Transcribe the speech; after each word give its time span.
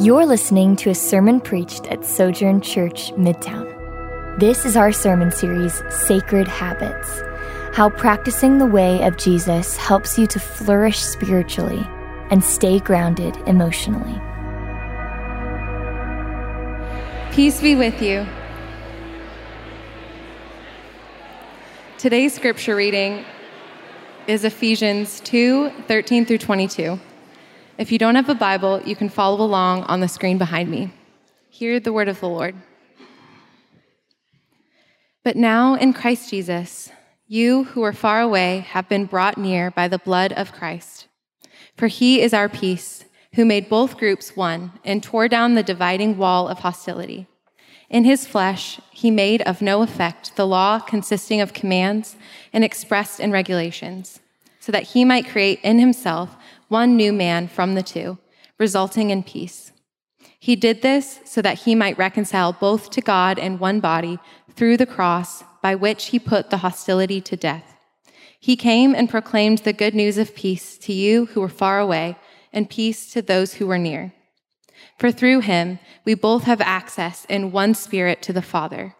You're 0.00 0.26
listening 0.26 0.76
to 0.76 0.90
a 0.90 0.94
sermon 0.94 1.40
preached 1.40 1.88
at 1.88 2.04
Sojourn 2.04 2.60
Church 2.60 3.10
Midtown. 3.14 3.66
This 4.38 4.64
is 4.64 4.76
our 4.76 4.92
sermon 4.92 5.32
series, 5.32 5.82
Sacred 5.90 6.46
Habits 6.46 7.20
How 7.76 7.90
Practicing 7.90 8.58
the 8.58 8.66
Way 8.66 9.02
of 9.02 9.16
Jesus 9.16 9.76
Helps 9.76 10.16
You 10.16 10.28
to 10.28 10.38
Flourish 10.38 11.00
Spiritually 11.00 11.84
and 12.30 12.44
Stay 12.44 12.78
Grounded 12.78 13.36
Emotionally. 13.48 14.14
Peace 17.32 17.60
be 17.60 17.74
with 17.74 18.00
you. 18.00 18.24
Today's 21.98 22.34
scripture 22.34 22.76
reading 22.76 23.24
is 24.28 24.44
Ephesians 24.44 25.18
2 25.22 25.70
13 25.88 26.24
through 26.24 26.38
22. 26.38 27.00
If 27.78 27.92
you 27.92 27.98
don't 27.98 28.16
have 28.16 28.28
a 28.28 28.34
Bible, 28.34 28.82
you 28.84 28.96
can 28.96 29.08
follow 29.08 29.40
along 29.40 29.84
on 29.84 30.00
the 30.00 30.08
screen 30.08 30.36
behind 30.36 30.68
me. 30.68 30.90
Hear 31.48 31.78
the 31.78 31.92
word 31.92 32.08
of 32.08 32.18
the 32.18 32.28
Lord. 32.28 32.56
But 35.22 35.36
now 35.36 35.76
in 35.76 35.92
Christ 35.92 36.28
Jesus, 36.28 36.90
you 37.28 37.64
who 37.64 37.84
are 37.84 37.92
far 37.92 38.20
away 38.20 38.66
have 38.70 38.88
been 38.88 39.04
brought 39.06 39.38
near 39.38 39.70
by 39.70 39.86
the 39.86 40.00
blood 40.00 40.32
of 40.32 40.50
Christ. 40.50 41.06
For 41.76 41.86
he 41.86 42.20
is 42.20 42.34
our 42.34 42.48
peace, 42.48 43.04
who 43.34 43.44
made 43.44 43.68
both 43.68 43.96
groups 43.96 44.34
one 44.34 44.72
and 44.84 45.00
tore 45.00 45.28
down 45.28 45.54
the 45.54 45.62
dividing 45.62 46.18
wall 46.18 46.48
of 46.48 46.58
hostility. 46.58 47.28
In 47.88 48.02
his 48.02 48.26
flesh, 48.26 48.80
he 48.90 49.12
made 49.12 49.40
of 49.42 49.62
no 49.62 49.82
effect 49.82 50.34
the 50.34 50.48
law 50.48 50.80
consisting 50.80 51.40
of 51.40 51.52
commands 51.52 52.16
and 52.52 52.64
expressed 52.64 53.20
in 53.20 53.30
regulations, 53.30 54.18
so 54.58 54.72
that 54.72 54.82
he 54.82 55.04
might 55.04 55.28
create 55.28 55.60
in 55.62 55.78
himself 55.78 56.36
one 56.68 56.96
new 56.96 57.12
man 57.12 57.48
from 57.48 57.74
the 57.74 57.82
two, 57.82 58.18
resulting 58.58 59.10
in 59.10 59.22
peace. 59.22 59.72
He 60.38 60.54
did 60.54 60.82
this 60.82 61.20
so 61.24 61.42
that 61.42 61.60
he 61.60 61.74
might 61.74 61.98
reconcile 61.98 62.52
both 62.52 62.90
to 62.90 63.00
God 63.00 63.38
in 63.38 63.58
one 63.58 63.80
body 63.80 64.18
through 64.54 64.76
the 64.76 64.86
cross, 64.86 65.42
by 65.62 65.74
which 65.74 66.06
he 66.06 66.18
put 66.18 66.50
the 66.50 66.58
hostility 66.58 67.20
to 67.20 67.36
death. 67.36 67.74
He 68.38 68.54
came 68.54 68.94
and 68.94 69.10
proclaimed 69.10 69.58
the 69.58 69.72
good 69.72 69.94
news 69.94 70.16
of 70.16 70.34
peace 70.34 70.78
to 70.78 70.92
you 70.92 71.26
who 71.26 71.40
were 71.40 71.48
far 71.48 71.80
away, 71.80 72.16
and 72.52 72.70
peace 72.70 73.12
to 73.12 73.20
those 73.20 73.54
who 73.54 73.66
were 73.66 73.78
near. 73.78 74.12
For 74.98 75.10
through 75.10 75.40
him 75.40 75.80
we 76.04 76.14
both 76.14 76.44
have 76.44 76.60
access 76.60 77.24
in 77.24 77.50
one 77.50 77.74
spirit 77.74 78.22
to 78.22 78.32
the 78.32 78.42
Father. 78.42 78.94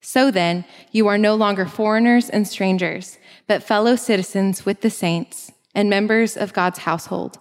So 0.00 0.30
then, 0.30 0.66
you 0.92 1.06
are 1.06 1.16
no 1.16 1.34
longer 1.34 1.64
foreigners 1.64 2.28
and 2.28 2.46
strangers, 2.46 3.16
but 3.46 3.62
fellow 3.62 3.96
citizens 3.96 4.66
with 4.66 4.82
the 4.82 4.90
saints 4.90 5.53
and 5.74 5.90
members 5.90 6.36
of 6.36 6.52
God's 6.52 6.80
household, 6.80 7.38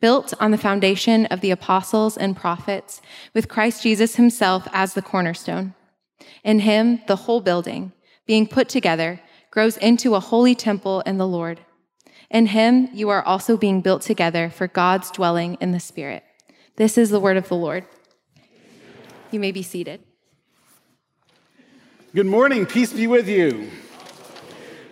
built 0.00 0.34
on 0.40 0.50
the 0.50 0.58
foundation 0.58 1.26
of 1.26 1.40
the 1.40 1.50
apostles 1.50 2.16
and 2.16 2.36
prophets, 2.36 3.00
with 3.34 3.48
Christ 3.48 3.82
Jesus 3.82 4.16
himself 4.16 4.66
as 4.72 4.94
the 4.94 5.02
cornerstone. 5.02 5.74
In 6.44 6.60
him, 6.60 7.00
the 7.06 7.16
whole 7.16 7.40
building, 7.40 7.92
being 8.26 8.46
put 8.46 8.68
together, 8.68 9.20
grows 9.50 9.76
into 9.76 10.14
a 10.14 10.20
holy 10.20 10.54
temple 10.54 11.00
in 11.00 11.18
the 11.18 11.26
Lord. 11.26 11.60
In 12.30 12.46
him, 12.46 12.88
you 12.92 13.08
are 13.08 13.22
also 13.22 13.56
being 13.56 13.80
built 13.80 14.02
together 14.02 14.50
for 14.50 14.66
God's 14.68 15.10
dwelling 15.10 15.56
in 15.60 15.72
the 15.72 15.80
Spirit. 15.80 16.22
This 16.76 16.98
is 16.98 17.10
the 17.10 17.20
word 17.20 17.36
of 17.36 17.48
the 17.48 17.56
Lord. 17.56 17.86
You 19.30 19.40
may 19.40 19.52
be 19.52 19.62
seated. 19.62 20.02
Good 22.14 22.26
morning. 22.26 22.66
Peace 22.66 22.92
be 22.92 23.06
with 23.06 23.28
you. 23.28 23.70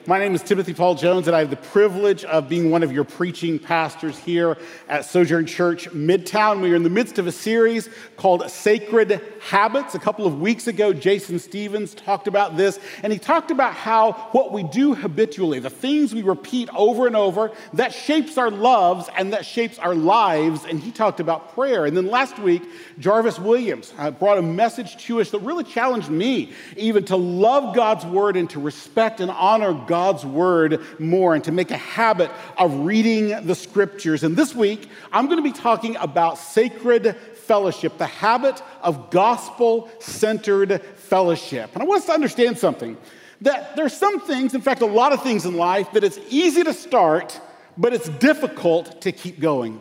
My 0.09 0.21
name 0.21 0.37
is 0.37 0.43
Timothy 0.45 0.73
Paul 0.73 0.95
Jones, 0.95 1.27
and 1.27 1.35
I 1.35 1.41
have 1.41 1.51
the 1.51 1.57
privilege 1.57 2.25
of 2.25 2.49
being 2.49 2.71
one 2.71 2.85
of 2.85 2.93
your 2.93 3.03
preaching 3.03 3.59
pastors 3.59 4.17
here 4.17 4.57
at 4.89 5.05
Sojourn 5.05 5.47
Church 5.47 5.91
Midtown. 5.91 6.61
We 6.61 6.71
are 6.71 6.77
in 6.77 6.85
the 6.85 6.91
midst 6.91 7.19
of 7.19 7.27
a 7.27 7.33
series 7.33 7.89
called 8.17 8.49
Sacred 8.49 9.21
Habits. 9.41 9.97
A 9.97 9.99
couple 9.99 10.25
of 10.25 10.41
weeks 10.41 10.69
ago, 10.69 10.93
Jason 10.93 11.41
Stevens 11.41 11.93
talked 11.93 12.29
about 12.29 12.57
this, 12.57 12.79
and 13.03 13.13
he 13.13 13.19
talked 13.19 13.51
about 13.51 13.75
how 13.75 14.13
what 14.31 14.53
we 14.53 14.63
do 14.63 14.95
habitually, 14.95 15.59
the 15.59 15.71
things 15.71 16.15
we 16.15 16.23
repeat 16.23 16.69
over 16.73 17.09
and 17.09 17.17
over, 17.17 17.51
that 17.73 17.93
shapes 17.93 18.39
our 18.39 18.53
loves 18.53 19.09
and 19.19 19.33
that 19.33 19.45
shapes 19.45 19.77
our 19.81 19.97
lives. 19.97 20.65
And 20.67 20.79
he 20.79 20.93
talked 20.93 21.19
about 21.19 21.53
prayer. 21.53 21.85
And 21.85 21.97
then 21.97 22.07
last 22.07 22.39
week, 22.39 22.63
Jarvis 23.01 23.41
Williams 23.41 23.93
uh, 23.99 24.13
brought 24.13 24.39
a 24.39 24.43
message 24.43 24.99
to 25.07 25.21
us 25.21 25.33
that 25.33 25.41
really 25.41 25.65
challenged 25.65 26.11
me 26.11 26.53
even 26.77 27.05
to 27.07 27.17
love 27.17 27.75
God's 27.75 28.07
word 28.07 28.37
and 28.37 28.49
to 28.51 28.61
respect 28.61 29.19
and 29.19 29.33
honor 29.33 29.75
God 29.75 29.96
God's 29.97 30.27
word 30.27 30.83
more 30.99 31.35
and 31.35 31.43
to 31.45 31.53
make 31.53 31.71
a 31.71 31.79
habit 31.79 32.31
of 32.59 32.81
reading 32.81 33.29
the 33.47 33.55
scriptures. 33.55 34.25
And 34.25 34.37
this 34.37 34.55
week, 34.55 34.91
I'm 35.11 35.25
going 35.25 35.39
to 35.39 35.43
be 35.43 35.59
talking 35.59 35.97
about 35.97 36.37
sacred 36.37 37.17
fellowship, 37.47 37.97
the 37.97 38.05
habit 38.05 38.63
of 38.83 39.09
gospel 39.09 39.89
centered 39.99 40.83
fellowship. 40.83 41.71
And 41.73 41.83
I 41.83 41.87
want 41.87 42.01
us 42.01 42.07
to 42.09 42.13
understand 42.13 42.59
something 42.59 42.99
that 43.41 43.75
there's 43.75 43.97
some 43.97 44.21
things, 44.21 44.55
in 44.55 44.61
fact, 44.61 44.83
a 44.83 44.87
lot 44.87 45.15
of 45.15 45.23
things 45.23 45.47
in 45.47 45.57
life, 45.57 45.91
that 45.93 46.05
it's 46.05 46.19
easy 46.29 46.63
to 46.63 46.75
start, 46.75 47.41
but 47.79 47.95
it's 47.95 48.11
difficult 48.11 49.01
to 49.01 49.13
keep 49.13 49.41
going. 49.41 49.81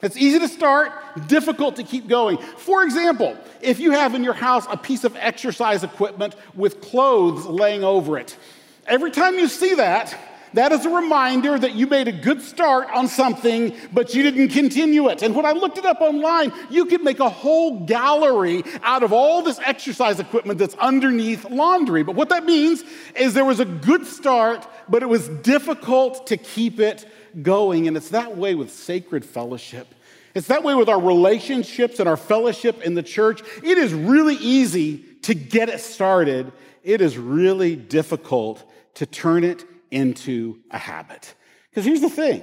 It's 0.00 0.16
easy 0.16 0.38
to 0.38 0.48
start, 0.48 0.90
difficult 1.26 1.76
to 1.76 1.82
keep 1.82 2.08
going. 2.08 2.38
For 2.38 2.82
example, 2.82 3.36
if 3.60 3.78
you 3.78 3.90
have 3.90 4.14
in 4.14 4.24
your 4.24 4.32
house 4.32 4.66
a 4.70 4.78
piece 4.78 5.04
of 5.04 5.14
exercise 5.16 5.84
equipment 5.84 6.34
with 6.54 6.80
clothes 6.80 7.44
laying 7.44 7.84
over 7.84 8.16
it, 8.16 8.38
Every 8.86 9.10
time 9.10 9.38
you 9.38 9.48
see 9.48 9.74
that, 9.74 10.16
that 10.54 10.72
is 10.72 10.84
a 10.84 10.90
reminder 10.90 11.56
that 11.58 11.74
you 11.74 11.86
made 11.86 12.08
a 12.08 12.12
good 12.12 12.42
start 12.42 12.88
on 12.90 13.06
something, 13.06 13.72
but 13.92 14.14
you 14.14 14.22
didn't 14.24 14.48
continue 14.48 15.08
it. 15.08 15.22
And 15.22 15.34
when 15.34 15.46
I 15.46 15.52
looked 15.52 15.78
it 15.78 15.86
up 15.86 16.00
online, 16.00 16.52
you 16.70 16.86
could 16.86 17.04
make 17.04 17.20
a 17.20 17.28
whole 17.28 17.86
gallery 17.86 18.64
out 18.82 19.04
of 19.04 19.12
all 19.12 19.42
this 19.42 19.60
exercise 19.60 20.18
equipment 20.18 20.58
that's 20.58 20.74
underneath 20.74 21.48
laundry. 21.48 22.02
But 22.02 22.16
what 22.16 22.30
that 22.30 22.44
means 22.44 22.82
is 23.14 23.32
there 23.32 23.44
was 23.44 23.60
a 23.60 23.64
good 23.64 24.06
start, 24.06 24.66
but 24.88 25.02
it 25.02 25.08
was 25.08 25.28
difficult 25.28 26.26
to 26.28 26.36
keep 26.36 26.80
it 26.80 27.08
going. 27.42 27.86
And 27.86 27.96
it's 27.96 28.10
that 28.10 28.36
way 28.36 28.56
with 28.56 28.72
sacred 28.72 29.24
fellowship. 29.24 29.94
It's 30.34 30.48
that 30.48 30.64
way 30.64 30.74
with 30.74 30.88
our 30.88 31.00
relationships 31.00 32.00
and 32.00 32.08
our 32.08 32.16
fellowship 32.16 32.82
in 32.82 32.94
the 32.94 33.02
church. 33.02 33.42
It 33.62 33.78
is 33.78 33.94
really 33.94 34.36
easy 34.36 34.98
to 35.22 35.34
get 35.34 35.68
it 35.68 35.80
started. 35.80 36.52
It 36.82 37.00
is 37.00 37.18
really 37.18 37.76
difficult 37.76 38.64
to 38.94 39.06
turn 39.06 39.44
it 39.44 39.64
into 39.90 40.60
a 40.70 40.78
habit. 40.78 41.34
Because 41.70 41.84
here's 41.84 42.00
the 42.00 42.10
thing 42.10 42.42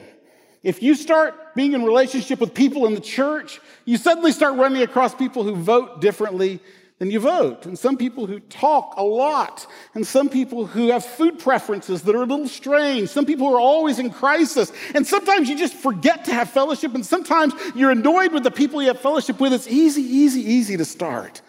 if 0.64 0.82
you 0.82 0.96
start 0.96 1.56
being 1.56 1.74
in 1.74 1.84
relationship 1.84 2.40
with 2.40 2.54
people 2.54 2.86
in 2.86 2.94
the 2.94 3.02
church, 3.02 3.60
you 3.86 3.98
suddenly 3.98 4.32
start 4.32 4.58
running 4.58 4.82
across 4.82 5.14
people 5.16 5.44
who 5.44 5.56
vote 5.56 6.02
differently 6.02 6.60
than 7.00 7.12
you 7.12 7.20
vote, 7.20 7.68
and 7.68 7.78
some 7.78 7.96
people 7.96 8.26
who 8.26 8.40
talk 8.40 8.96
a 8.98 9.04
lot, 9.04 9.68
and 9.94 10.06
some 10.06 10.30
people 10.30 10.66
who 10.66 10.88
have 10.88 11.06
food 11.06 11.38
preferences 11.38 12.02
that 12.02 12.16
are 12.16 12.24
a 12.24 12.26
little 12.26 12.48
strange, 12.48 13.10
some 13.10 13.24
people 13.24 13.48
who 13.48 13.54
are 13.54 13.60
always 13.60 14.00
in 14.00 14.10
crisis, 14.10 14.72
and 14.96 15.06
sometimes 15.06 15.48
you 15.48 15.56
just 15.56 15.76
forget 15.76 16.26
to 16.26 16.34
have 16.34 16.50
fellowship, 16.50 16.96
and 16.96 17.06
sometimes 17.06 17.54
you're 17.76 17.92
annoyed 17.92 18.34
with 18.34 18.44
the 18.44 18.50
people 18.50 18.82
you 18.82 18.88
have 18.88 19.00
fellowship 19.00 19.40
with. 19.40 19.54
It's 19.54 19.68
easy, 19.68 20.02
easy, 20.02 20.42
easy 20.42 20.76
to 20.76 20.86
start, 20.86 21.44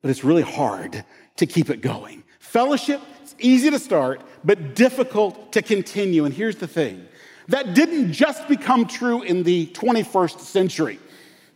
but 0.00 0.10
it's 0.10 0.24
really 0.24 0.42
hard 0.42 1.04
to 1.36 1.46
keep 1.46 1.68
it 1.68 1.82
going. 1.82 2.24
Fellowship 2.38 3.02
easy 3.38 3.70
to 3.70 3.78
start, 3.78 4.20
but 4.44 4.74
difficult 4.74 5.52
to 5.52 5.62
continue. 5.62 6.24
And 6.24 6.34
here's 6.34 6.56
the 6.56 6.68
thing 6.68 7.06
that 7.48 7.74
didn't 7.74 8.12
just 8.12 8.48
become 8.48 8.86
true 8.86 9.22
in 9.22 9.42
the 9.42 9.66
21st 9.68 10.40
century, 10.40 10.98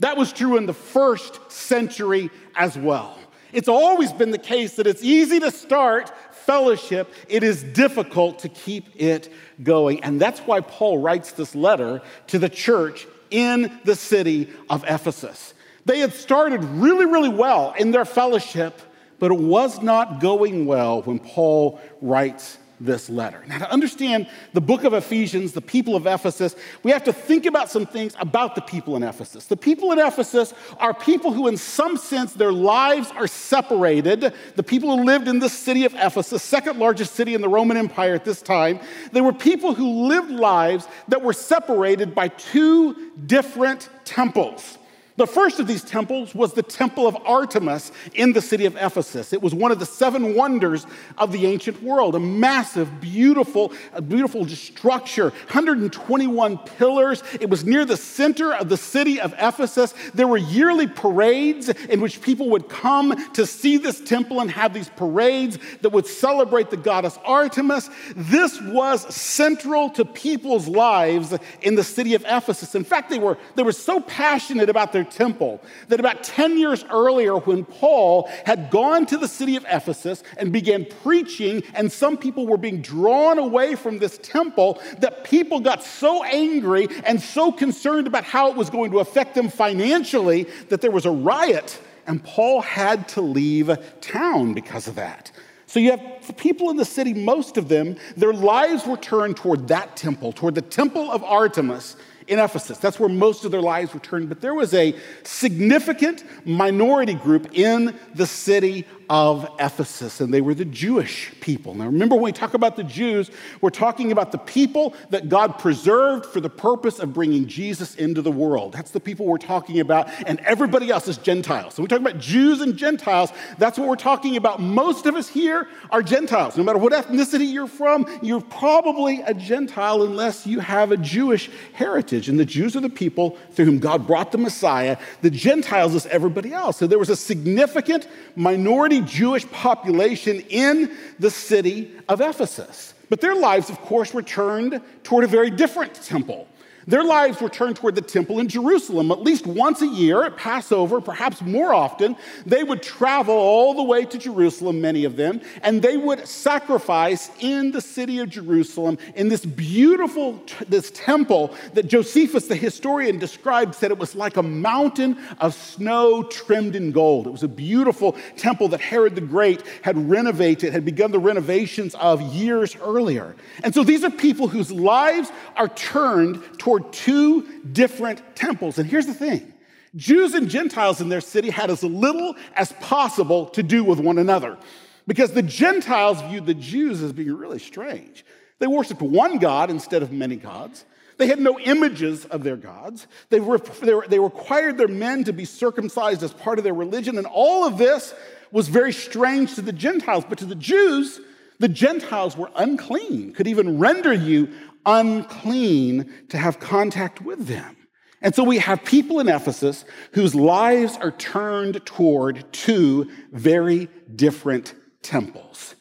that 0.01 0.17
was 0.17 0.33
true 0.33 0.57
in 0.57 0.67
the 0.67 0.75
first 0.75 1.51
century 1.51 2.31
as 2.55 2.77
well. 2.77 3.19
It's 3.53 3.69
always 3.69 4.13
been 4.13 4.31
the 4.31 4.39
case 4.39 4.77
that 4.77 4.87
it's 4.87 5.03
easy 5.03 5.41
to 5.41 5.51
start 5.51 6.13
fellowship, 6.49 7.13
it 7.29 7.43
is 7.43 7.63
difficult 7.63 8.39
to 8.39 8.49
keep 8.49 8.89
it 8.97 9.31
going. 9.63 10.03
And 10.03 10.19
that's 10.19 10.41
why 10.41 10.63
Paul 10.63 10.97
writes 10.97 11.33
this 11.33 11.55
letter 11.55 12.01
to 12.29 12.39
the 12.39 12.49
church 12.49 13.07
in 13.31 13.79
the 13.85 13.95
city 13.95 14.49
of 14.71 14.83
Ephesus. 14.89 15.53
They 15.85 15.99
had 15.99 16.15
started 16.15 16.65
really, 16.65 17.05
really 17.05 17.29
well 17.29 17.75
in 17.79 17.91
their 17.91 18.07
fellowship, 18.07 18.81
but 19.19 19.31
it 19.31 19.39
was 19.39 19.83
not 19.83 20.21
going 20.21 20.67
well 20.67 21.03
when 21.03 21.19
Paul 21.19 21.81
writes 22.01 22.59
this 22.81 23.11
letter. 23.11 23.43
Now, 23.47 23.59
to 23.59 23.71
understand 23.71 24.29
the 24.53 24.61
book 24.61 24.85
of 24.85 24.95
Ephesians, 24.95 25.53
the 25.53 25.61
people 25.61 25.97
of 25.97 26.07
Ephesus, 26.07 26.55
we 26.83 26.91
have 26.91 27.05
to 27.05 27.13
think 27.13 27.47
about 27.47 27.71
some 27.71 27.87
things 27.87 28.15
about 28.21 28.55
the 28.55 28.61
people 28.61 28.97
in 28.97 29.03
Ephesus. 29.03 29.47
The 29.47 29.57
people 29.57 29.93
in 29.93 29.99
Ephesus 29.99 30.55
are 30.79 30.95
people 30.95 31.33
who, 31.33 31.49
in 31.49 31.57
some 31.57 31.97
sense, 31.97 32.33
their 32.33 32.53
lives 32.53 33.11
are 33.17 33.27
separated. 33.27 34.33
The 34.55 34.63
people 34.63 34.97
who 34.97 35.05
lived 35.05 35.29
in 35.29 35.39
this 35.39 35.53
city 35.53 35.85
of 35.85 35.95
Ephesus, 35.95 36.43
second 36.43 36.79
largest 36.79 37.15
city 37.15 37.35
in 37.35 37.41
the 37.41 37.49
Roman 37.49 37.77
Empire 37.77 38.15
at 38.15 38.25
this 38.25 38.43
time, 38.43 38.81
they 39.13 39.21
were 39.21 39.33
people 39.33 39.75
who 39.75 40.07
lived 40.07 40.31
lives 40.31 40.87
that 41.09 41.23
were 41.23 41.33
separated 41.33 42.15
by 42.15 42.29
two 42.29 43.11
different 43.27 43.89
temples. 44.05 44.79
The 45.19 45.27
first 45.27 45.59
of 45.59 45.67
these 45.67 45.83
temples 45.83 46.33
was 46.33 46.53
the 46.53 46.63
Temple 46.63 47.09
of 47.09 47.17
Artemis 47.27 47.91
in 48.15 48.35
the 48.35 48.41
city 48.41 48.67
of 48.67 48.77
Ephesus. 48.77 49.33
It 49.33 49.43
was 49.43 49.53
one 49.53 49.73
of 49.73 49.81
the 49.81 49.85
seven 49.85 50.37
wonders 50.37 50.87
of 51.19 51.33
the 51.33 51.45
ancient 51.45 51.83
world, 51.83 52.15
a 52.15 52.21
massive, 52.21 53.01
beautiful, 53.01 53.73
beautiful 54.07 54.47
structure, 54.47 55.31
121 55.31 56.59
pillars. 56.59 57.25
It 57.41 57.51
was 57.51 57.65
near 57.65 57.85
the 57.85 57.97
center 57.97 58.55
of 58.55 58.69
the 58.69 58.77
city 58.77 59.21
of 59.21 59.35
Ephesus. 59.39 59.93
There 60.15 60.29
were 60.29 60.37
yearly 60.37 60.87
parades 60.87 61.69
in 61.69 62.01
which 62.01 62.23
people 62.23 62.51
would 62.51 62.69
come 62.69 63.33
to 63.33 63.45
see 63.45 63.77
this 63.77 64.01
temple 64.01 64.41
and 64.41 64.49
have 64.53 64.73
these 64.73 64.91
parades 64.91 65.59
that 65.81 65.91
would 65.91 66.07
celebrate 66.07 66.71
the 66.71 66.77
goddess 66.77 67.19
Artemis. 67.25 67.91
This 68.15 68.61
was 68.63 69.13
central 69.13 69.91
to 69.91 70.05
people's 70.05 70.69
lives 70.69 71.37
in 71.63 71.75
the 71.75 71.83
city 71.83 72.15
of 72.15 72.25
Ephesus. 72.25 72.77
In 72.77 72.85
fact, 72.85 73.11
they 73.11 73.19
were, 73.19 73.37
they 73.57 73.65
were 73.65 73.73
so 73.73 73.99
passionate 73.99 74.69
about 74.69 74.93
their 74.93 75.08
temple 75.11 75.61
that 75.89 76.01
about 76.01 76.23
10 76.23 76.59
years 76.59 76.85
earlier, 76.91 77.37
when 77.37 77.65
Paul 77.65 78.29
had 78.45 78.71
gone 78.71 79.07
to 79.07 79.17
the 79.17 79.29
city 79.29 79.57
of 79.57 79.65
Ephesus 79.69 80.23
and 80.37 80.53
began 80.53 80.87
preaching, 81.03 81.63
and 81.75 81.91
some 81.91 82.17
people 82.17 82.47
were 82.47 82.57
being 82.57 82.81
drawn 82.81 83.39
away 83.39 83.75
from 83.75 83.99
this 83.99 84.19
temple, 84.19 84.81
that 84.99 85.25
people 85.25 85.61
got 85.61 85.83
so 85.83 86.25
angry 86.25 86.89
and 87.05 87.21
so 87.21 87.53
concerned 87.53 88.07
about 88.07 88.25
how 88.25 88.51
it 88.51 88.57
was 88.57 88.71
going 88.71 88.91
to 88.91 88.99
affect 88.99 89.35
them 89.35 89.49
financially 89.49 90.45
that 90.69 90.81
there 90.81 90.91
was 90.91 91.07
a 91.07 91.11
riot, 91.11 91.81
and 92.07 92.23
Paul 92.23 92.63
had 92.63 93.09
to 93.09 93.21
leave 93.21 93.71
town 94.01 94.55
because 94.55 94.89
of 94.89 94.95
that. 94.95 95.31
So 95.67 95.81
you 95.81 95.91
have 95.91 96.37
people 96.39 96.71
in 96.71 96.79
the 96.79 96.85
city, 96.87 97.13
most 97.13 97.59
of 97.59 97.69
them, 97.69 97.97
their 98.17 98.33
lives 98.33 98.87
were 98.87 98.97
turned 98.97 99.37
toward 99.37 99.69
that 99.69 99.97
temple, 99.97 100.33
toward 100.33 100.55
the 100.55 100.63
temple 100.63 101.11
of 101.11 101.23
Artemis 101.23 101.97
in 102.29 102.39
Ephesus. 102.39 102.79
That's 102.79 103.01
where 103.01 103.09
most 103.09 103.45
of 103.45 103.51
their 103.51 103.63
lives 103.63 103.93
were 103.95 104.01
turned. 104.01 104.29
But 104.29 104.41
there 104.41 104.55
was 104.55 104.75
a 104.75 104.95
significant 105.25 106.23
minority 106.47 107.15
group 107.15 107.49
in 107.55 107.99
the 108.15 108.27
city 108.27 108.87
of 109.11 109.49
Ephesus, 109.59 110.21
and 110.21 110.33
they 110.33 110.41
were 110.41 110.55
the 110.55 110.65
Jewish 110.65 111.33
people. 111.41 111.75
Now, 111.75 111.87
remember, 111.87 112.15
when 112.15 112.25
we 112.25 112.33
talk 112.33 112.55
about 112.55 112.77
the 112.77 112.85
Jews, 112.85 113.31
we're 113.61 113.71
talking 113.71 114.13
about 114.13 114.33
the 114.33 114.39
people 114.39 114.95
that 115.11 115.29
God 115.29 115.59
preserved 115.59 116.27
for 116.27 116.41
the 116.41 116.51
purpose 116.51 116.99
of 116.99 117.15
bringing 117.15 117.47
Jesus 117.47 117.95
into 117.95 118.21
the 118.21 118.31
world. 118.31 118.73
That's 118.73 118.91
the 118.91 119.01
people 119.01 119.25
we're 119.25 119.39
talking 119.39 119.81
about, 119.81 120.09
and 120.27 120.41
everybody 120.41 120.91
else 120.91 121.09
is 121.09 121.17
Gentiles. 121.17 121.75
So 121.75 121.83
we 121.83 121.89
talk 121.89 122.01
about 122.01 122.19
Jews 122.19 122.61
and 122.61 122.77
Gentiles. 122.77 123.33
That's 123.57 123.79
what 123.79 123.89
we're 123.89 123.97
talking 123.97 124.37
about. 124.37 124.61
Most 124.61 125.07
of 125.07 125.15
us 125.15 125.29
here 125.29 125.69
are 125.91 126.03
Gentiles. 126.03 126.57
No 126.57 126.63
matter 126.63 126.79
what 126.79 126.93
ethnicity 126.93 127.51
you're 127.51 127.67
from, 127.67 128.07
you're 128.23 128.43
probably 128.43 129.23
a 129.23 129.33
Gentile 129.33 130.03
unless 130.03 130.47
you 130.47 130.61
have 130.61 130.93
a 130.93 130.97
Jewish 130.97 131.51
heritage. 131.73 132.29
And 132.29 132.39
the 132.39 132.45
Jews 132.45 132.77
are 132.77 132.81
the 132.81 132.91
people 132.91 133.39
through 133.53 133.65
whom 133.65 133.79
God 133.79 134.07
brought 134.07 134.33
the 134.33 134.39
Messiah. 134.39 134.99
The 135.23 135.31
Gentiles 135.31 135.95
is 135.95 136.07
everybody 136.07 136.53
else. 136.53 136.77
So 136.77 136.87
there 136.87 136.99
was 136.99 137.11
a 137.11 137.17
significant 137.17 138.07
minority 138.37 138.98
Jewish 139.01 139.49
population 139.51 140.41
in 140.49 140.97
the 141.19 141.31
city 141.31 141.93
of 142.09 142.21
Ephesus. 142.21 142.95
But 143.09 143.21
their 143.21 143.35
lives, 143.35 143.71
of 143.71 143.81
course, 143.81 144.13
were 144.13 144.23
turned 144.23 144.81
toward 145.03 145.25
a 145.25 145.29
very 145.29 145.51
different 145.51 145.95
temple. 145.95 146.49
Their 146.89 147.05
lives 147.05 147.43
were 147.43 147.51
turned 147.51 147.77
toward 147.77 147.97
the 147.97 148.01
temple 148.01 148.39
in 148.39 148.49
Jerusalem. 148.49 149.11
At 149.11 149.21
least 149.21 149.47
once 149.47 149.83
a 149.83 149.87
year 149.87 150.25
at 150.25 150.39
Passover, 150.39 151.03
perhaps 151.03 151.43
more 151.43 151.75
often, 151.75 152.17
they 152.47 152.65
would 152.65 152.83
travel 152.83 153.35
all 153.35 153.75
the 153.75 153.83
way 153.83 154.07
to 154.07 154.17
Jerusalem, 154.17 154.81
many 154.81 155.05
of 155.05 155.17
them, 155.17 155.43
and 155.63 155.83
they 155.83 155.99
would 155.99 156.27
sacrifice 156.27 157.31
in 157.41 157.73
the 157.73 157.83
city 157.83 158.21
of 158.21 158.31
Jerusalem 158.31 158.97
in 159.15 159.29
this 159.29 159.45
beautiful 159.45 160.43
this 160.67 160.91
temple 160.93 161.55
that 161.75 161.89
Josephus, 161.89 162.47
the 162.47 162.57
historian, 162.57 163.19
described, 163.19 163.75
said 163.75 163.91
it 163.91 163.99
was 163.99 164.15
like 164.15 164.39
a 164.39 164.43
mountain 164.43 165.19
of 165.41 165.53
snow 165.53 166.23
trimmed 166.23 166.75
in 166.75 166.91
gold. 166.91 167.27
It 167.27 167.33
was 167.33 167.43
a 167.43 167.49
beautiful 167.49 168.17
temple 168.39 168.69
that 168.69 168.81
Herod 168.81 169.15
the 169.15 169.21
Great 169.21 169.63
had 169.83 170.09
renovated, 170.09 170.73
had 170.73 170.87
begun 170.87 171.13
the 171.13 171.19
renovations 171.19 171.95
of 171.97 172.23
years 172.23 172.77
earlier. 172.77 173.37
And 173.63 173.75
so 173.75 173.85
these 173.85 174.05
are 174.05 174.11
people 174.11 174.49
whose 174.49 174.73
lives 174.73 175.31
are 175.55 175.69
turned 175.69 176.43
toward 176.59 176.78
two 176.81 177.63
different 177.73 178.23
temples. 178.35 178.79
And 178.79 178.89
here's 178.89 179.07
the 179.07 179.15
thing 179.15 179.53
Jews 179.97 180.35
and 180.35 180.49
Gentiles 180.49 181.01
in 181.01 181.09
their 181.09 181.21
city 181.21 181.51
had 181.51 181.71
as 181.71 181.83
little 181.83 182.37
as 182.55 182.73
possible 182.73 183.47
to 183.47 183.63
do 183.63 183.85
with 183.85 184.01
one 184.01 184.19
another 184.19 184.59
because 185.07 185.33
the 185.33 185.43
Gentiles 185.43 186.21
viewed 186.23 186.47
the 186.47 186.55
Jews 186.55 187.03
as 187.03 187.13
being 187.13 187.35
really 187.35 187.59
strange. 187.59 188.25
They 188.59 188.67
worshiped 188.67 189.01
one 189.01 189.39
God 189.39 189.71
instead 189.71 190.03
of 190.03 190.13
many 190.13 190.37
gods. 190.37 190.85
They 191.17 191.27
had 191.27 191.41
no 191.41 191.59
images 191.59 192.25
of 192.27 192.45
their 192.45 192.57
gods. 192.57 193.07
They, 193.31 193.41
were, 193.41 193.59
they, 193.59 193.95
were, 193.95 194.07
they 194.07 194.21
required 194.21 194.79
their 194.79 194.89
men 194.89 195.25
to 195.25 195.33
be 195.33 195.45
circumcised 195.45 196.23
as 196.23 196.33
part 196.33 196.59
of 196.59 196.65
their 196.65 196.75
religion. 196.75 197.19
And 197.19 197.27
all 197.27 197.65
of 197.67 197.79
this 197.79 198.15
was 198.53 198.69
very 198.69 198.93
strange 198.93 199.55
to 199.57 199.63
the 199.63 199.73
Gentiles. 199.73 200.25
But 200.29 200.39
to 200.39 200.45
the 200.45 200.55
Jews, 200.55 201.21
the 201.59 201.69
Gentiles 201.69 202.37
were 202.37 202.51
unclean, 202.55 203.33
could 203.33 203.49
even 203.49 203.79
render 203.79 204.13
you 204.13 204.49
unclean 204.89 206.11
to 206.31 206.39
have 206.39 206.59
contact 206.59 207.21
with 207.21 207.47
them. 207.47 207.77
And 208.23 208.35
so 208.35 208.43
we 208.43 208.59
have 208.59 208.83
people 208.85 209.21
in 209.21 209.29
Ephesus 209.29 209.85
whose 210.13 210.35
lives 210.35 210.97
are 210.97 211.13
turned 211.13 211.85
toward 211.85 212.53
two 212.53 213.11
very 213.31 213.89
different 214.17 214.75
temples. 215.03 215.77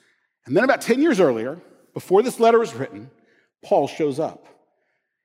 And 0.45 0.55
then 0.55 0.63
about 0.63 0.81
10 0.81 1.01
years 1.01 1.19
earlier, 1.19 1.59
before 1.93 2.21
this 2.21 2.39
letter 2.39 2.59
was 2.59 2.75
written, 2.75 3.09
Paul 3.63 3.87
shows 3.87 4.19
up. 4.19 4.45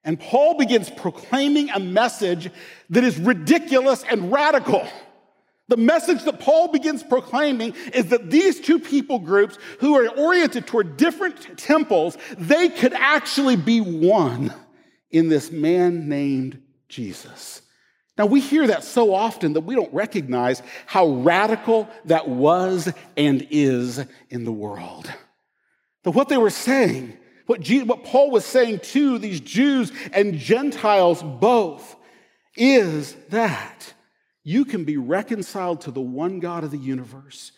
And 0.05 0.19
Paul 0.19 0.57
begins 0.57 0.91
proclaiming 0.91 1.71
a 1.71 1.79
message 1.79 2.51
that 2.91 3.05
is 3.05 3.19
ridiculous 3.19 4.05
and 4.05 4.33
radical. 4.33 4.87
The 5.69 5.77
message 5.77 6.25
that 6.25 6.41
Paul 6.41 6.69
begins 6.69 7.03
proclaiming 7.03 7.75
is 7.95 8.07
that 8.07 8.31
these 8.31 8.61
two 8.61 8.79
people 8.79 9.19
groups 9.19 9.59
who 9.79 9.97
are 9.97 10.09
oriented 10.09 10.67
toward 10.67 10.97
different 10.97 11.57
temples, 11.57 12.19
they 12.37 12.69
could 12.69 12.93
actually 12.93 13.57
be 13.57 13.81
one 13.81 14.53
in 15.11 15.29
this 15.29 15.51
man 15.51 16.09
named 16.09 16.61
Jesus. 16.89 17.63
Now, 18.19 18.27
we 18.27 18.41
hear 18.41 18.67
that 18.67 18.85
so 18.85 19.15
often 19.15 19.55
that 19.55 19.63
we 19.63 19.75
don't 19.75 19.93
recognize 19.95 20.63
how 20.87 21.09
radical 21.09 21.89
that 22.05 22.29
was 22.29 22.93
and 23.17 23.47
is 23.51 24.05
in 24.29 24.45
the 24.45 24.53
world. 24.53 25.11
But 26.03 26.11
what 26.11 26.29
they 26.29 26.37
were 26.37 26.51
saying, 26.51 27.17
what, 27.47 27.61
G- 27.61 27.85
what 27.85 28.05
Paul 28.05 28.31
was 28.31 28.45
saying 28.45 28.81
to 28.81 29.19
these 29.19 29.41
Jews 29.41 29.93
and 30.13 30.37
Gentiles 30.37 31.23
both, 31.23 31.97
is 32.57 33.15
that 33.31 33.95
you 34.45 34.65
can 34.65 34.85
be 34.85 34.97
reconciled 34.97 35.83
to 35.83 35.91
the 35.91 36.01
one 36.01 36.41
God 36.41 36.65
of 36.65 36.71
the 36.71 36.79
universe. 36.79 37.53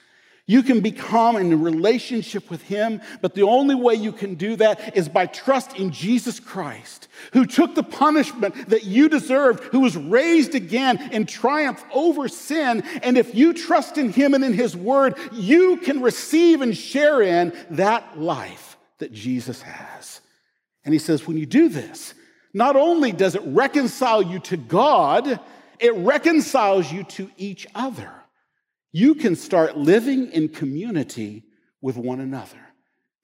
You 0.47 0.63
can 0.63 0.81
become 0.81 1.37
in 1.37 1.51
a 1.55 1.57
relationship 1.57 2.51
with 2.51 2.61
Him, 2.65 3.01
but 3.23 3.35
the 3.35 3.45
only 3.45 3.75
way 3.75 3.95
you 3.95 4.13
can 4.13 4.35
do 4.35 4.57
that 4.57 4.95
is 4.95 5.09
by 5.09 5.25
trust 5.25 5.79
in 5.79 5.91
Jesus 5.91 6.39
Christ, 6.39 7.09
who 7.33 7.47
took 7.47 7.75
the 7.75 7.83
punishment 7.83 8.69
that 8.69 8.85
you 8.85 9.09
deserved, 9.09 9.65
who 9.65 9.81
was 9.81 9.97
raised 9.97 10.55
again 10.55 10.99
in 11.13 11.25
triumph 11.25 11.83
over 11.95 12.29
sin. 12.29 12.83
And 13.03 13.17
if 13.17 13.35
you 13.35 13.55
trust 13.55 13.97
in 13.97 14.13
Him 14.13 14.35
and 14.35 14.45
in 14.45 14.53
His 14.53 14.77
Word, 14.77 15.17
you 15.33 15.79
can 15.79 16.03
receive 16.03 16.61
and 16.61 16.77
share 16.77 17.23
in 17.23 17.55
that 17.71 18.21
life 18.21 18.77
that 18.99 19.13
Jesus 19.13 19.63
has. 19.63 20.21
And 20.85 20.93
He 20.93 21.01
says, 21.01 21.27
when 21.27 21.39
you 21.39 21.47
do 21.47 21.71
this, 21.71 22.13
not 22.53 22.77
only 22.77 23.13
does 23.13 23.35
it 23.35 23.43
reconcile 23.47 24.23
you 24.23 24.41
to 24.41 24.59
God, 24.59 25.41
it 25.79 25.95
reconciles 25.95 26.91
you 26.93 27.05
to 27.05 27.31
each 27.37 27.67
other. 27.75 28.11
You 28.93 29.15
can 29.15 29.37
start 29.37 29.77
living 29.77 30.31
in 30.31 30.49
community 30.49 31.45
with 31.81 31.97
one 31.97 32.21
another. 32.21 32.59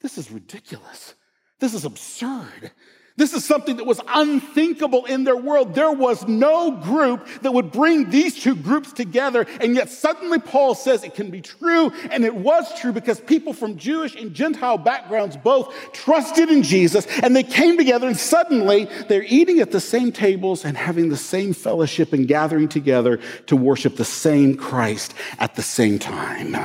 This 0.01 0.19
is 0.19 0.31
ridiculous. 0.31 1.15
This 1.61 1.75
is 1.75 1.85
absurd. 1.85 2.73
This 3.21 3.35
is 3.35 3.45
something 3.45 3.77
that 3.77 3.85
was 3.85 4.01
unthinkable 4.09 5.05
in 5.05 5.25
their 5.25 5.37
world. 5.37 5.75
There 5.75 5.93
was 5.93 6.27
no 6.27 6.71
group 6.71 7.29
that 7.43 7.53
would 7.53 7.71
bring 7.71 8.09
these 8.09 8.43
two 8.43 8.57
groups 8.57 8.95
together. 8.95 9.47
And 9.61 9.75
yet 9.75 9.91
suddenly 9.91 10.39
Paul 10.39 10.75
says 10.75 11.05
it 11.05 11.15
can 11.15 11.31
be 11.31 11.43
true. 11.43 11.93
And 12.11 12.25
it 12.25 12.35
was 12.35 12.81
true 12.81 12.93
because 12.93 13.21
people 13.21 13.53
from 13.53 13.77
Jewish 13.77 14.15
and 14.15 14.33
Gentile 14.33 14.79
backgrounds 14.79 15.37
both 15.37 15.71
trusted 15.93 16.49
in 16.49 16.63
Jesus 16.63 17.07
and 17.23 17.37
they 17.37 17.43
came 17.43 17.77
together 17.77 18.07
and 18.07 18.17
suddenly 18.17 18.89
they're 19.09 19.25
eating 19.25 19.61
at 19.61 19.71
the 19.71 19.81
same 19.81 20.13
tables 20.13 20.65
and 20.65 20.75
having 20.75 21.11
the 21.11 21.17
same 21.19 21.53
fellowship 21.53 22.15
and 22.15 22.27
gathering 22.27 22.69
together 22.71 23.19
to 23.49 23.55
worship 23.55 23.97
the 23.97 24.05
same 24.07 24.57
Christ 24.57 25.13
at 25.39 25.57
the 25.57 25.63
same 25.63 25.99
time. 25.99 26.57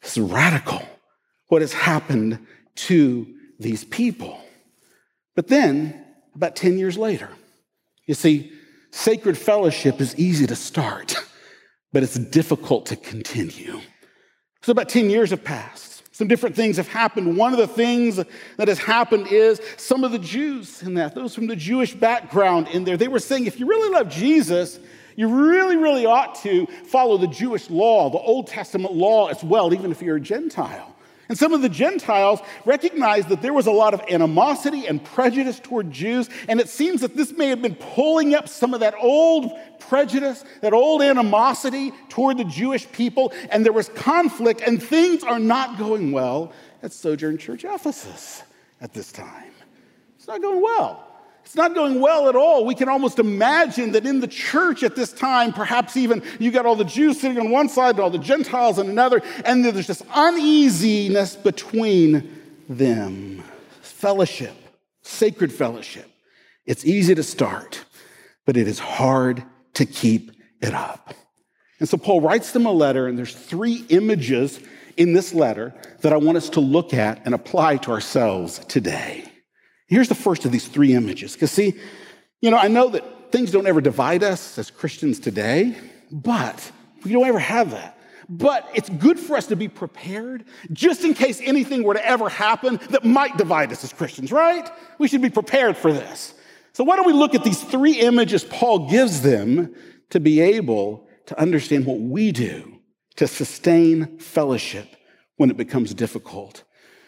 It's 0.00 0.16
radical 0.16 0.80
what 1.48 1.60
has 1.60 1.74
happened 1.74 2.38
to 2.76 3.26
these 3.60 3.84
people. 3.84 4.40
But 5.34 5.48
then, 5.48 6.04
about 6.34 6.56
10 6.56 6.78
years 6.78 6.96
later, 6.96 7.28
you 8.06 8.14
see, 8.14 8.52
sacred 8.90 9.36
fellowship 9.36 10.00
is 10.00 10.16
easy 10.16 10.46
to 10.46 10.56
start, 10.56 11.16
but 11.92 12.02
it's 12.02 12.18
difficult 12.18 12.86
to 12.86 12.96
continue. 12.96 13.80
So, 14.62 14.72
about 14.72 14.88
10 14.88 15.10
years 15.10 15.30
have 15.30 15.44
passed. 15.44 15.94
Some 16.14 16.28
different 16.28 16.54
things 16.54 16.76
have 16.76 16.86
happened. 16.86 17.36
One 17.36 17.52
of 17.52 17.58
the 17.58 17.66
things 17.66 18.20
that 18.56 18.68
has 18.68 18.78
happened 18.78 19.26
is 19.26 19.60
some 19.76 20.04
of 20.04 20.12
the 20.12 20.18
Jews 20.18 20.80
in 20.80 20.94
that, 20.94 21.16
those 21.16 21.34
from 21.34 21.48
the 21.48 21.56
Jewish 21.56 21.92
background 21.92 22.68
in 22.68 22.84
there, 22.84 22.96
they 22.96 23.08
were 23.08 23.18
saying, 23.18 23.46
if 23.46 23.58
you 23.58 23.66
really 23.66 23.92
love 23.92 24.08
Jesus, 24.08 24.78
you 25.16 25.26
really, 25.26 25.76
really 25.76 26.06
ought 26.06 26.36
to 26.42 26.66
follow 26.86 27.18
the 27.18 27.26
Jewish 27.26 27.68
law, 27.68 28.10
the 28.10 28.18
Old 28.18 28.46
Testament 28.46 28.94
law 28.94 29.26
as 29.26 29.42
well, 29.42 29.74
even 29.74 29.90
if 29.90 30.00
you're 30.00 30.16
a 30.16 30.20
Gentile. 30.20 30.93
And 31.34 31.38
some 31.40 31.52
of 31.52 31.62
the 31.62 31.68
Gentiles 31.68 32.38
recognized 32.64 33.28
that 33.28 33.42
there 33.42 33.52
was 33.52 33.66
a 33.66 33.72
lot 33.72 33.92
of 33.92 34.00
animosity 34.08 34.86
and 34.86 35.02
prejudice 35.02 35.58
toward 35.58 35.90
Jews, 35.90 36.30
and 36.46 36.60
it 36.60 36.68
seems 36.68 37.00
that 37.00 37.16
this 37.16 37.32
may 37.32 37.48
have 37.48 37.60
been 37.60 37.74
pulling 37.74 38.36
up 38.36 38.48
some 38.48 38.72
of 38.72 38.78
that 38.78 38.94
old 39.00 39.50
prejudice, 39.80 40.44
that 40.60 40.72
old 40.72 41.02
animosity 41.02 41.90
toward 42.08 42.38
the 42.38 42.44
Jewish 42.44 42.88
people, 42.92 43.32
and 43.50 43.64
there 43.64 43.72
was 43.72 43.88
conflict, 43.88 44.60
and 44.64 44.80
things 44.80 45.24
are 45.24 45.40
not 45.40 45.76
going 45.76 46.12
well 46.12 46.52
at 46.84 46.92
Sojourn 46.92 47.36
Church 47.36 47.64
Ephesus 47.64 48.44
at 48.80 48.92
this 48.92 49.10
time. 49.10 49.50
It's 50.16 50.28
not 50.28 50.40
going 50.40 50.62
well. 50.62 51.04
It's 51.44 51.54
not 51.54 51.74
going 51.74 52.00
well 52.00 52.28
at 52.28 52.36
all. 52.36 52.64
We 52.64 52.74
can 52.74 52.88
almost 52.88 53.18
imagine 53.18 53.92
that 53.92 54.06
in 54.06 54.20
the 54.20 54.26
church 54.26 54.82
at 54.82 54.96
this 54.96 55.12
time, 55.12 55.52
perhaps 55.52 55.96
even 55.96 56.22
you 56.38 56.50
got 56.50 56.66
all 56.66 56.74
the 56.74 56.84
Jews 56.84 57.20
sitting 57.20 57.38
on 57.38 57.50
one 57.50 57.68
side 57.68 57.90
and 57.90 58.00
all 58.00 58.10
the 58.10 58.18
Gentiles 58.18 58.78
on 58.78 58.88
another, 58.88 59.22
and 59.44 59.64
there's 59.64 59.86
this 59.86 60.02
uneasiness 60.14 61.36
between 61.36 62.40
them. 62.68 63.44
Fellowship, 63.82 64.54
sacred 65.02 65.52
fellowship. 65.52 66.10
It's 66.66 66.84
easy 66.84 67.14
to 67.14 67.22
start, 67.22 67.84
but 68.46 68.56
it 68.56 68.66
is 68.66 68.78
hard 68.78 69.44
to 69.74 69.84
keep 69.84 70.32
it 70.60 70.74
up. 70.74 71.14
And 71.78 71.88
so 71.88 71.98
Paul 71.98 72.22
writes 72.22 72.52
them 72.52 72.64
a 72.64 72.72
letter, 72.72 73.06
and 73.06 73.18
there's 73.18 73.34
three 73.34 73.84
images 73.90 74.60
in 74.96 75.12
this 75.12 75.34
letter 75.34 75.74
that 76.00 76.12
I 76.12 76.16
want 76.16 76.38
us 76.38 76.48
to 76.50 76.60
look 76.60 76.94
at 76.94 77.24
and 77.26 77.34
apply 77.34 77.76
to 77.78 77.90
ourselves 77.90 78.60
today. 78.66 79.24
Here's 79.94 80.08
the 80.08 80.16
first 80.16 80.44
of 80.44 80.50
these 80.50 80.66
three 80.66 80.92
images. 80.92 81.34
Because, 81.34 81.52
see, 81.52 81.74
you 82.40 82.50
know, 82.50 82.56
I 82.56 82.66
know 82.66 82.88
that 82.88 83.30
things 83.30 83.52
don't 83.52 83.68
ever 83.68 83.80
divide 83.80 84.24
us 84.24 84.58
as 84.58 84.68
Christians 84.68 85.20
today, 85.20 85.76
but 86.10 86.72
we 87.04 87.12
don't 87.12 87.24
ever 87.24 87.38
have 87.38 87.70
that. 87.70 87.96
But 88.28 88.68
it's 88.74 88.88
good 88.88 89.20
for 89.20 89.36
us 89.36 89.46
to 89.46 89.54
be 89.54 89.68
prepared 89.68 90.46
just 90.72 91.04
in 91.04 91.14
case 91.14 91.40
anything 91.40 91.84
were 91.84 91.94
to 91.94 92.04
ever 92.04 92.28
happen 92.28 92.80
that 92.90 93.04
might 93.04 93.36
divide 93.36 93.70
us 93.70 93.84
as 93.84 93.92
Christians, 93.92 94.32
right? 94.32 94.68
We 94.98 95.06
should 95.06 95.22
be 95.22 95.30
prepared 95.30 95.76
for 95.76 95.92
this. 95.92 96.34
So, 96.72 96.82
why 96.82 96.96
don't 96.96 97.06
we 97.06 97.12
look 97.12 97.36
at 97.36 97.44
these 97.44 97.62
three 97.62 98.00
images 98.00 98.42
Paul 98.42 98.90
gives 98.90 99.22
them 99.22 99.76
to 100.10 100.18
be 100.18 100.40
able 100.40 101.06
to 101.26 101.40
understand 101.40 101.86
what 101.86 102.00
we 102.00 102.32
do 102.32 102.80
to 103.14 103.28
sustain 103.28 104.18
fellowship 104.18 104.88
when 105.36 105.50
it 105.50 105.56
becomes 105.56 105.94
difficult? 105.94 106.64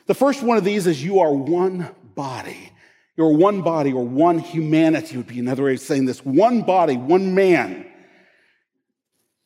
The 0.06 0.14
first 0.14 0.44
one 0.44 0.56
of 0.56 0.62
these 0.62 0.86
is 0.86 1.02
you 1.02 1.18
are 1.18 1.34
one 1.34 1.90
body. 2.14 2.70
You're 3.16 3.30
one 3.30 3.62
body 3.62 3.92
or 3.92 4.04
one 4.04 4.38
humanity 4.38 5.16
would 5.16 5.26
be 5.26 5.40
another 5.40 5.64
way 5.64 5.74
of 5.74 5.80
saying 5.80 6.04
this. 6.04 6.24
One 6.24 6.62
body, 6.62 6.96
one 6.96 7.34
man. 7.34 7.86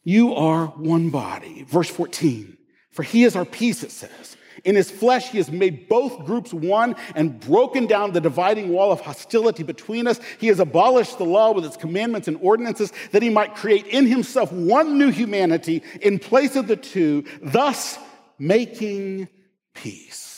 You 0.02 0.34
are 0.34 0.66
one 0.66 1.10
body. 1.10 1.64
Verse 1.68 1.88
14. 1.88 2.56
For 2.90 3.04
he 3.04 3.22
is 3.22 3.36
our 3.36 3.44
peace, 3.44 3.84
it 3.84 3.92
says. 3.92 4.36
In 4.64 4.74
his 4.74 4.90
flesh, 4.90 5.30
he 5.30 5.38
has 5.38 5.50
made 5.50 5.88
both 5.88 6.26
groups 6.26 6.52
one 6.52 6.96
and 7.14 7.38
broken 7.38 7.86
down 7.86 8.12
the 8.12 8.20
dividing 8.20 8.70
wall 8.70 8.90
of 8.90 9.00
hostility 9.00 9.62
between 9.62 10.06
us. 10.06 10.20
He 10.38 10.48
has 10.48 10.58
abolished 10.58 11.18
the 11.18 11.24
law 11.24 11.52
with 11.52 11.64
its 11.64 11.76
commandments 11.76 12.28
and 12.28 12.38
ordinances 12.42 12.92
that 13.12 13.22
he 13.22 13.30
might 13.30 13.54
create 13.54 13.86
in 13.86 14.06
himself 14.06 14.52
one 14.52 14.98
new 14.98 15.10
humanity 15.10 15.82
in 16.02 16.18
place 16.18 16.56
of 16.56 16.66
the 16.66 16.76
two, 16.76 17.24
thus 17.40 17.98
making 18.38 19.28
peace 19.74 20.29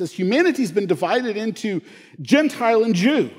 says 0.00 0.12
humanity's 0.12 0.72
been 0.72 0.86
divided 0.86 1.36
into 1.36 1.82
Gentile 2.22 2.84
and 2.84 2.94
Jew. 2.94 3.30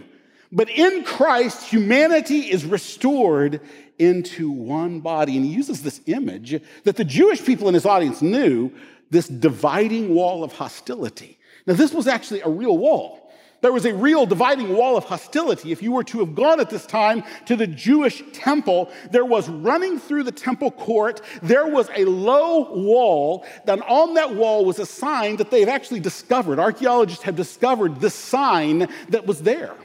But 0.52 0.70
in 0.70 1.04
Christ, 1.04 1.64
humanity 1.68 2.52
is 2.52 2.66
restored 2.66 3.62
into 3.98 4.52
one 4.52 5.00
body. 5.00 5.38
And 5.38 5.46
he 5.46 5.52
uses 5.52 5.82
this 5.82 6.02
image 6.06 6.62
that 6.84 6.98
the 6.98 7.04
Jewish 7.04 7.44
people 7.44 7.68
in 7.68 7.74
his 7.74 7.86
audience 7.86 8.22
knew 8.22 8.72
this 9.10 9.28
dividing 9.28 10.14
wall 10.14 10.44
of 10.44 10.54
hostility. 10.54 11.40
Now, 11.66 11.74
this 11.74 11.94
was 11.94 12.08
actually 12.08 12.42
a 12.42 12.50
real 12.50 12.78
wall. 12.78 13.21
There 13.62 13.72
was 13.72 13.86
a 13.86 13.94
real 13.94 14.26
dividing 14.26 14.76
wall 14.76 14.98
of 14.98 15.06
hostility. 15.06 15.72
If 15.72 15.84
you 15.84 15.92
were 15.92 16.04
to 16.06 16.20
have 16.20 16.34
gone 16.34 16.60
at 16.60 16.72
this 16.72 16.86
time 16.86 17.24
to 17.46 17.56
the 17.56 17.68
Jewish 17.68 18.24
temple, 18.34 18.92
there 19.12 19.24
was 19.26 19.48
running 19.48 20.00
through 20.00 20.24
the 20.24 20.32
temple 20.32 20.72
court, 20.72 21.22
there 21.44 21.68
was 21.68 21.88
a 21.96 22.06
low 22.06 22.72
wall. 22.74 23.46
Then 23.66 23.84
on 23.84 24.16
that 24.16 24.36
wall 24.36 24.66
was 24.66 24.80
a 24.80 24.86
sign 24.86 25.36
that 25.36 25.52
they've 25.52 25.70
actually 25.70 26.00
discovered. 26.00 26.58
Archaeologists 26.60 27.24
have 27.24 27.36
discovered 27.36 28.02
this 28.02 28.16
sign 28.16 28.90
that 29.10 29.28
was 29.28 29.44
there. 29.44 29.76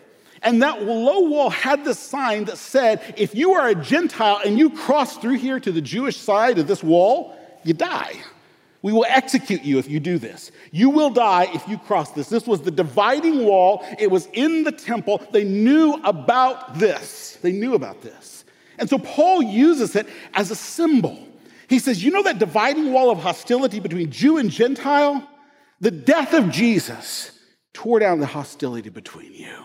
And 0.42 0.62
that 0.62 0.82
low 0.82 1.28
wall 1.28 1.50
had 1.50 1.84
this 1.84 1.98
sign 1.98 2.44
that 2.44 2.56
said, 2.56 3.14
if 3.18 3.34
you 3.34 3.52
are 3.52 3.68
a 3.68 3.74
Gentile 3.74 4.40
and 4.44 4.58
you 4.58 4.70
cross 4.70 5.18
through 5.18 5.36
here 5.36 5.60
to 5.60 5.72
the 5.72 5.80
Jewish 5.82 6.16
side 6.16 6.58
of 6.58 6.66
this 6.66 6.82
wall, 6.82 7.36
you 7.62 7.74
die. 7.74 8.14
We 8.82 8.92
will 8.92 9.06
execute 9.08 9.62
you 9.62 9.78
if 9.78 9.88
you 9.88 10.00
do 10.00 10.18
this. 10.18 10.52
You 10.70 10.90
will 10.90 11.10
die 11.10 11.48
if 11.54 11.66
you 11.68 11.78
cross 11.78 12.12
this. 12.12 12.28
This 12.28 12.46
was 12.46 12.62
the 12.62 12.70
dividing 12.70 13.44
wall. 13.44 13.84
It 13.98 14.10
was 14.10 14.28
in 14.32 14.64
the 14.64 14.72
temple. 14.72 15.26
They 15.32 15.44
knew 15.44 16.00
about 16.04 16.78
this. 16.78 17.38
They 17.42 17.52
knew 17.52 17.74
about 17.74 18.02
this. 18.02 18.44
And 18.78 18.88
so 18.88 18.98
Paul 18.98 19.42
uses 19.42 19.96
it 19.96 20.06
as 20.34 20.50
a 20.50 20.56
symbol. 20.56 21.18
He 21.68 21.78
says, 21.78 22.04
You 22.04 22.10
know 22.10 22.22
that 22.22 22.38
dividing 22.38 22.92
wall 22.92 23.10
of 23.10 23.18
hostility 23.18 23.80
between 23.80 24.10
Jew 24.10 24.38
and 24.38 24.50
Gentile? 24.50 25.28
The 25.80 25.90
death 25.90 26.32
of 26.32 26.50
Jesus 26.50 27.32
tore 27.74 27.98
down 27.98 28.20
the 28.20 28.26
hostility 28.26 28.88
between 28.88 29.34
you. 29.34 29.64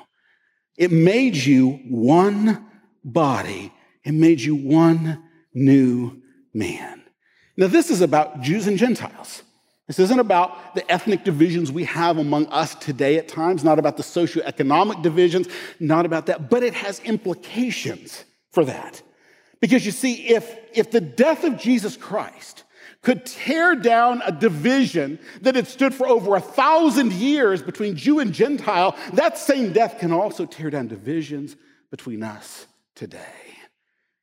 It 0.77 0.91
made 0.91 1.35
you 1.35 1.79
one 1.89 2.65
body, 3.03 3.73
it 4.03 4.13
made 4.13 4.41
you 4.41 4.55
one 4.55 5.23
new 5.53 6.21
man. 6.53 7.00
Now, 7.61 7.67
this 7.67 7.91
is 7.91 8.01
about 8.01 8.41
Jews 8.41 8.65
and 8.65 8.75
Gentiles. 8.75 9.43
This 9.85 9.99
isn't 9.99 10.17
about 10.17 10.73
the 10.73 10.91
ethnic 10.91 11.23
divisions 11.23 11.71
we 11.71 11.83
have 11.83 12.17
among 12.17 12.47
us 12.47 12.73
today 12.73 13.17
at 13.17 13.27
times, 13.27 13.63
not 13.63 13.77
about 13.77 13.97
the 13.97 14.03
socioeconomic 14.03 15.03
divisions, 15.03 15.47
not 15.79 16.07
about 16.07 16.25
that, 16.25 16.49
but 16.49 16.63
it 16.63 16.73
has 16.73 16.99
implications 17.01 18.25
for 18.49 18.65
that. 18.65 19.03
Because 19.59 19.85
you 19.85 19.91
see, 19.91 20.29
if, 20.29 20.57
if 20.73 20.89
the 20.89 21.01
death 21.01 21.43
of 21.43 21.59
Jesus 21.59 21.95
Christ 21.95 22.63
could 23.03 23.27
tear 23.27 23.75
down 23.75 24.23
a 24.25 24.31
division 24.31 25.19
that 25.41 25.53
had 25.53 25.67
stood 25.67 25.93
for 25.93 26.07
over 26.07 26.35
a 26.35 26.41
thousand 26.41 27.13
years 27.13 27.61
between 27.61 27.95
Jew 27.95 28.17
and 28.17 28.33
Gentile, 28.33 28.97
that 29.13 29.37
same 29.37 29.71
death 29.71 29.99
can 29.99 30.11
also 30.11 30.47
tear 30.47 30.71
down 30.71 30.87
divisions 30.87 31.55
between 31.91 32.23
us 32.23 32.65
today. 32.95 33.50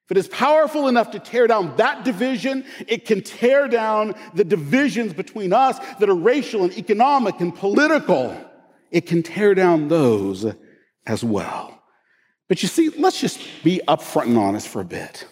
If 0.09 0.13
it 0.13 0.21
is 0.21 0.29
powerful 0.29 0.89
enough 0.89 1.11
to 1.11 1.19
tear 1.19 1.47
down 1.47 1.77
that 1.77 2.03
division, 2.03 2.65
it 2.87 3.05
can 3.05 3.21
tear 3.21 3.69
down 3.69 4.15
the 4.33 4.43
divisions 4.43 5.13
between 5.13 5.53
us 5.53 5.79
that 5.99 6.09
are 6.09 6.15
racial 6.15 6.65
and 6.65 6.73
economic 6.79 7.41
and 7.41 7.55
political. 7.55 8.35
It 8.91 9.03
can 9.05 9.23
tear 9.23 9.55
down 9.55 9.89
those 9.89 10.47
as 11.07 11.23
well. 11.23 11.83
But 12.49 12.63
you 12.63 12.71
see, 12.71 12.89
let's 12.89 13.21
just 13.21 13.39
be 13.63 13.83
upfront 13.87 14.29
and 14.29 14.39
honest 14.39 14.67
for 14.67 14.81
a 14.81 14.85
bit. 14.87 15.27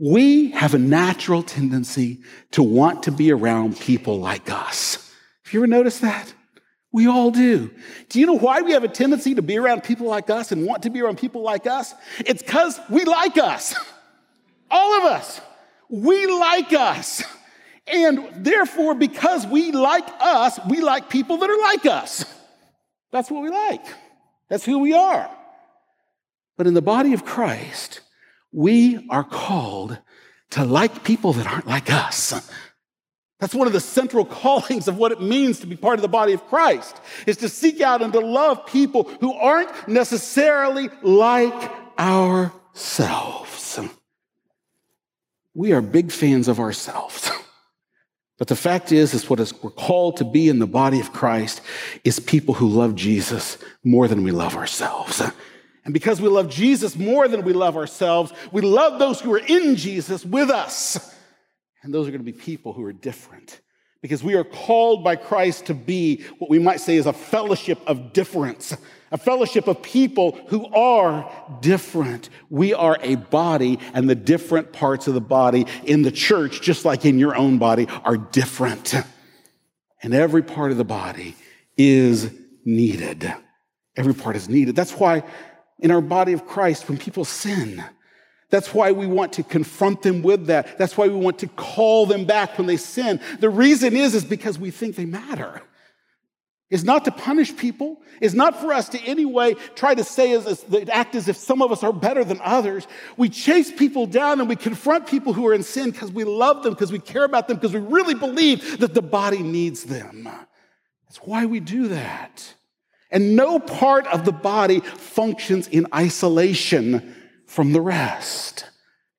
We 0.00 0.50
have 0.50 0.74
a 0.74 0.78
natural 0.78 1.44
tendency 1.44 2.20
to 2.50 2.64
want 2.64 3.04
to 3.04 3.12
be 3.12 3.30
around 3.30 3.78
people 3.78 4.18
like 4.18 4.50
us. 4.50 5.14
Have 5.44 5.54
you 5.54 5.60
ever 5.60 5.68
noticed 5.68 6.00
that? 6.00 6.34
We 6.94 7.08
all 7.08 7.32
do. 7.32 7.72
Do 8.08 8.20
you 8.20 8.26
know 8.26 8.38
why 8.38 8.62
we 8.62 8.70
have 8.70 8.84
a 8.84 8.88
tendency 8.88 9.34
to 9.34 9.42
be 9.42 9.58
around 9.58 9.82
people 9.82 10.06
like 10.06 10.30
us 10.30 10.52
and 10.52 10.64
want 10.64 10.84
to 10.84 10.90
be 10.90 11.02
around 11.02 11.18
people 11.18 11.42
like 11.42 11.66
us? 11.66 11.92
It's 12.20 12.40
because 12.40 12.78
we 12.88 13.04
like 13.04 13.36
us. 13.36 13.74
All 14.70 14.98
of 14.98 15.02
us. 15.02 15.40
We 15.88 16.24
like 16.28 16.72
us. 16.72 17.24
And 17.88 18.28
therefore, 18.36 18.94
because 18.94 19.44
we 19.44 19.72
like 19.72 20.08
us, 20.20 20.60
we 20.70 20.82
like 20.82 21.10
people 21.10 21.38
that 21.38 21.50
are 21.50 21.58
like 21.62 21.84
us. 21.84 22.24
That's 23.10 23.28
what 23.28 23.42
we 23.42 23.50
like. 23.50 23.84
That's 24.48 24.64
who 24.64 24.78
we 24.78 24.92
are. 24.92 25.28
But 26.56 26.68
in 26.68 26.74
the 26.74 26.80
body 26.80 27.12
of 27.12 27.24
Christ, 27.24 28.02
we 28.52 29.04
are 29.10 29.24
called 29.24 29.98
to 30.50 30.64
like 30.64 31.02
people 31.02 31.32
that 31.32 31.46
aren't 31.48 31.66
like 31.66 31.90
us. 31.92 32.48
That's 33.44 33.54
one 33.54 33.66
of 33.66 33.74
the 33.74 33.80
central 33.80 34.24
callings 34.42 34.88
of 34.88 34.96
what 34.96 35.12
it 35.12 35.20
means 35.20 35.60
to 35.60 35.66
be 35.66 35.76
part 35.76 35.96
of 35.96 36.00
the 36.00 36.08
body 36.08 36.32
of 36.32 36.42
Christ, 36.46 36.98
is 37.26 37.36
to 37.36 37.50
seek 37.50 37.82
out 37.82 38.00
and 38.00 38.10
to 38.14 38.20
love 38.20 38.64
people 38.64 39.02
who 39.20 39.34
aren't 39.34 39.86
necessarily 39.86 40.88
like 41.02 41.70
ourselves. 41.98 43.78
We 45.52 45.74
are 45.74 45.82
big 45.82 46.10
fans 46.10 46.48
of 46.48 46.58
ourselves. 46.58 47.30
But 48.38 48.48
the 48.48 48.56
fact 48.56 48.90
is, 48.90 49.14
is 49.14 49.30
what 49.30 49.38
we're 49.62 49.70
called 49.70 50.16
to 50.16 50.24
be 50.24 50.48
in 50.48 50.58
the 50.58 50.66
body 50.66 50.98
of 50.98 51.12
Christ 51.12 51.60
is 52.02 52.18
people 52.18 52.54
who 52.54 52.68
love 52.68 52.96
Jesus 52.96 53.58
more 53.84 54.08
than 54.08 54.24
we 54.24 54.32
love 54.32 54.56
ourselves. 54.56 55.22
And 55.84 55.94
because 55.94 56.20
we 56.20 56.28
love 56.28 56.48
Jesus 56.48 56.96
more 56.96 57.28
than 57.28 57.44
we 57.44 57.52
love 57.52 57.76
ourselves, 57.76 58.32
we 58.50 58.60
love 58.62 58.98
those 58.98 59.20
who 59.20 59.32
are 59.34 59.38
in 59.46 59.76
Jesus 59.76 60.24
with 60.24 60.50
us. 60.50 61.13
And 61.84 61.92
those 61.92 62.08
are 62.08 62.10
going 62.10 62.24
to 62.24 62.32
be 62.32 62.32
people 62.32 62.72
who 62.72 62.82
are 62.84 62.92
different 62.92 63.60
because 64.00 64.24
we 64.24 64.34
are 64.34 64.44
called 64.44 65.04
by 65.04 65.16
Christ 65.16 65.66
to 65.66 65.74
be 65.74 66.22
what 66.38 66.50
we 66.50 66.58
might 66.58 66.80
say 66.80 66.96
is 66.96 67.06
a 67.06 67.12
fellowship 67.12 67.78
of 67.86 68.12
difference, 68.12 68.76
a 69.12 69.18
fellowship 69.18 69.66
of 69.68 69.82
people 69.82 70.32
who 70.48 70.66
are 70.74 71.30
different. 71.60 72.30
We 72.50 72.74
are 72.74 72.98
a 73.00 73.14
body, 73.14 73.78
and 73.92 74.08
the 74.08 74.14
different 74.14 74.72
parts 74.72 75.08
of 75.08 75.14
the 75.14 75.20
body 75.20 75.66
in 75.84 76.02
the 76.02 76.10
church, 76.10 76.62
just 76.62 76.84
like 76.84 77.04
in 77.04 77.18
your 77.18 77.36
own 77.36 77.58
body, 77.58 77.86
are 78.04 78.16
different. 78.16 78.94
And 80.02 80.12
every 80.12 80.42
part 80.42 80.70
of 80.70 80.76
the 80.76 80.84
body 80.84 81.34
is 81.76 82.30
needed. 82.64 83.32
Every 83.96 84.14
part 84.14 84.36
is 84.36 84.48
needed. 84.50 84.76
That's 84.76 84.92
why 84.92 85.22
in 85.78 85.90
our 85.90 86.02
body 86.02 86.32
of 86.32 86.46
Christ, 86.46 86.88
when 86.88 86.98
people 86.98 87.24
sin, 87.24 87.82
that's 88.54 88.72
why 88.72 88.92
we 88.92 89.08
want 89.08 89.32
to 89.32 89.42
confront 89.42 90.02
them 90.02 90.22
with 90.22 90.46
that. 90.46 90.78
That's 90.78 90.96
why 90.96 91.08
we 91.08 91.16
want 91.16 91.40
to 91.40 91.48
call 91.48 92.06
them 92.06 92.24
back 92.24 92.56
when 92.56 92.68
they 92.68 92.76
sin. 92.76 93.18
The 93.40 93.50
reason 93.50 93.96
is, 93.96 94.14
is 94.14 94.24
because 94.24 94.60
we 94.60 94.70
think 94.70 94.94
they 94.94 95.06
matter. 95.06 95.60
It's 96.70 96.84
not 96.84 97.04
to 97.06 97.10
punish 97.10 97.56
people. 97.56 98.00
It's 98.20 98.32
not 98.32 98.60
for 98.60 98.72
us 98.72 98.88
to 98.90 99.00
any 99.00 99.24
way 99.24 99.54
try 99.74 99.96
to 99.96 100.04
say 100.04 100.34
as, 100.34 100.46
as 100.46 100.64
act 100.88 101.16
as 101.16 101.26
if 101.26 101.36
some 101.36 101.62
of 101.62 101.72
us 101.72 101.82
are 101.82 101.92
better 101.92 102.22
than 102.22 102.40
others. 102.44 102.86
We 103.16 103.28
chase 103.28 103.72
people 103.72 104.06
down 104.06 104.38
and 104.38 104.48
we 104.48 104.54
confront 104.54 105.08
people 105.08 105.32
who 105.32 105.48
are 105.48 105.54
in 105.54 105.64
sin 105.64 105.90
because 105.90 106.12
we 106.12 106.22
love 106.22 106.62
them, 106.62 106.74
because 106.74 106.92
we 106.92 107.00
care 107.00 107.24
about 107.24 107.48
them, 107.48 107.56
because 107.56 107.74
we 107.74 107.80
really 107.80 108.14
believe 108.14 108.78
that 108.78 108.94
the 108.94 109.02
body 109.02 109.42
needs 109.42 109.82
them. 109.82 110.28
That's 111.08 111.18
why 111.22 111.46
we 111.46 111.58
do 111.58 111.88
that. 111.88 112.54
And 113.10 113.34
no 113.34 113.58
part 113.58 114.06
of 114.06 114.24
the 114.24 114.32
body 114.32 114.78
functions 114.78 115.66
in 115.66 115.88
isolation 115.92 117.16
from 117.46 117.72
the 117.72 117.80
rest. 117.80 118.64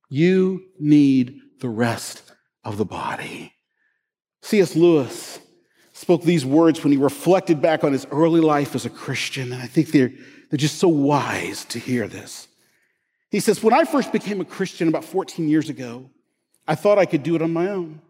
You 0.09 0.65
need 0.79 1.41
the 1.59 1.69
rest 1.69 2.31
of 2.63 2.77
the 2.77 2.85
body. 2.85 3.53
C.S. 4.41 4.75
Lewis 4.75 5.39
spoke 5.93 6.23
these 6.23 6.45
words 6.45 6.83
when 6.83 6.91
he 6.91 6.97
reflected 6.97 7.61
back 7.61 7.83
on 7.83 7.93
his 7.93 8.05
early 8.11 8.41
life 8.41 8.75
as 8.75 8.85
a 8.85 8.89
Christian, 8.89 9.53
and 9.53 9.61
I 9.61 9.67
think 9.67 9.91
they're, 9.91 10.11
they're 10.49 10.57
just 10.57 10.77
so 10.77 10.87
wise 10.87 11.65
to 11.65 11.79
hear 11.79 12.07
this. 12.07 12.47
He 13.31 13.39
says, 13.39 13.63
When 13.63 13.73
I 13.73 13.85
first 13.85 14.11
became 14.11 14.41
a 14.41 14.45
Christian 14.45 14.87
about 14.87 15.03
14 15.03 15.47
years 15.47 15.69
ago, 15.69 16.09
I 16.67 16.75
thought 16.75 16.97
I 16.97 17.05
could 17.05 17.23
do 17.23 17.35
it 17.35 17.41
on 17.41 17.53
my 17.53 17.69
own. 17.69 18.01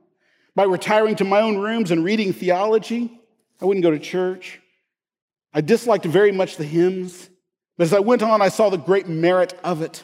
By 0.56 0.64
retiring 0.64 1.16
to 1.18 1.24
my 1.24 1.42
own 1.42 1.58
rooms 1.58 1.92
and 1.92 2.04
reading 2.04 2.34
theology, 2.34 3.20
I 3.62 3.66
wouldn't 3.66 3.84
go 3.84 3.92
to 3.92 4.00
church. 4.00 4.60
I 5.54 5.62
disliked 5.62 6.06
very 6.06 6.32
much 6.32 6.58
the 6.58 6.66
hymns, 6.66 7.30
but 7.77 7.86
as 7.86 7.94
I 7.94 8.00
went 8.00 8.24
on, 8.24 8.41
I 8.41 8.50
saw 8.50 8.70
the 8.70 8.77
great 8.77 9.08
merit 9.08 9.53
of 9.63 9.82
it. 9.82 10.03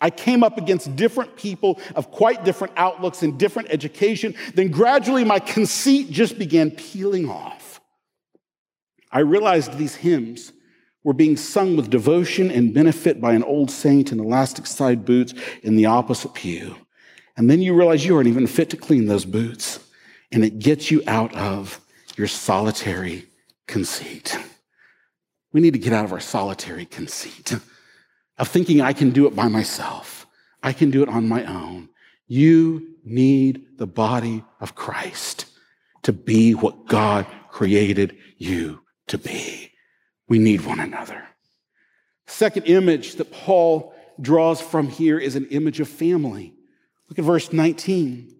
I 0.00 0.10
came 0.10 0.42
up 0.42 0.58
against 0.58 0.96
different 0.96 1.36
people 1.36 1.80
of 1.94 2.10
quite 2.10 2.44
different 2.44 2.72
outlooks 2.76 3.22
and 3.22 3.38
different 3.38 3.68
education. 3.70 4.34
Then 4.54 4.70
gradually 4.70 5.22
my 5.22 5.38
conceit 5.38 6.10
just 6.10 6.38
began 6.38 6.72
peeling 6.72 7.30
off. 7.30 7.80
I 9.12 9.20
realized 9.20 9.78
these 9.78 9.94
hymns 9.94 10.52
were 11.04 11.12
being 11.12 11.36
sung 11.36 11.76
with 11.76 11.90
devotion 11.90 12.50
and 12.50 12.74
benefit 12.74 13.20
by 13.20 13.34
an 13.34 13.44
old 13.44 13.70
saint 13.70 14.10
in 14.10 14.18
elastic 14.18 14.66
side 14.66 15.04
boots 15.04 15.34
in 15.62 15.76
the 15.76 15.86
opposite 15.86 16.34
pew. 16.34 16.76
And 17.36 17.48
then 17.48 17.60
you 17.60 17.74
realize 17.74 18.04
you 18.04 18.16
aren't 18.16 18.28
even 18.28 18.46
fit 18.46 18.70
to 18.70 18.76
clean 18.76 19.06
those 19.06 19.24
boots. 19.24 19.78
And 20.32 20.44
it 20.44 20.58
gets 20.58 20.90
you 20.90 21.02
out 21.06 21.34
of 21.36 21.80
your 22.16 22.26
solitary 22.26 23.26
conceit. 23.66 24.36
We 25.52 25.60
need 25.60 25.74
to 25.74 25.78
get 25.78 25.92
out 25.92 26.04
of 26.04 26.12
our 26.12 26.20
solitary 26.20 26.86
conceit 26.86 27.52
of 28.38 28.48
thinking 28.48 28.80
I 28.80 28.92
can 28.92 29.10
do 29.10 29.26
it 29.26 29.36
by 29.36 29.48
myself. 29.48 30.26
I 30.62 30.72
can 30.72 30.90
do 30.90 31.02
it 31.02 31.08
on 31.08 31.28
my 31.28 31.44
own. 31.44 31.88
You 32.26 32.96
need 33.04 33.78
the 33.78 33.86
body 33.86 34.44
of 34.60 34.74
Christ 34.74 35.46
to 36.02 36.12
be 36.12 36.52
what 36.52 36.86
God 36.86 37.26
created 37.50 38.16
you 38.38 38.80
to 39.08 39.18
be. 39.18 39.70
We 40.28 40.38
need 40.38 40.64
one 40.64 40.80
another. 40.80 41.26
Second 42.26 42.64
image 42.64 43.16
that 43.16 43.30
Paul 43.30 43.94
draws 44.20 44.60
from 44.60 44.88
here 44.88 45.18
is 45.18 45.36
an 45.36 45.46
image 45.50 45.80
of 45.80 45.88
family. 45.88 46.54
Look 47.08 47.18
at 47.18 47.24
verse 47.24 47.52
19. 47.52 48.34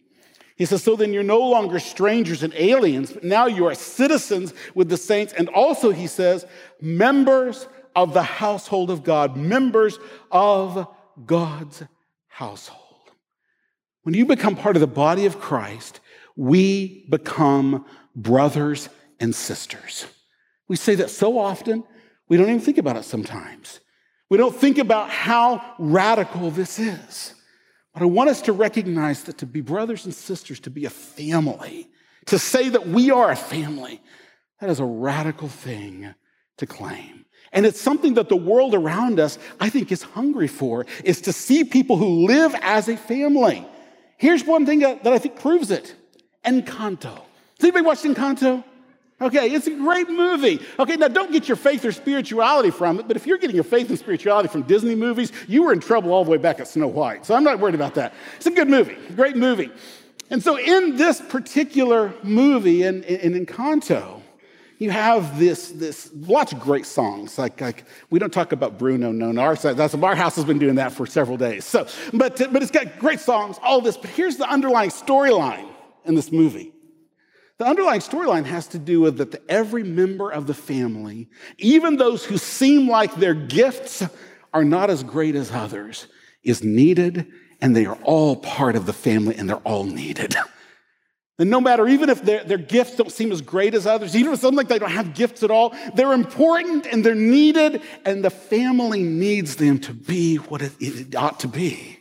He 0.63 0.67
says, 0.67 0.85
So 0.85 0.95
then 0.95 1.13
you're 1.13 1.25
no 1.25 1.41
longer 1.41 1.81
strangers 1.81 2.45
and 2.45 2.55
aliens, 2.55 3.11
but 3.11 3.25
now 3.25 3.47
you 3.47 3.67
are 3.67 3.75
citizens 3.75 4.55
with 4.77 4.89
the 4.89 4.97
saints. 4.97 5.33
And 5.33 5.49
also, 5.49 5.91
he 5.91 6.07
says, 6.07 6.47
members 6.81 7.67
of 7.97 8.15
the 8.15 8.23
household 8.23 8.89
of 8.89 9.03
God, 9.03 9.37
members 9.37 9.99
of 10.31 10.87
God's 11.27 11.83
household. 12.29 12.81
When 14.05 14.15
you 14.15 14.25
become 14.25 14.55
part 14.55 14.77
of 14.77 14.81
the 14.81 14.87
body 14.87 15.27
of 15.27 15.41
Christ, 15.41 15.99
we 16.37 17.07
become 17.11 17.85
brothers 18.15 18.89
and 19.19 19.35
sisters. 19.35 20.07
We 20.69 20.77
say 20.77 20.95
that 20.95 21.11
so 21.11 21.41
often, 21.41 21.83
we 22.29 22.37
don't 22.37 22.49
even 22.49 22.61
think 22.61 22.79
about 22.79 22.97
it 22.97 23.03
sometimes. 23.03 23.81
We 24.31 24.39
don't 24.39 24.55
think 24.55 24.79
about 24.79 25.11
how 25.11 25.75
radical 25.81 26.53
this 26.53 26.79
is. 26.79 27.35
But 27.93 28.03
I 28.03 28.07
want 28.07 28.31
us 28.31 28.43
to 28.43 28.53
recognize 28.53 29.25
that 29.25 29.39
to 29.39 29.47
be 29.47 29.61
brothers 29.61 30.05
and 30.05 30.15
sisters, 30.15 30.61
to 30.61 30.71
be 30.71 30.87
a 30.87 30.91
family, 30.91 31.91
to 32.27 32.39
say 32.39 32.69
that 32.71 32.87
we 32.87 33.11
are 33.11 33.31
a 33.31 33.37
family, 33.37 34.01
that 34.61 34.71
is 34.71 34.81
a 34.81 34.85
radical 34.85 35.49
thing 35.49 36.15
to 36.59 36.67
claim. 36.67 37.27
And 37.53 37.67
it's 37.67 37.81
something 37.81 38.15
that 38.15 38.31
the 38.31 38.37
world 38.37 38.75
around 38.75 39.21
us, 39.21 39.39
I 39.61 39.69
think, 39.69 39.93
is 39.93 40.03
hungry 40.03 40.49
for, 40.49 40.87
is 41.05 41.21
to 41.23 41.33
see 41.33 41.65
people 41.65 41.99
who 41.99 42.27
live 42.27 42.55
as 42.63 42.89
a 42.89 42.97
family. 42.97 43.67
Here's 44.17 44.45
one 44.45 44.65
thing 44.65 44.79
that, 44.79 45.07
I 45.07 45.19
think 45.19 45.39
proves 45.39 45.71
it 45.71 45.95
Encanto. 46.47 47.13
Has 47.13 47.63
anybody 47.63 47.85
watched 47.85 48.05
Encanto? 48.05 48.65
Okay, 49.23 49.51
it's 49.53 49.69
a 49.69 49.77
great 49.77 50.11
movie. 50.11 50.61
Okay, 50.81 50.97
now 50.97 51.07
don't 51.07 51.31
get 51.31 51.47
your 51.47 51.57
faith 51.57 51.85
or 51.85 51.93
spirituality 51.93 52.71
from 52.71 52.99
it, 52.99 53.07
but 53.07 53.17
if 53.17 53.25
you're 53.25 53.39
getting 53.39 53.55
your 53.55 53.65
faith 53.65 53.89
and 53.89 53.99
spirituality 53.99 54.49
from 54.49 54.63
Disney 54.63 54.97
movies, 54.97 55.31
you 55.47 55.63
were 55.63 55.73
in 55.73 55.79
trouble 55.79 56.13
all 56.13 56.25
the 56.25 56.31
way 56.31 56.39
back 56.39 56.59
at 56.59 56.67
Snow 56.67 56.89
White. 56.89 57.25
So 57.25 57.35
I'm 57.35 57.45
not 57.45 57.61
worried 57.61 57.77
about 57.77 57.95
that. 57.95 58.15
It's 58.37 58.47
a 58.47 58.51
good 58.51 58.69
movie, 58.69 58.97
great 59.15 59.37
movie. 59.37 59.71
And 60.31 60.43
so 60.43 60.59
in 60.59 60.97
this 60.97 61.21
particular 61.21 62.13
movie, 62.25 62.83
in, 62.83 63.05
in, 63.05 63.35
Encanto, 63.35 64.23
you 64.79 64.91
have 64.91 65.39
this, 65.39 65.69
this 65.69 66.11
lots 66.15 66.53
of 66.53 66.59
great 66.59 66.87
songs. 66.87 67.39
Like, 67.39 67.61
like 67.61 67.85
we 68.11 68.19
don't 68.19 68.33
talk 68.33 68.51
about 68.51 68.77
Bruno, 68.77 69.13
no, 69.13 69.31
no. 69.31 69.41
Our, 69.41 69.55
that's, 69.55 69.95
our 69.95 70.17
house 70.17 70.35
has 70.35 70.45
been 70.45 70.59
doing 70.59 70.77
that 70.77 70.91
for 70.91 71.07
several 71.07 71.37
days. 71.37 71.65
So, 71.65 71.87
but, 72.13 72.39
but 72.51 72.63
it's 72.63 72.73
got 72.73 72.99
great 72.99 73.21
songs, 73.21 73.59
all 73.63 73.81
this. 73.81 73.97
But 73.97 74.11
here's 74.11 74.37
the 74.37 74.49
underlying 74.49 74.91
storyline 74.91 75.69
in 76.07 76.17
this 76.17 76.33
movie. 76.33 76.72
The 77.59 77.67
underlying 77.67 78.01
storyline 78.01 78.45
has 78.47 78.67
to 78.69 78.79
do 78.79 79.01
with 79.01 79.19
that 79.19 79.43
every 79.49 79.85
member 79.85 80.31
of 80.31 80.47
the 80.47 80.55
family, 80.55 81.29
even 81.59 81.97
those 81.97 82.25
who 82.25 82.39
seem 82.39 82.89
like 82.89 83.15
their 83.17 83.35
gifts 83.35 84.03
are 84.53 84.65
not 84.65 84.91
as 84.91 85.03
great 85.03 85.35
as 85.35 85.51
others, 85.51 86.07
is 86.43 86.65
needed, 86.65 87.31
and 87.61 87.77
they 87.77 87.87
are 87.87 87.99
all 88.03 88.37
part 88.37 88.75
of 88.75 88.87
the 88.87 88.93
family, 88.93 89.37
and 89.37 89.49
they're 89.49 89.57
all 89.59 89.85
needed. 89.85 90.35
And 91.39 91.51
no 91.51 91.61
matter, 91.61 91.89
even 91.89 92.09
if 92.09 92.23
their, 92.23 92.45
their 92.45 92.59
gifts 92.59 92.95
don't 92.95 93.11
seem 93.11 93.33
as 93.33 93.41
great 93.41 93.75
as 93.75 93.85
others, 93.85 94.15
even 94.15 94.33
if 94.33 94.39
something 94.39 94.59
like 94.59 94.69
they 94.69 94.79
don't 94.79 94.93
have 94.93 95.13
gifts 95.13 95.43
at 95.43 95.51
all, 95.51 95.75
they're 95.95 96.13
important 96.13 96.87
and 96.87 97.05
they're 97.05 97.17
needed, 97.17 97.83
and 98.05 98.25
the 98.25 98.31
family 98.31 99.03
needs 99.03 99.57
them 99.57 99.81
to 99.81 99.93
be 99.93 100.37
what 100.37 100.63
it, 100.63 100.73
it 100.79 101.17
ought 101.17 101.41
to 101.41 101.49
be. 101.49 101.99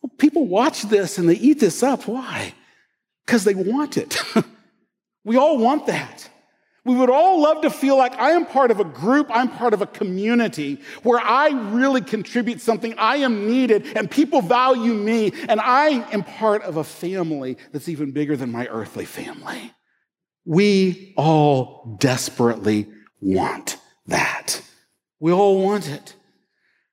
Well, 0.00 0.12
people 0.16 0.46
watch 0.46 0.82
this 0.82 1.18
and 1.18 1.28
they 1.28 1.34
eat 1.34 1.60
this 1.60 1.82
up. 1.82 2.06
Why? 2.06 2.54
Because 3.26 3.44
they 3.44 3.54
want 3.54 3.98
it. 3.98 4.16
we 5.24 5.36
all 5.36 5.58
want 5.58 5.86
that. 5.86 6.28
We 6.84 6.94
would 6.94 7.08
all 7.08 7.40
love 7.40 7.62
to 7.62 7.70
feel 7.70 7.96
like 7.96 8.14
I 8.18 8.32
am 8.32 8.44
part 8.44 8.70
of 8.70 8.78
a 8.78 8.84
group, 8.84 9.28
I'm 9.30 9.48
part 9.48 9.72
of 9.72 9.80
a 9.80 9.86
community 9.86 10.80
where 11.02 11.18
I 11.18 11.48
really 11.70 12.02
contribute 12.02 12.60
something, 12.60 12.94
I 12.98 13.16
am 13.16 13.48
needed, 13.48 13.96
and 13.96 14.10
people 14.10 14.42
value 14.42 14.92
me, 14.92 15.32
and 15.48 15.60
I 15.60 16.06
am 16.12 16.24
part 16.24 16.62
of 16.62 16.76
a 16.76 16.84
family 16.84 17.56
that's 17.72 17.88
even 17.88 18.12
bigger 18.12 18.36
than 18.36 18.52
my 18.52 18.66
earthly 18.66 19.06
family. 19.06 19.72
We 20.44 21.14
all 21.16 21.96
desperately 21.98 22.88
want 23.18 23.78
that. 24.06 24.60
We 25.20 25.32
all 25.32 25.62
want 25.62 25.88
it. 25.88 26.14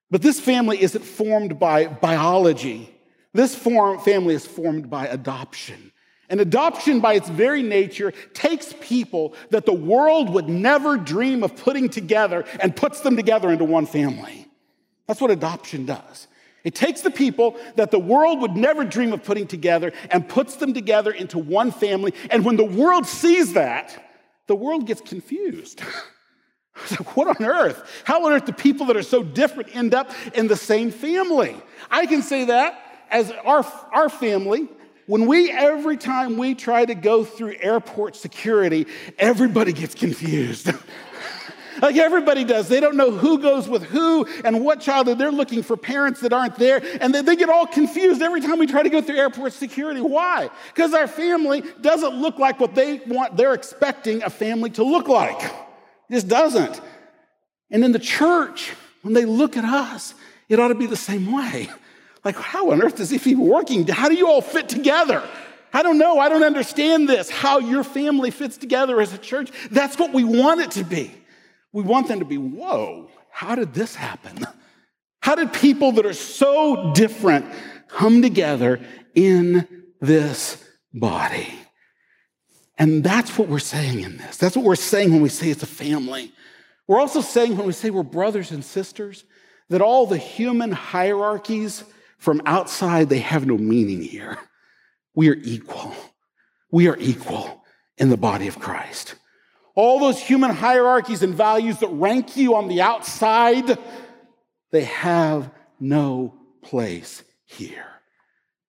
But 0.10 0.22
this 0.22 0.39
family 0.39 0.82
isn't 0.82 1.04
formed 1.04 1.60
by 1.60 1.88
biology. 1.88 2.94
This 3.34 3.56
form, 3.56 4.00
family 4.00 4.36
is 4.36 4.46
formed 4.46 4.89
by 4.89 5.08
adoption. 5.08 5.91
And 6.32 6.39
adoption, 6.39 7.02
by 7.02 7.15
its 7.15 7.28
very 7.28 7.62
nature, 7.62 8.13
takes 8.34 8.74
people 8.80 9.36
that 9.50 9.65
the 9.65 9.74
world 9.74 10.30
would 10.30 10.48
never 10.48 10.96
dream 10.96 11.44
of 11.44 11.58
putting 11.58 11.89
together 11.89 12.46
and 12.62 12.74
puts 12.74 13.02
them 13.02 13.17
together 13.17 13.52
into 13.52 13.65
one 13.65 13.86
family. 13.86 14.48
That's 15.08 15.20
what 15.20 15.30
adoption 15.30 15.86
does. 15.86 16.30
It 16.63 16.74
takes 16.74 17.02
the 17.02 17.12
people 17.12 17.58
that 17.76 17.91
the 17.91 18.00
world 18.00 18.39
would 18.39 18.56
never 18.56 18.86
dream 18.86 19.12
of 19.12 19.26
putting 19.26 19.46
together 19.46 19.91
and 20.10 20.28
puts 20.28 20.56
them 20.56 20.74
together 20.74 21.12
into 21.12 21.38
one 21.38 21.70
family. 21.70 22.13
And 22.30 22.46
when 22.46 22.56
the 22.56 22.63
world 22.63 23.06
sees 23.06 23.54
that, 23.54 24.02
the 24.48 24.56
world 24.56 24.88
gets 24.88 25.02
confused. 25.02 25.82
what 27.13 27.28
on 27.28 27.46
earth? 27.46 28.04
How 28.06 28.26
on 28.26 28.32
earth 28.32 28.46
do 28.46 28.54
people 28.54 28.86
that 28.86 28.96
are 28.96 29.04
so 29.04 29.22
different 29.22 29.76
end 29.76 29.94
up 29.94 30.12
in 30.34 30.48
the 30.48 30.56
same 30.56 30.91
family? 30.91 31.58
I 31.89 32.06
can 32.06 32.22
say 32.22 32.46
that 32.46 32.82
as 33.10 33.32
our, 33.44 33.65
our 33.91 34.08
family 34.08 34.70
when 35.08 35.26
we, 35.26 35.52
every 35.52 35.98
time 35.98 36.38
we 36.38 36.56
try 36.56 36.86
to 36.86 36.96
go 36.96 37.24
through 37.24 37.56
airport 37.60 38.16
security, 38.16 38.88
everybody 39.18 39.74
gets 39.74 39.96
confused. 39.96 40.72
like 41.82 41.98
everybody 41.98 42.44
does. 42.44 42.68
They 42.68 42.80
don't 42.80 42.96
know 42.96 43.12
who 43.12 43.40
goes 43.40 43.68
with 43.68 43.84
who 43.84 44.26
and 44.44 44.64
what 44.64 44.80
child, 44.80 45.08
they're 45.08 45.32
looking 45.32 45.64
for 45.64 45.76
parents 45.76 46.22
that 46.22 46.34
aren't 46.34 46.56
there. 46.58 46.82
And 47.02 47.14
they, 47.14 47.22
they 47.22 47.36
get 47.36 47.50
all 47.50 47.66
confused 47.66 48.22
every 48.22 48.42
time 48.42 48.60
we 48.60 48.68
try 48.68 48.84
to 48.84 48.90
go 48.90 49.02
through 49.02 49.18
airport 49.18 49.54
security. 49.54 50.02
Why? 50.02 50.50
Because 50.74 50.94
our 50.94 51.08
family 51.08 51.64
doesn't 51.82 52.16
look 52.16 52.40
like 52.40 52.60
what 52.60 52.76
they 52.76 52.98
want, 53.08 53.38
they're 53.38 53.54
expecting 53.54 54.24
a 54.24 54.30
family 54.30 54.70
to 54.72 54.84
look 54.84 55.08
like. 55.08 55.42
It 55.44 56.14
just 56.14 56.28
doesn't. 56.28 56.80
And 57.70 57.84
in 57.84 57.92
the 57.92 58.00
church, 58.00 58.72
when 59.02 59.14
they 59.14 59.26
look 59.26 59.58
at 59.58 59.66
us, 59.66 60.14
it 60.50 60.60
ought 60.60 60.68
to 60.68 60.76
be 60.76 60.86
the 60.86 60.98
same 60.98 61.32
way. 61.32 61.70
Like, 62.24 62.36
how 62.36 62.72
on 62.72 62.82
earth 62.84 63.00
is 63.00 63.10
he 63.10 63.36
working? 63.36 63.88
How 63.88 64.10
do 64.10 64.16
you 64.16 64.28
all 64.28 64.42
fit 64.42 64.70
together? 64.70 65.28
I 65.74 65.84
don't 65.84 65.98
know. 65.98 66.20
I 66.20 66.30
don't 66.30 66.44
understand 66.44 67.08
this. 67.10 67.30
How 67.30 67.60
your 67.60 67.84
family 67.84 68.30
fits 68.30 68.58
together 68.58 69.00
as 69.02 69.14
a 69.14 69.18
church. 69.18 69.52
That's 69.72 69.98
what 69.98 70.14
we 70.14 70.24
want 70.24 70.62
it 70.62 70.72
to 70.72 70.84
be. 70.84 71.12
We 71.72 71.84
want 71.84 72.08
them 72.08 72.20
to 72.20 72.26
be, 72.26 72.38
whoa, 72.38 73.10
how 73.32 73.56
did 73.56 73.74
this 73.74 73.96
happen? 73.96 74.46
How 75.22 75.36
did 75.36 75.54
people 75.54 75.94
that 75.94 76.06
are 76.06 76.14
so 76.14 76.94
different 76.94 77.46
come 77.88 78.22
together 78.22 78.82
in 79.16 79.86
this 80.02 80.64
body? 80.94 81.48
And 82.78 83.04
that's 83.04 83.38
what 83.38 83.48
we're 83.48 83.60
saying 83.60 84.02
in 84.02 84.18
this. 84.18 84.38
That's 84.38 84.56
what 84.56 84.66
we're 84.66 84.76
saying 84.76 85.12
when 85.12 85.22
we 85.22 85.30
say 85.30 85.50
it's 85.50 85.64
a 85.64 85.68
family. 85.68 86.34
We're 86.88 87.00
also 87.00 87.22
saying 87.22 87.56
when 87.56 87.68
we 87.68 87.74
say 87.74 87.90
we're 87.90 88.04
brothers 88.04 88.52
and 88.52 88.66
sisters 88.66 89.24
that 89.70 89.82
all 89.82 90.06
the 90.06 90.18
human 90.18 90.72
hierarchies 90.72 91.84
from 92.22 92.40
outside, 92.46 93.10
they 93.10 93.18
have 93.18 93.48
no 93.48 93.58
meaning 93.58 94.04
here. 94.04 94.38
We 95.16 95.30
are 95.30 95.38
equal. 95.42 95.96
We 96.70 96.88
are 96.88 96.96
equal 97.00 97.64
in 97.98 98.10
the 98.10 98.16
body 98.16 98.48
of 98.48 98.60
Christ. 98.60 99.16
All 99.74 100.00
those 100.00 100.20
human 100.20 100.52
hierarchies 100.52 101.24
and 101.24 101.34
values 101.34 101.80
that 101.80 101.88
rank 101.88 102.38
you 102.38 102.56
on 102.56 102.68
the 102.68 102.80
outside, 102.80 103.76
they 104.70 104.84
have 104.84 105.50
no 105.80 106.36
place 106.62 107.24
here. 107.46 107.88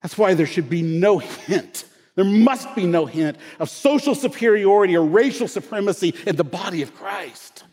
That's 0.00 0.16
why 0.16 0.32
there 0.32 0.46
should 0.46 0.70
be 0.70 0.80
no 0.80 1.18
hint. 1.18 1.84
There 2.14 2.24
must 2.24 2.74
be 2.74 2.86
no 2.86 3.04
hint 3.04 3.36
of 3.60 3.68
social 3.68 4.14
superiority 4.14 4.96
or 4.96 5.04
racial 5.04 5.46
supremacy 5.46 6.14
in 6.26 6.36
the 6.36 6.44
body 6.44 6.80
of 6.80 6.94
Christ. 6.94 7.64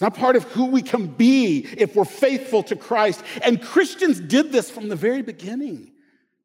It's 0.00 0.02
not 0.02 0.14
part 0.14 0.34
of 0.34 0.44
who 0.44 0.64
we 0.64 0.80
can 0.80 1.08
be 1.08 1.58
if 1.76 1.94
we're 1.94 2.06
faithful 2.06 2.62
to 2.62 2.74
Christ. 2.74 3.22
And 3.42 3.60
Christians 3.60 4.18
did 4.18 4.50
this 4.50 4.70
from 4.70 4.88
the 4.88 4.96
very 4.96 5.20
beginning. 5.20 5.90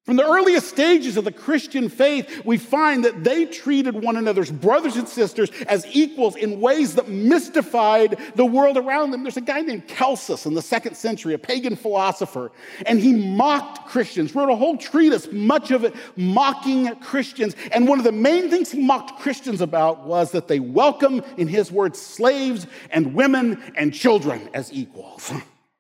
From 0.05 0.17
the 0.17 0.23
earliest 0.23 0.67
stages 0.67 1.17
of 1.17 1.23
the 1.25 1.31
Christian 1.31 1.89
faith, 1.89 2.45
we 2.45 2.59
find 2.59 3.03
that 3.05 3.23
they 3.23 3.45
treated 3.45 3.95
one 3.95 4.17
another's 4.17 4.51
brothers 4.51 4.97
and 4.97 5.09
sisters 5.09 5.49
as 5.67 5.83
equals 5.95 6.35
in 6.35 6.61
ways 6.61 6.93
that 6.93 7.09
mystified 7.09 8.15
the 8.35 8.45
world 8.45 8.77
around 8.77 9.09
them. 9.09 9.23
There's 9.23 9.37
a 9.37 9.41
guy 9.41 9.61
named 9.61 9.87
Celsus 9.87 10.45
in 10.45 10.53
the 10.53 10.61
second 10.61 10.95
century, 10.95 11.33
a 11.33 11.39
pagan 11.39 11.75
philosopher, 11.75 12.51
and 12.85 12.99
he 12.99 13.13
mocked 13.13 13.87
Christians, 13.87 14.35
wrote 14.35 14.51
a 14.51 14.55
whole 14.55 14.77
treatise, 14.77 15.27
much 15.31 15.71
of 15.71 15.83
it 15.83 15.95
mocking 16.15 16.95
Christians. 16.97 17.55
And 17.71 17.87
one 17.87 17.97
of 17.97 18.05
the 18.05 18.11
main 18.11 18.51
things 18.51 18.69
he 18.69 18.83
mocked 18.83 19.19
Christians 19.19 19.59
about 19.59 20.05
was 20.05 20.29
that 20.33 20.47
they 20.47 20.59
welcome, 20.59 21.23
in 21.37 21.47
his 21.47 21.71
words, 21.71 21.99
slaves 21.99 22.67
and 22.91 23.15
women 23.15 23.73
and 23.75 23.91
children 23.91 24.51
as 24.53 24.71
equals. 24.71 25.33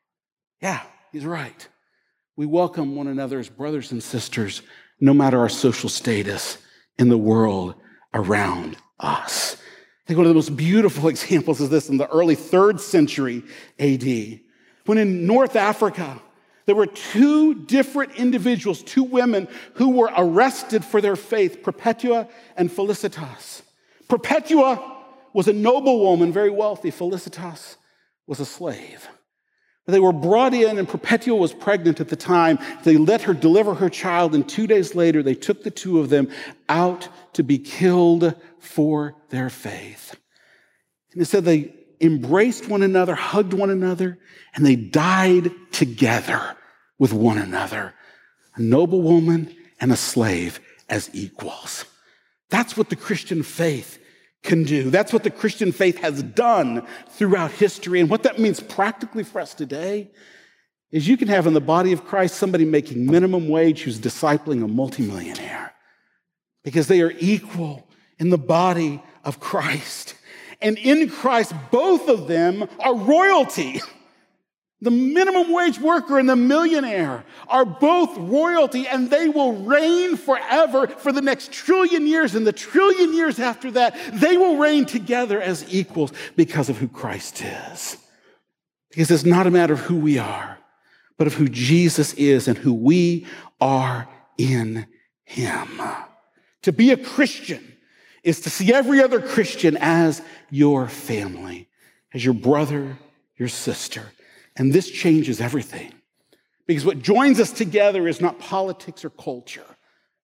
yeah, 0.61 0.81
he's 1.11 1.27
right. 1.27 1.67
We 2.37 2.45
welcome 2.45 2.97
one 2.97 3.07
another 3.07 3.39
as 3.39 3.47
brothers 3.47 3.93
and 3.93 4.03
sisters, 4.03 4.61
no 4.99 5.13
matter 5.13 5.39
our 5.39 5.47
social 5.47 5.87
status 5.87 6.57
in 6.99 7.07
the 7.07 7.17
world 7.17 7.75
around 8.13 8.75
us. 8.99 9.55
I 9.55 10.07
think 10.07 10.17
one 10.17 10.25
of 10.25 10.31
the 10.31 10.35
most 10.35 10.57
beautiful 10.57 11.07
examples 11.09 11.61
is 11.61 11.69
this 11.69 11.87
in 11.87 11.95
the 11.95 12.09
early 12.09 12.35
third 12.35 12.81
century 12.81 13.41
AD, 13.79 14.41
when 14.85 14.97
in 14.97 15.25
North 15.25 15.55
Africa, 15.55 16.21
there 16.65 16.75
were 16.75 16.87
two 16.87 17.53
different 17.53 18.15
individuals, 18.15 18.83
two 18.83 19.03
women 19.03 19.47
who 19.75 19.91
were 19.91 20.11
arrested 20.17 20.83
for 20.83 20.99
their 20.99 21.15
faith, 21.15 21.63
Perpetua 21.63 22.27
and 22.57 22.69
Felicitas. 22.69 23.61
Perpetua 24.09 25.05
was 25.31 25.47
a 25.47 25.53
noble 25.53 26.01
woman, 26.01 26.33
very 26.33 26.49
wealthy. 26.49 26.91
Felicitas 26.91 27.77
was 28.27 28.41
a 28.41 28.45
slave. 28.45 29.07
They 29.87 29.99
were 29.99 30.13
brought 30.13 30.53
in, 30.55 30.79
and 30.79 30.89
Perpetua 30.89 31.35
was 31.35 31.53
pregnant 31.53 31.99
at 31.99 32.09
the 32.09 32.15
time. 32.15 32.57
They 32.83 32.97
let 32.97 33.21
her 33.23 33.33
deliver 33.33 33.75
her 33.75 33.89
child, 33.89 34.33
and 34.33 34.47
two 34.47 34.65
days 34.65 34.95
later, 34.95 35.21
they 35.21 35.35
took 35.35 35.63
the 35.63 35.69
two 35.69 35.99
of 35.99 36.09
them 36.09 36.29
out 36.67 37.07
to 37.33 37.43
be 37.43 37.59
killed 37.59 38.33
for 38.59 39.15
their 39.29 39.51
faith. 39.51 40.15
And 41.13 41.21
it 41.21 41.25
said 41.25 41.45
they 41.45 41.73
embraced 42.01 42.67
one 42.67 42.81
another, 42.81 43.13
hugged 43.13 43.53
one 43.53 43.69
another, 43.69 44.17
and 44.55 44.65
they 44.65 44.75
died 44.75 45.51
together 45.71 46.57
with 46.97 47.13
one 47.13 47.37
another. 47.37 47.93
A 48.55 48.61
noble 48.61 49.03
woman 49.03 49.55
and 49.79 49.91
a 49.91 49.97
slave 49.97 50.59
as 50.89 51.11
equals. 51.13 51.85
That's 52.49 52.75
what 52.75 52.89
the 52.89 52.95
Christian 52.95 53.43
faith 53.43 53.99
can 54.45 54.63
do. 54.63 54.89
That's 54.89 55.11
what 55.11 55.23
the 55.23 55.29
Christian 55.29 55.71
faith 55.71 55.97
has 55.97 56.23
done 56.23 56.85
throughout 57.09 57.51
history. 57.51 57.99
And 57.99 58.09
what 58.09 58.23
that 58.23 58.39
means 58.39 58.59
practically 58.59 59.23
for 59.23 59.41
us 59.41 59.53
today 59.53 60.11
is 60.91 61.07
you 61.07 61.17
can 61.17 61.27
have 61.27 61.47
in 61.47 61.53
the 61.53 61.61
body 61.61 61.91
of 61.91 62.05
Christ 62.05 62.35
somebody 62.35 62.63
making 62.63 63.05
minimum 63.05 63.49
wage 63.49 63.81
who's 63.81 63.99
discipling 63.99 64.63
a 64.63 64.67
multimillionaire 64.67 65.73
because 66.63 66.87
they 66.87 67.01
are 67.01 67.13
equal 67.19 67.87
in 68.17 68.29
the 68.29 68.37
body 68.37 69.03
of 69.23 69.39
Christ. 69.39 70.15
And 70.61 70.77
in 70.77 71.09
Christ, 71.09 71.53
both 71.71 72.07
of 72.07 72.27
them 72.27 72.67
are 72.79 72.95
royalty. 72.95 73.81
The 74.85 74.91
minimum 74.91 75.51
wage 75.51 75.79
worker 75.79 76.19
and 76.19 76.29
the 76.29 76.35
millionaire 76.35 77.23
are 77.47 77.65
both 77.65 78.15
royalty 78.19 78.87
and 78.87 79.09
they 79.09 79.27
will 79.27 79.53
reign 79.53 80.15
forever 80.15 80.85
for 80.85 81.11
the 81.11 81.23
next 81.23 81.51
trillion 81.51 82.05
years. 82.05 82.35
And 82.35 82.45
the 82.45 82.53
trillion 82.53 83.15
years 83.15 83.39
after 83.39 83.71
that, 83.71 83.97
they 84.13 84.37
will 84.37 84.57
reign 84.57 84.85
together 84.85 85.41
as 85.41 85.65
equals 85.73 86.13
because 86.35 86.69
of 86.69 86.77
who 86.77 86.87
Christ 86.87 87.41
is. 87.41 87.97
Because 88.91 89.09
it's 89.09 89.25
not 89.25 89.47
a 89.47 89.51
matter 89.51 89.73
of 89.73 89.79
who 89.79 89.95
we 89.95 90.19
are, 90.19 90.59
but 91.17 91.25
of 91.25 91.33
who 91.33 91.49
Jesus 91.49 92.13
is 92.13 92.47
and 92.47 92.55
who 92.55 92.71
we 92.71 93.25
are 93.59 94.07
in 94.37 94.85
Him. 95.23 95.81
To 96.61 96.71
be 96.71 96.91
a 96.91 96.97
Christian 96.97 97.75
is 98.23 98.41
to 98.41 98.51
see 98.51 98.71
every 98.71 99.01
other 99.01 99.19
Christian 99.19 99.77
as 99.81 100.21
your 100.51 100.87
family, 100.87 101.69
as 102.13 102.23
your 102.23 102.35
brother, 102.35 102.99
your 103.35 103.49
sister 103.49 104.11
and 104.55 104.71
this 104.71 104.89
changes 104.89 105.41
everything. 105.41 105.93
Because 106.67 106.85
what 106.85 107.01
joins 107.01 107.39
us 107.39 107.51
together 107.51 108.07
is 108.07 108.21
not 108.21 108.39
politics 108.39 109.05
or 109.05 109.09
culture, 109.09 109.65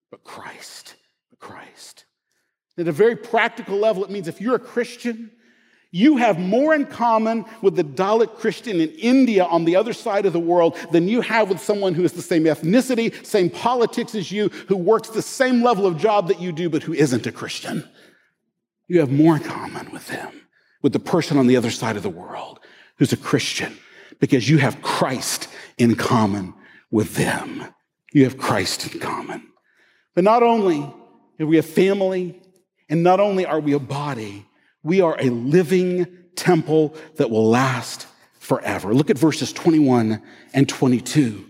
but 0.09 0.23
Christ. 0.23 0.95
Christ. 1.39 2.05
At 2.77 2.87
a 2.87 2.91
very 2.91 3.15
practical 3.15 3.77
level, 3.77 4.03
it 4.03 4.09
means 4.09 4.27
if 4.27 4.39
you're 4.39 4.55
a 4.55 4.59
Christian, 4.59 5.31
you 5.91 6.17
have 6.17 6.39
more 6.39 6.73
in 6.73 6.85
common 6.85 7.45
with 7.61 7.75
the 7.75 7.83
Dalit 7.83 8.35
Christian 8.35 8.79
in 8.79 8.89
India 8.91 9.43
on 9.43 9.65
the 9.65 9.75
other 9.75 9.91
side 9.91 10.25
of 10.25 10.31
the 10.31 10.39
world 10.39 10.77
than 10.91 11.09
you 11.09 11.19
have 11.19 11.49
with 11.49 11.59
someone 11.59 11.93
who 11.93 12.03
is 12.03 12.13
the 12.13 12.21
same 12.21 12.45
ethnicity, 12.45 13.25
same 13.25 13.49
politics 13.49 14.15
as 14.15 14.31
you, 14.31 14.47
who 14.69 14.77
works 14.77 15.09
the 15.09 15.21
same 15.21 15.61
level 15.61 15.85
of 15.85 15.97
job 15.97 16.29
that 16.29 16.39
you 16.39 16.53
do, 16.53 16.69
but 16.69 16.83
who 16.83 16.93
isn't 16.93 17.27
a 17.27 17.31
Christian. 17.31 17.87
You 18.87 18.99
have 19.01 19.11
more 19.11 19.35
in 19.35 19.43
common 19.43 19.91
with 19.91 20.07
them, 20.07 20.31
with 20.81 20.93
the 20.93 20.99
person 20.99 21.37
on 21.37 21.47
the 21.47 21.57
other 21.57 21.71
side 21.71 21.97
of 21.97 22.03
the 22.03 22.09
world 22.09 22.59
who's 22.97 23.11
a 23.11 23.17
Christian 23.17 23.77
because 24.21 24.47
you 24.47 24.59
have 24.59 24.81
Christ 24.81 25.49
in 25.77 25.95
common 25.95 26.53
with 26.89 27.15
them. 27.15 27.65
You 28.13 28.23
have 28.23 28.37
Christ 28.37 28.93
in 28.93 28.99
common. 29.01 29.45
But 30.15 30.23
not 30.23 30.43
only 30.43 30.89
are 31.39 31.45
we 31.45 31.57
a 31.57 31.63
family, 31.63 32.39
and 32.87 33.03
not 33.03 33.19
only 33.19 33.45
are 33.45 33.59
we 33.59 33.73
a 33.73 33.79
body, 33.79 34.45
we 34.83 35.01
are 35.01 35.17
a 35.19 35.29
living 35.29 36.05
temple 36.35 36.95
that 37.15 37.29
will 37.29 37.49
last 37.49 38.07
forever. 38.39 38.93
Look 38.93 39.09
at 39.09 39.17
verses 39.17 39.51
21 39.51 40.21
and 40.53 40.69
22. 40.69 41.45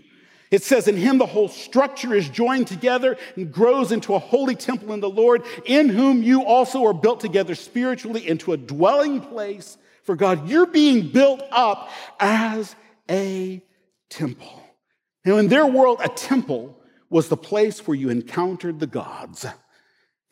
It 0.50 0.62
says, 0.62 0.86
In 0.86 0.96
him 0.96 1.18
the 1.18 1.26
whole 1.26 1.48
structure 1.48 2.14
is 2.14 2.28
joined 2.28 2.68
together 2.68 3.16
and 3.36 3.52
grows 3.52 3.90
into 3.90 4.14
a 4.14 4.18
holy 4.18 4.54
temple 4.54 4.92
in 4.92 5.00
the 5.00 5.10
Lord, 5.10 5.42
in 5.66 5.88
whom 5.88 6.22
you 6.22 6.44
also 6.44 6.86
are 6.86 6.94
built 6.94 7.20
together 7.20 7.54
spiritually 7.54 8.26
into 8.26 8.52
a 8.52 8.56
dwelling 8.56 9.20
place 9.20 9.76
for 10.04 10.16
God. 10.16 10.48
You're 10.48 10.66
being 10.66 11.08
built 11.08 11.42
up 11.50 11.90
as 12.18 12.74
a 13.10 13.62
temple. 14.10 14.62
Now, 15.24 15.36
in 15.36 15.48
their 15.48 15.66
world, 15.66 16.00
a 16.02 16.08
temple 16.08 16.78
was 17.08 17.28
the 17.28 17.36
place 17.36 17.86
where 17.86 17.96
you 17.96 18.08
encountered 18.08 18.80
the 18.80 18.86
gods. 18.86 19.46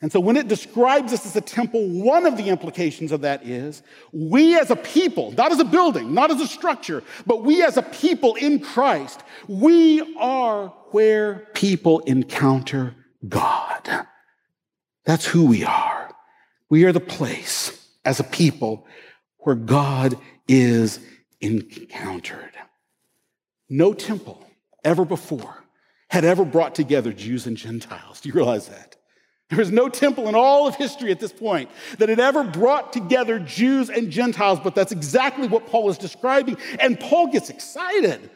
And 0.01 0.11
so 0.11 0.19
when 0.19 0.35
it 0.35 0.47
describes 0.47 1.13
us 1.13 1.27
as 1.27 1.35
a 1.35 1.41
temple, 1.41 1.87
one 1.87 2.25
of 2.25 2.35
the 2.35 2.49
implications 2.49 3.11
of 3.11 3.21
that 3.21 3.45
is 3.45 3.83
we 4.11 4.57
as 4.57 4.71
a 4.71 4.75
people, 4.75 5.31
not 5.33 5.51
as 5.51 5.59
a 5.59 5.63
building, 5.63 6.13
not 6.13 6.31
as 6.31 6.41
a 6.41 6.47
structure, 6.47 7.03
but 7.27 7.43
we 7.43 7.63
as 7.63 7.77
a 7.77 7.83
people 7.83 8.33
in 8.35 8.59
Christ, 8.59 9.21
we 9.47 10.15
are 10.17 10.69
where 10.89 11.47
people 11.53 11.99
encounter 11.99 12.95
God. 13.29 14.07
That's 15.05 15.25
who 15.25 15.45
we 15.45 15.63
are. 15.63 16.15
We 16.69 16.85
are 16.85 16.91
the 16.91 16.99
place 16.99 17.87
as 18.03 18.19
a 18.19 18.23
people 18.23 18.87
where 19.41 19.55
God 19.55 20.17
is 20.47 20.99
encountered. 21.39 22.51
No 23.69 23.93
temple 23.93 24.45
ever 24.83 25.05
before 25.05 25.63
had 26.09 26.25
ever 26.25 26.43
brought 26.43 26.75
together 26.75 27.13
Jews 27.13 27.47
and 27.47 27.55
Gentiles. 27.55 28.21
Do 28.21 28.29
you 28.29 28.35
realize 28.35 28.67
that? 28.67 28.97
There 29.49 29.59
was 29.59 29.71
no 29.71 29.89
temple 29.89 30.29
in 30.29 30.35
all 30.35 30.67
of 30.67 30.75
history 30.75 31.11
at 31.11 31.19
this 31.19 31.33
point 31.33 31.69
that 31.97 32.07
had 32.07 32.19
ever 32.19 32.43
brought 32.43 32.93
together 32.93 33.37
Jews 33.37 33.89
and 33.89 34.09
Gentiles, 34.09 34.59
but 34.61 34.75
that's 34.75 34.93
exactly 34.93 35.47
what 35.47 35.67
Paul 35.67 35.89
is 35.89 35.97
describing. 35.97 36.57
And 36.79 36.97
Paul 36.99 37.27
gets 37.27 37.49
excited 37.49 38.29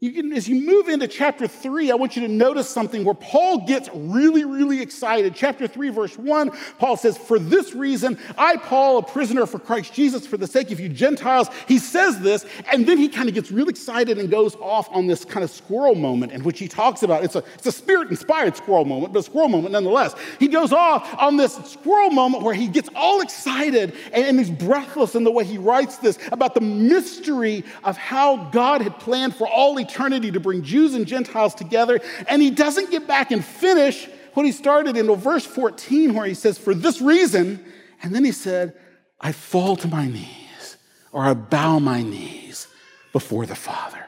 you 0.00 0.12
can, 0.12 0.32
as 0.32 0.46
you 0.46 0.64
move 0.64 0.88
into 0.88 1.08
chapter 1.08 1.48
three, 1.48 1.90
I 1.90 1.96
want 1.96 2.14
you 2.14 2.22
to 2.22 2.28
notice 2.28 2.70
something 2.70 3.04
where 3.04 3.16
Paul 3.16 3.66
gets 3.66 3.90
really, 3.92 4.44
really 4.44 4.80
excited. 4.80 5.34
Chapter 5.34 5.66
three, 5.66 5.88
verse 5.88 6.16
one, 6.16 6.52
Paul 6.78 6.96
says, 6.96 7.18
For 7.18 7.40
this 7.40 7.74
reason, 7.74 8.16
I, 8.36 8.58
Paul, 8.58 8.98
a 8.98 9.02
prisoner 9.02 9.44
for 9.44 9.58
Christ 9.58 9.92
Jesus, 9.92 10.24
for 10.24 10.36
the 10.36 10.46
sake 10.46 10.70
of 10.70 10.78
you 10.78 10.88
Gentiles, 10.88 11.48
he 11.66 11.78
says 11.78 12.20
this, 12.20 12.46
and 12.70 12.86
then 12.86 12.96
he 12.96 13.08
kind 13.08 13.28
of 13.28 13.34
gets 13.34 13.50
real 13.50 13.68
excited 13.68 14.18
and 14.18 14.30
goes 14.30 14.54
off 14.56 14.88
on 14.92 15.08
this 15.08 15.24
kind 15.24 15.42
of 15.42 15.50
squirrel 15.50 15.96
moment 15.96 16.30
in 16.30 16.44
which 16.44 16.60
he 16.60 16.68
talks 16.68 17.02
about 17.02 17.24
it's 17.24 17.34
a, 17.34 17.42
it's 17.54 17.66
a 17.66 17.72
spirit 17.72 18.08
inspired 18.08 18.56
squirrel 18.56 18.84
moment, 18.84 19.12
but 19.12 19.18
a 19.18 19.22
squirrel 19.24 19.48
moment 19.48 19.72
nonetheless. 19.72 20.14
He 20.38 20.46
goes 20.46 20.72
off 20.72 21.12
on 21.18 21.36
this 21.36 21.56
squirrel 21.64 22.10
moment 22.10 22.44
where 22.44 22.54
he 22.54 22.68
gets 22.68 22.88
all 22.94 23.20
excited 23.20 23.96
and, 24.12 24.24
and 24.24 24.38
he's 24.38 24.50
breathless 24.50 25.16
in 25.16 25.24
the 25.24 25.32
way 25.32 25.42
he 25.42 25.58
writes 25.58 25.96
this 25.96 26.20
about 26.30 26.54
the 26.54 26.60
mystery 26.60 27.64
of 27.82 27.96
how 27.96 28.48
God 28.52 28.80
had 28.80 29.00
planned 29.00 29.34
for 29.34 29.48
all 29.48 29.76
eternity 29.76 29.87
to 29.88 30.40
bring 30.40 30.62
Jews 30.62 30.94
and 30.94 31.06
Gentiles 31.06 31.54
together. 31.54 32.00
And 32.28 32.40
he 32.40 32.50
doesn't 32.50 32.90
get 32.90 33.06
back 33.06 33.30
and 33.30 33.44
finish 33.44 34.08
what 34.34 34.46
he 34.46 34.52
started 34.52 34.96
in 34.96 35.12
verse 35.16 35.44
14, 35.44 36.14
where 36.14 36.26
he 36.26 36.34
says, 36.34 36.58
For 36.58 36.74
this 36.74 37.00
reason, 37.00 37.64
and 38.02 38.14
then 38.14 38.24
he 38.24 38.32
said, 38.32 38.74
I 39.20 39.32
fall 39.32 39.76
to 39.76 39.88
my 39.88 40.06
knees, 40.06 40.76
or 41.12 41.24
I 41.24 41.34
bow 41.34 41.78
my 41.78 42.02
knees 42.02 42.68
before 43.12 43.46
the 43.46 43.56
Father. 43.56 44.04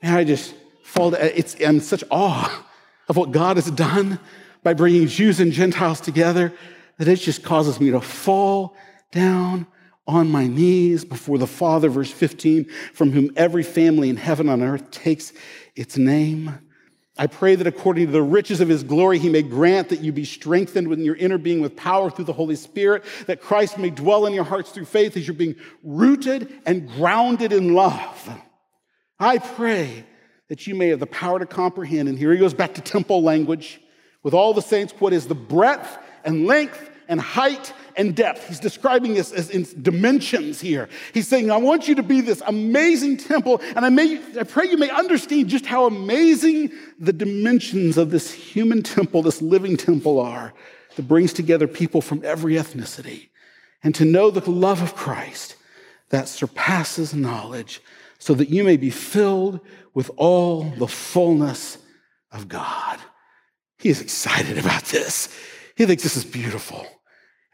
And 0.00 0.14
I 0.14 0.24
just 0.24 0.54
fall 0.84 1.10
to, 1.10 1.38
it's, 1.38 1.56
I'm 1.60 1.80
such 1.80 2.04
awe 2.10 2.66
of 3.08 3.16
what 3.16 3.32
God 3.32 3.56
has 3.56 3.70
done 3.70 4.18
by 4.62 4.74
bringing 4.74 5.08
Jews 5.08 5.40
and 5.40 5.52
Gentiles 5.52 6.00
together 6.00 6.52
that 6.98 7.08
it 7.08 7.16
just 7.16 7.42
causes 7.42 7.80
me 7.80 7.90
to 7.90 8.00
fall 8.00 8.76
down 9.10 9.66
on 10.06 10.28
my 10.28 10.46
knees 10.46 11.04
before 11.04 11.38
the 11.38 11.46
Father, 11.46 11.88
verse 11.88 12.10
15, 12.10 12.66
from 12.92 13.12
whom 13.12 13.30
every 13.36 13.62
family 13.62 14.08
in 14.10 14.16
heaven 14.16 14.48
and 14.48 14.62
earth 14.62 14.90
takes 14.90 15.32
its 15.74 15.96
name. 15.96 16.58
I 17.16 17.28
pray 17.28 17.54
that 17.54 17.66
according 17.66 18.06
to 18.06 18.12
the 18.12 18.22
riches 18.22 18.60
of 18.60 18.68
his 18.68 18.82
glory, 18.82 19.18
he 19.18 19.28
may 19.28 19.42
grant 19.42 19.88
that 19.90 20.00
you 20.00 20.12
be 20.12 20.24
strengthened 20.24 20.88
within 20.88 21.04
your 21.04 21.14
inner 21.14 21.38
being 21.38 21.60
with 21.60 21.76
power 21.76 22.10
through 22.10 22.24
the 22.24 22.32
Holy 22.32 22.56
Spirit, 22.56 23.04
that 23.26 23.40
Christ 23.40 23.78
may 23.78 23.90
dwell 23.90 24.26
in 24.26 24.34
your 24.34 24.44
hearts 24.44 24.70
through 24.70 24.86
faith 24.86 25.16
as 25.16 25.26
you're 25.26 25.34
being 25.34 25.54
rooted 25.84 26.52
and 26.66 26.88
grounded 26.88 27.52
in 27.52 27.72
love. 27.72 28.30
I 29.18 29.38
pray 29.38 30.04
that 30.48 30.66
you 30.66 30.74
may 30.74 30.88
have 30.88 31.00
the 31.00 31.06
power 31.06 31.38
to 31.38 31.46
comprehend. 31.46 32.08
And 32.08 32.18
here 32.18 32.32
he 32.32 32.38
goes 32.38 32.52
back 32.52 32.74
to 32.74 32.80
temple 32.80 33.22
language 33.22 33.80
with 34.22 34.34
all 34.34 34.52
the 34.52 34.62
saints, 34.62 34.92
what 34.98 35.12
is 35.12 35.26
the 35.26 35.34
breadth 35.34 35.98
and 36.24 36.46
length 36.46 36.90
and 37.08 37.20
height 37.20 37.72
and 37.96 38.14
depth. 38.14 38.48
He's 38.48 38.60
describing 38.60 39.14
this 39.14 39.32
as 39.32 39.50
in 39.50 39.66
dimensions 39.82 40.60
here. 40.60 40.88
He's 41.12 41.28
saying, 41.28 41.50
I 41.50 41.56
want 41.56 41.86
you 41.88 41.94
to 41.96 42.02
be 42.02 42.20
this 42.20 42.42
amazing 42.46 43.18
temple, 43.18 43.60
and 43.76 43.84
I, 43.84 43.88
may, 43.88 44.20
I 44.38 44.44
pray 44.44 44.66
you 44.66 44.76
may 44.76 44.90
understand 44.90 45.48
just 45.48 45.66
how 45.66 45.86
amazing 45.86 46.72
the 46.98 47.12
dimensions 47.12 47.98
of 47.98 48.10
this 48.10 48.32
human 48.32 48.82
temple, 48.82 49.22
this 49.22 49.42
living 49.42 49.76
temple 49.76 50.18
are, 50.18 50.52
that 50.96 51.08
brings 51.08 51.32
together 51.32 51.66
people 51.66 52.00
from 52.00 52.24
every 52.24 52.54
ethnicity. 52.54 53.28
And 53.82 53.94
to 53.96 54.04
know 54.04 54.30
the 54.30 54.48
love 54.50 54.80
of 54.80 54.94
Christ 54.94 55.56
that 56.08 56.28
surpasses 56.28 57.14
knowledge, 57.14 57.82
so 58.18 58.32
that 58.34 58.48
you 58.48 58.64
may 58.64 58.78
be 58.78 58.90
filled 58.90 59.60
with 59.92 60.10
all 60.16 60.62
the 60.62 60.88
fullness 60.88 61.76
of 62.32 62.48
God. 62.48 62.98
He 63.78 63.90
is 63.90 64.00
excited 64.00 64.56
about 64.56 64.84
this. 64.84 65.28
He 65.76 65.86
thinks 65.86 66.02
this 66.02 66.16
is 66.16 66.24
beautiful. 66.24 66.86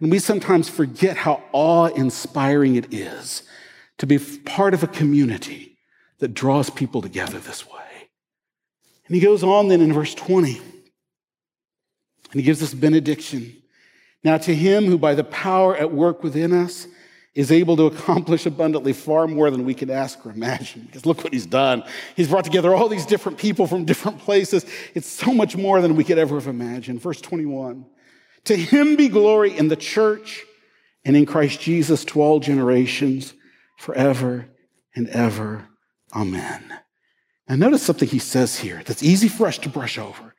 And 0.01 0.11
we 0.11 0.19
sometimes 0.19 0.69
forget 0.69 1.17
how 1.17 1.43
awe 1.53 1.87
inspiring 1.87 2.77
it 2.77 2.93
is 2.93 3.43
to 3.99 4.07
be 4.07 4.19
part 4.19 4.73
of 4.73 4.83
a 4.83 4.87
community 4.87 5.79
that 6.19 6.35
draws 6.35 6.71
people 6.71 7.03
together 7.03 7.39
this 7.39 7.67
way. 7.67 7.81
And 9.07 9.15
he 9.15 9.21
goes 9.21 9.43
on 9.43 9.69
then 9.69 9.81
in 9.81 9.93
verse 9.93 10.15
20, 10.15 10.57
and 10.57 12.41
he 12.41 12.43
gives 12.43 12.61
this 12.61 12.73
benediction. 12.73 13.57
Now, 14.23 14.39
to 14.39 14.55
him 14.55 14.87
who 14.87 14.99
by 14.99 15.15
the 15.15 15.25
power 15.25 15.77
at 15.77 15.93
work 15.93 16.23
within 16.23 16.53
us 16.53 16.87
is 17.35 17.51
able 17.51 17.77
to 17.77 17.87
accomplish 17.87 18.47
abundantly 18.47 18.93
far 18.93 19.27
more 19.27 19.51
than 19.51 19.65
we 19.65 19.75
can 19.75 19.91
ask 19.91 20.25
or 20.25 20.31
imagine. 20.31 20.83
Because 20.83 21.07
look 21.07 21.25
what 21.25 21.33
he's 21.33 21.47
done. 21.47 21.83
He's 22.17 22.29
brought 22.29 22.45
together 22.45 22.75
all 22.75 22.89
these 22.89 23.07
different 23.07 23.39
people 23.39 23.67
from 23.67 23.85
different 23.85 24.19
places. 24.19 24.65
It's 24.95 25.09
so 25.09 25.33
much 25.33 25.57
more 25.57 25.81
than 25.81 25.97
we 25.97 26.05
could 26.05 26.19
ever 26.19 26.37
have 26.37 26.49
imagined. 26.49 27.01
Verse 27.01 27.21
21. 27.21 27.87
To 28.45 28.57
him 28.57 28.97
be 28.97 29.09
glory 29.09 29.57
in 29.57 29.69
the 29.69 29.77
church 29.77 30.45
and 31.05 31.17
in 31.17 31.27
Christ 31.27 31.61
Jesus 31.61 32.05
to 32.07 32.21
all 32.21 32.41
generations, 32.41 33.35
forever 33.79 34.49
and 34.95 35.09
ever. 35.09 35.69
Amen. 36.15 36.63
Now, 37.49 37.57
notice 37.57 37.83
something 37.83 38.09
he 38.09 38.19
says 38.19 38.59
here 38.59 38.83
that's 38.85 39.03
easy 39.03 39.29
for 39.29 39.47
us 39.47 39.59
to 39.59 39.69
brush 39.69 39.99
over. 39.99 40.35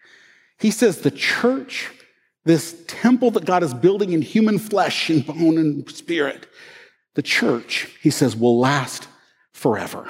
He 0.60 0.72
says, 0.72 1.02
The 1.02 1.12
church, 1.12 1.90
this 2.46 2.84
temple 2.88 3.32
that 3.32 3.46
God 3.46 3.64
is 3.64 3.74
building 3.74 4.14
in 4.14 4.22
human 4.22 4.60
flesh 4.60 5.10
and 5.10 5.26
bone 5.26 5.58
and 5.58 5.90
spirit, 5.90 6.48
the 7.16 7.22
church, 7.22 7.90
he 8.02 8.10
says, 8.10 8.36
will 8.36 8.60
last 8.60 9.08
forever. 9.52 10.08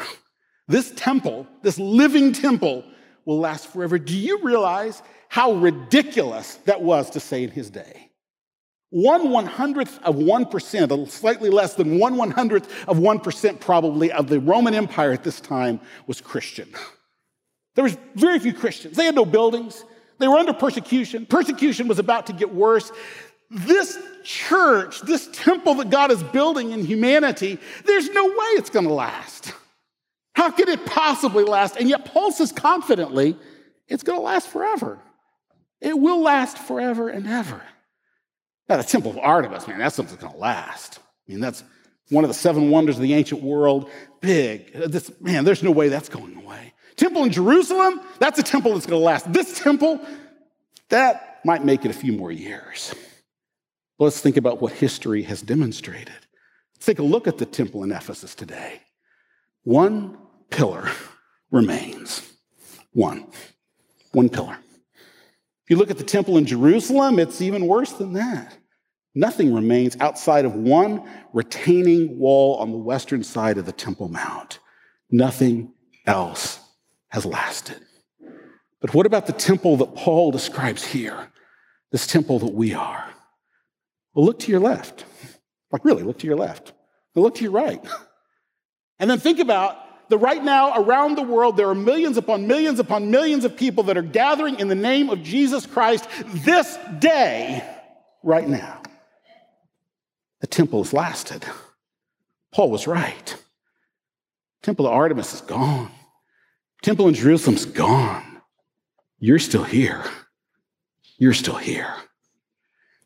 This 0.67 0.91
temple, 0.91 1.47
this 1.63 1.79
living 1.79 2.31
temple, 2.33 2.83
will 3.25 3.39
last 3.39 3.67
forever. 3.67 3.99
Do 3.99 4.17
you 4.17 4.43
realize 4.43 5.01
how 5.31 5.53
ridiculous 5.53 6.55
that 6.65 6.81
was 6.81 7.09
to 7.11 7.17
say 7.21 7.41
in 7.45 7.49
his 7.49 7.69
day. 7.69 8.09
One 8.89 9.29
one 9.29 9.45
hundredth 9.45 9.97
of 10.03 10.15
1%, 10.15 11.09
slightly 11.09 11.49
less 11.49 11.75
than 11.75 11.97
one 11.97 12.17
one 12.17 12.31
hundredth 12.31 12.67
of 12.85 12.97
1% 12.97 13.59
probably 13.61 14.11
of 14.11 14.27
the 14.27 14.41
Roman 14.41 14.73
Empire 14.73 15.13
at 15.13 15.23
this 15.23 15.39
time 15.39 15.79
was 16.05 16.19
Christian. 16.19 16.67
There 17.75 17.83
was 17.85 17.97
very 18.15 18.39
few 18.39 18.53
Christians. 18.53 18.97
They 18.97 19.05
had 19.05 19.15
no 19.15 19.23
buildings. 19.23 19.85
They 20.19 20.27
were 20.27 20.35
under 20.35 20.51
persecution. 20.51 21.25
Persecution 21.25 21.87
was 21.87 21.97
about 21.97 22.27
to 22.27 22.33
get 22.33 22.53
worse. 22.53 22.91
This 23.49 23.97
church, 24.25 24.99
this 24.99 25.29
temple 25.31 25.75
that 25.75 25.89
God 25.89 26.11
is 26.11 26.21
building 26.23 26.73
in 26.73 26.85
humanity, 26.85 27.57
there's 27.85 28.09
no 28.09 28.25
way 28.25 28.49
it's 28.57 28.69
going 28.69 28.85
to 28.85 28.93
last. 28.93 29.53
How 30.33 30.51
could 30.51 30.69
it 30.69 30.85
possibly 30.85 31.43
last? 31.43 31.75
And 31.75 31.89
yet 31.89 32.05
Paul 32.05 32.31
says 32.31 32.51
confidently, 32.51 33.35
it's 33.87 34.03
going 34.03 34.17
to 34.17 34.23
last 34.23 34.47
forever. 34.47 34.99
It 35.81 35.97
will 35.97 36.21
last 36.21 36.57
forever 36.57 37.09
and 37.09 37.27
ever. 37.27 37.61
Now, 38.69 38.77
the 38.77 38.83
Temple 38.83 39.11
of 39.11 39.17
Artemis, 39.17 39.67
man, 39.67 39.79
that's 39.79 39.95
something 39.95 40.15
that's 40.15 40.23
going 40.23 40.33
to 40.33 40.39
last. 40.39 40.99
I 40.99 41.31
mean, 41.31 41.41
that's 41.41 41.63
one 42.09 42.23
of 42.23 42.29
the 42.29 42.35
seven 42.35 42.69
wonders 42.69 42.95
of 42.95 43.01
the 43.01 43.13
ancient 43.13 43.41
world. 43.41 43.89
Big. 44.21 44.71
This, 44.73 45.11
man, 45.19 45.43
there's 45.43 45.63
no 45.63 45.71
way 45.71 45.89
that's 45.89 46.09
going 46.09 46.37
away. 46.37 46.73
Temple 46.95 47.23
in 47.23 47.31
Jerusalem, 47.31 47.99
that's 48.19 48.39
a 48.39 48.43
temple 48.43 48.73
that's 48.73 48.85
going 48.85 48.99
to 48.99 49.03
last. 49.03 49.31
This 49.33 49.59
temple, 49.59 49.99
that 50.89 51.39
might 51.43 51.65
make 51.65 51.83
it 51.83 51.91
a 51.91 51.93
few 51.93 52.13
more 52.13 52.31
years. 52.31 52.93
But 53.97 54.05
let's 54.05 54.21
think 54.21 54.37
about 54.37 54.61
what 54.61 54.73
history 54.73 55.23
has 55.23 55.41
demonstrated. 55.41 56.13
Let's 56.75 56.85
take 56.85 56.99
a 56.99 57.03
look 57.03 57.27
at 57.27 57.37
the 57.37 57.45
temple 57.45 57.83
in 57.83 57.91
Ephesus 57.91 58.35
today. 58.35 58.81
One 59.63 60.17
pillar 60.51 60.89
remains. 61.49 62.21
One. 62.93 63.27
One 64.11 64.29
pillar 64.29 64.57
If 65.63 65.69
you 65.69 65.77
look 65.77 65.89
at 65.89 65.97
the 65.97 66.03
temple 66.03 66.37
in 66.37 66.45
Jerusalem, 66.45 67.17
it's 67.17 67.41
even 67.41 67.65
worse 67.65 67.93
than 67.93 68.13
that. 68.13 68.57
Nothing 69.15 69.53
remains 69.53 69.97
outside 69.99 70.45
of 70.45 70.53
one 70.53 71.09
retaining 71.33 72.17
wall 72.17 72.57
on 72.57 72.71
the 72.71 72.77
western 72.77 73.23
side 73.23 73.57
of 73.57 73.65
the 73.65 73.71
Temple 73.71 74.07
Mount. 74.07 74.59
Nothing 75.09 75.73
else 76.05 76.59
has 77.09 77.25
lasted. 77.25 77.79
But 78.79 78.93
what 78.93 79.05
about 79.05 79.27
the 79.27 79.33
temple 79.33 79.77
that 79.77 79.95
Paul 79.95 80.31
describes 80.31 80.83
here? 80.83 81.29
This 81.91 82.07
temple 82.07 82.39
that 82.39 82.53
we 82.53 82.73
are. 82.73 83.05
Well, 84.13 84.25
look 84.25 84.39
to 84.39 84.51
your 84.51 84.61
left. 84.61 85.05
Like, 85.71 85.83
really, 85.83 86.03
look 86.03 86.19
to 86.19 86.27
your 86.27 86.37
left. 86.37 86.71
Well, 87.13 87.23
look 87.23 87.35
to 87.35 87.43
your 87.43 87.51
right. 87.51 87.83
And 88.99 89.09
then 89.09 89.17
think 89.17 89.39
about 89.39 89.77
that 90.11 90.17
right 90.19 90.43
now 90.43 90.79
around 90.79 91.15
the 91.15 91.23
world, 91.23 91.57
there 91.57 91.69
are 91.69 91.75
millions 91.75 92.17
upon 92.17 92.45
millions 92.45 92.79
upon 92.79 93.09
millions 93.09 93.45
of 93.45 93.57
people 93.57 93.83
that 93.85 93.97
are 93.97 94.03
gathering 94.03 94.59
in 94.59 94.67
the 94.67 94.75
name 94.75 95.09
of 95.09 95.23
Jesus 95.23 95.65
Christ 95.65 96.07
this 96.27 96.77
day, 96.99 97.63
right 98.21 98.47
now. 98.47 98.81
The 100.41 100.47
temple 100.47 100.83
has 100.83 100.93
lasted. 100.93 101.45
Paul 102.51 102.71
was 102.71 102.87
right. 102.87 103.35
Temple 104.61 104.85
of 104.85 104.93
Artemis 104.93 105.33
is 105.33 105.41
gone. 105.41 105.91
Temple 106.83 107.07
in 107.07 107.13
Jerusalem's 107.13 107.65
gone. 107.65 108.41
You're 109.19 109.39
still 109.39 109.63
here. 109.63 110.03
you're 111.17 111.33
still 111.33 111.55
here. 111.55 111.93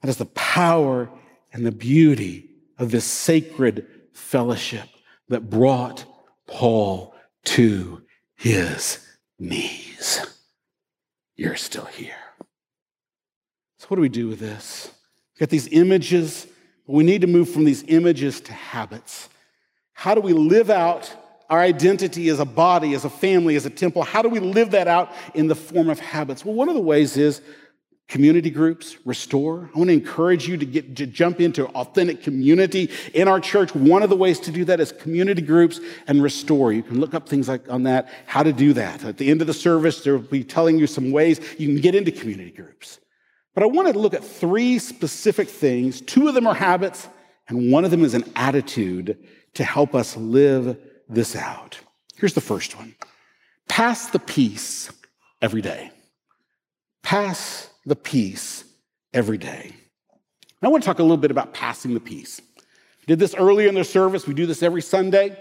That 0.02 0.10
is 0.10 0.18
the 0.18 0.26
power 0.26 1.10
and 1.54 1.66
the 1.66 1.72
beauty 1.72 2.50
of 2.78 2.92
this 2.92 3.06
sacred 3.06 3.86
fellowship 4.14 4.88
that 5.30 5.50
brought 5.50 6.06
Paul 6.48 7.14
to 7.46 8.04
his 8.36 9.00
knees. 9.40 10.26
You're 11.36 11.56
still 11.56 11.86
here. 11.86 12.16
So, 13.80 13.88
what 13.88 13.96
do 13.96 14.02
we 14.02 14.10
do 14.10 14.28
with 14.28 14.40
this? 14.40 14.90
We've 15.34 15.42
got 15.42 15.50
these 15.50 15.68
images. 15.68 16.48
We 16.88 17.04
need 17.04 17.22
to 17.22 17.28
move 17.28 17.50
from 17.50 17.66
these 17.66 17.84
images 17.88 18.40
to 18.42 18.54
habits. 18.54 19.30
How 19.94 20.16
do 20.16 20.22
we 20.22 20.34
live 20.34 20.70
out 20.70 21.14
our 21.50 21.60
identity 21.60 22.30
as 22.30 22.40
a 22.40 22.46
body, 22.46 22.94
as 22.94 23.06
a 23.06 23.10
family, 23.10 23.56
as 23.56 23.66
a 23.66 23.70
temple? 23.70 24.04
How 24.04 24.22
do 24.22 24.30
we 24.30 24.40
live 24.40 24.72
that 24.72 24.88
out 24.88 25.12
in 25.34 25.48
the 25.48 25.56
form 25.56 25.90
of 25.90 26.00
habits? 26.00 26.44
Well, 26.44 26.56
one 26.56 26.70
of 26.70 26.76
the 26.76 26.82
ways 26.82 27.18
is 27.18 27.42
community 28.08 28.50
groups 28.50 28.98
restore. 29.04 29.70
I 29.74 29.78
want 29.78 29.90
to 29.90 29.94
encourage 29.94 30.48
you 30.48 30.58
to 30.58 30.66
get 30.66 30.96
to 30.98 31.08
jump 31.08 31.42
into 31.42 31.66
authentic 31.68 32.22
community. 32.22 32.92
In 33.14 33.28
our 33.28 33.40
church 33.40 33.74
one 33.74 34.04
of 34.04 34.10
the 34.10 34.16
ways 34.16 34.40
to 34.42 34.52
do 34.52 34.66
that 34.66 34.80
is 34.80 34.92
community 34.92 35.42
groups 35.42 35.80
and 36.08 36.22
restore. 36.22 36.72
You 36.72 36.84
can 36.84 37.00
look 37.00 37.14
up 37.14 37.28
things 37.28 37.48
like 37.48 37.70
on 37.70 37.84
that 37.84 38.10
how 38.28 38.44
to 38.44 38.54
do 38.54 38.74
that. 38.74 39.04
At 39.04 39.18
the 39.18 39.30
end 39.30 39.42
of 39.42 39.48
the 39.48 39.54
service 39.54 40.04
there 40.04 40.14
will 40.14 40.22
be 40.22 40.44
telling 40.44 40.78
you 40.78 40.88
some 40.88 41.12
ways 41.12 41.40
you 41.58 41.68
can 41.68 41.82
get 41.82 41.96
into 41.96 42.12
community 42.12 42.52
groups. 42.52 43.00
But 43.54 43.64
i 43.64 43.68
wanted 43.68 43.94
to 43.94 44.00
look 44.00 44.14
at 44.14 44.24
three 44.24 44.80
specific 44.80 45.48
things. 45.48 46.02
Two 46.02 46.28
of 46.28 46.36
them 46.36 46.46
are 46.46 46.54
habits 46.54 47.08
and 47.48 47.72
one 47.72 47.86
of 47.86 47.92
them 47.92 48.04
is 48.04 48.14
an 48.14 48.32
attitude 48.36 49.18
to 49.56 49.64
help 49.64 49.96
us 49.96 50.16
live 50.16 50.78
this 51.10 51.36
out. 51.36 51.80
Here's 52.18 52.34
the 52.34 52.42
first 52.42 52.78
one. 52.78 52.96
Pass 53.68 54.08
the 54.08 54.20
peace 54.20 54.92
every 55.42 55.62
day. 55.62 55.92
Pass 57.04 57.70
the 57.86 57.96
peace 57.96 58.64
every 59.14 59.38
day. 59.38 59.74
I 60.62 60.68
want 60.68 60.84
to 60.84 60.88
talk 60.88 61.00
a 61.00 61.04
little 61.04 61.18
bit 61.18 61.32
about 61.32 61.54
passing 61.54 61.94
the 61.94 62.00
peace. 62.00 62.42
Did 63.08 63.20
this 63.20 63.36
earlier 63.36 63.70
in 63.70 63.76
the 63.76 63.84
service. 63.84 64.26
We 64.26 64.34
do 64.34 64.48
this 64.48 64.64
every 64.64 64.82
Sunday. 64.82 65.38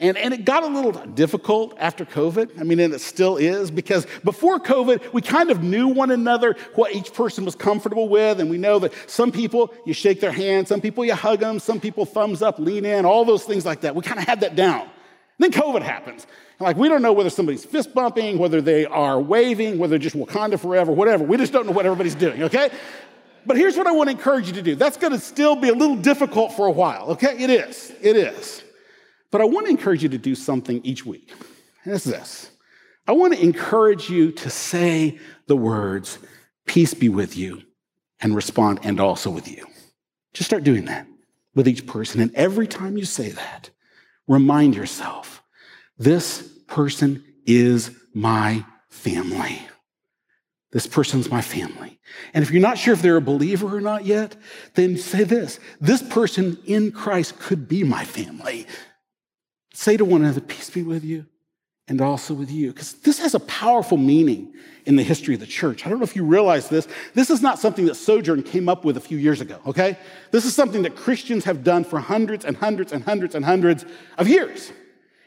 And, 0.00 0.18
and 0.18 0.34
it 0.34 0.44
got 0.44 0.64
a 0.64 0.66
little 0.66 0.90
difficult 0.90 1.76
after 1.78 2.04
COVID. 2.04 2.60
I 2.60 2.64
mean, 2.64 2.80
and 2.80 2.92
it 2.92 3.00
still 3.00 3.36
is 3.36 3.70
because 3.70 4.08
before 4.24 4.58
COVID, 4.58 5.12
we 5.12 5.22
kind 5.22 5.52
of 5.52 5.62
knew 5.62 5.86
one 5.86 6.10
another, 6.10 6.56
what 6.74 6.92
each 6.92 7.14
person 7.14 7.44
was 7.44 7.54
comfortable 7.54 8.08
with. 8.08 8.40
And 8.40 8.50
we 8.50 8.58
know 8.58 8.80
that 8.80 8.92
some 9.08 9.30
people, 9.30 9.72
you 9.86 9.94
shake 9.94 10.20
their 10.20 10.32
hand, 10.32 10.66
some 10.66 10.80
people, 10.80 11.04
you 11.04 11.14
hug 11.14 11.38
them, 11.38 11.60
some 11.60 11.78
people, 11.78 12.04
thumbs 12.06 12.42
up, 12.42 12.58
lean 12.58 12.84
in, 12.84 13.04
all 13.04 13.24
those 13.24 13.44
things 13.44 13.64
like 13.64 13.82
that. 13.82 13.94
We 13.94 14.02
kind 14.02 14.18
of 14.18 14.26
had 14.26 14.40
that 14.40 14.56
down. 14.56 14.90
Then 15.38 15.50
COVID 15.50 15.82
happens. 15.82 16.26
Like, 16.60 16.76
we 16.76 16.88
don't 16.88 17.02
know 17.02 17.12
whether 17.12 17.30
somebody's 17.30 17.64
fist 17.64 17.92
bumping, 17.92 18.38
whether 18.38 18.60
they 18.60 18.86
are 18.86 19.20
waving, 19.20 19.78
whether 19.78 19.98
just 19.98 20.16
Wakanda 20.16 20.58
forever, 20.58 20.92
whatever. 20.92 21.24
We 21.24 21.36
just 21.36 21.52
don't 21.52 21.66
know 21.66 21.72
what 21.72 21.86
everybody's 21.86 22.14
doing, 22.14 22.44
okay? 22.44 22.70
But 23.44 23.56
here's 23.56 23.76
what 23.76 23.86
I 23.86 23.92
want 23.92 24.08
to 24.08 24.16
encourage 24.16 24.46
you 24.46 24.52
to 24.54 24.62
do. 24.62 24.74
That's 24.74 24.96
going 24.96 25.12
to 25.12 25.18
still 25.18 25.56
be 25.56 25.68
a 25.68 25.74
little 25.74 25.96
difficult 25.96 26.52
for 26.52 26.66
a 26.66 26.70
while, 26.70 27.10
okay? 27.10 27.36
It 27.38 27.50
is. 27.50 27.92
It 28.00 28.16
is. 28.16 28.62
But 29.30 29.40
I 29.40 29.44
want 29.44 29.66
to 29.66 29.70
encourage 29.70 30.02
you 30.02 30.08
to 30.10 30.18
do 30.18 30.34
something 30.34 30.80
each 30.84 31.04
week. 31.04 31.32
And 31.84 31.94
it's 31.94 32.04
this 32.04 32.50
I 33.06 33.12
want 33.12 33.34
to 33.34 33.42
encourage 33.42 34.08
you 34.08 34.32
to 34.32 34.50
say 34.50 35.18
the 35.46 35.56
words, 35.56 36.18
Peace 36.66 36.94
be 36.94 37.08
with 37.08 37.36
you, 37.36 37.62
and 38.20 38.34
respond, 38.34 38.80
and 38.84 39.00
also 39.00 39.30
with 39.30 39.48
you. 39.48 39.66
Just 40.32 40.48
start 40.48 40.64
doing 40.64 40.86
that 40.86 41.06
with 41.54 41.68
each 41.68 41.86
person. 41.86 42.20
And 42.20 42.34
every 42.34 42.66
time 42.66 42.96
you 42.96 43.04
say 43.04 43.30
that, 43.30 43.70
remind 44.26 44.74
yourself 44.74 45.42
this 45.98 46.42
person 46.66 47.24
is 47.46 47.90
my 48.12 48.64
family. 48.88 49.60
This 50.72 50.86
person's 50.86 51.30
my 51.30 51.40
family. 51.40 52.00
And 52.32 52.42
if 52.42 52.50
you're 52.50 52.62
not 52.62 52.78
sure 52.78 52.94
if 52.94 53.02
they're 53.02 53.16
a 53.16 53.20
believer 53.20 53.76
or 53.76 53.80
not 53.80 54.04
yet, 54.04 54.36
then 54.74 54.96
say 54.96 55.24
this 55.24 55.60
this 55.80 56.02
person 56.02 56.58
in 56.64 56.90
Christ 56.92 57.38
could 57.38 57.68
be 57.68 57.84
my 57.84 58.04
family. 58.04 58.66
Say 59.72 59.96
to 59.96 60.04
one 60.04 60.22
another, 60.22 60.40
Peace 60.40 60.70
be 60.70 60.82
with 60.82 61.04
you 61.04 61.26
and 61.88 62.00
also 62.00 62.34
with 62.34 62.50
you. 62.50 62.72
Because 62.72 62.94
this 62.94 63.18
has 63.18 63.34
a 63.34 63.40
powerful 63.40 63.98
meaning 63.98 64.54
in 64.86 64.96
the 64.96 65.02
history 65.02 65.34
of 65.34 65.40
the 65.40 65.46
church. 65.46 65.86
I 65.86 65.90
don't 65.90 65.98
know 65.98 66.04
if 66.04 66.16
you 66.16 66.24
realize 66.24 66.68
this. 66.68 66.88
This 67.14 67.30
is 67.30 67.42
not 67.42 67.58
something 67.58 67.86
that 67.86 67.94
Sojourn 67.94 68.42
came 68.42 68.68
up 68.68 68.84
with 68.84 68.96
a 68.96 69.00
few 69.00 69.18
years 69.18 69.40
ago, 69.40 69.58
okay? 69.66 69.98
This 70.30 70.44
is 70.44 70.54
something 70.54 70.82
that 70.82 70.96
Christians 70.96 71.44
have 71.44 71.64
done 71.64 71.84
for 71.84 71.98
hundreds 71.98 72.44
and 72.44 72.56
hundreds 72.56 72.92
and 72.92 73.02
hundreds 73.04 73.34
and 73.34 73.44
hundreds 73.44 73.84
of 74.18 74.28
years. 74.28 74.72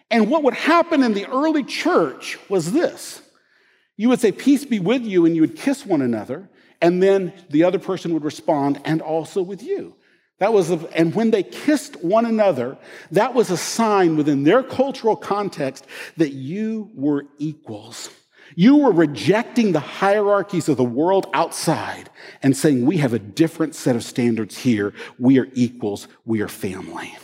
And 0.09 0.29
what 0.29 0.43
would 0.43 0.53
happen 0.53 1.03
in 1.03 1.13
the 1.13 1.27
early 1.27 1.63
church 1.63 2.37
was 2.49 2.71
this 2.71 3.21
you 3.97 4.09
would 4.09 4.19
say, 4.19 4.31
Peace 4.31 4.63
be 4.63 4.79
with 4.79 5.03
you, 5.03 5.25
and 5.25 5.35
you 5.35 5.41
would 5.41 5.55
kiss 5.55 5.85
one 5.85 6.01
another, 6.01 6.47
and 6.81 7.01
then 7.01 7.33
the 7.49 7.63
other 7.63 7.79
person 7.79 8.13
would 8.13 8.23
respond, 8.23 8.79
and 8.85 9.01
also 9.01 9.41
with 9.41 9.63
you. 9.63 9.95
That 10.39 10.53
was, 10.53 10.69
and 10.69 11.15
when 11.15 11.31
they 11.31 11.43
kissed 11.43 12.03
one 12.03 12.25
another, 12.25 12.77
that 13.11 13.33
was 13.33 13.49
a 13.49 13.57
sign 13.57 14.15
within 14.17 14.43
their 14.43 14.61
cultural 14.61 15.15
context 15.15 15.87
that 16.17 16.33
you 16.33 16.91
were 16.93 17.25
equals. 17.39 18.11
You 18.55 18.77
were 18.77 18.91
rejecting 18.91 19.71
the 19.71 19.79
hierarchies 19.79 20.69
of 20.69 20.77
the 20.77 20.83
world 20.83 21.27
outside 21.33 22.09
and 22.41 22.55
saying, 22.55 22.85
We 22.85 22.97
have 22.97 23.13
a 23.13 23.19
different 23.19 23.75
set 23.75 23.95
of 23.95 24.03
standards 24.03 24.57
here. 24.57 24.93
We 25.19 25.39
are 25.39 25.47
equals. 25.53 26.07
We 26.25 26.41
are 26.41 26.47
family. 26.47 27.17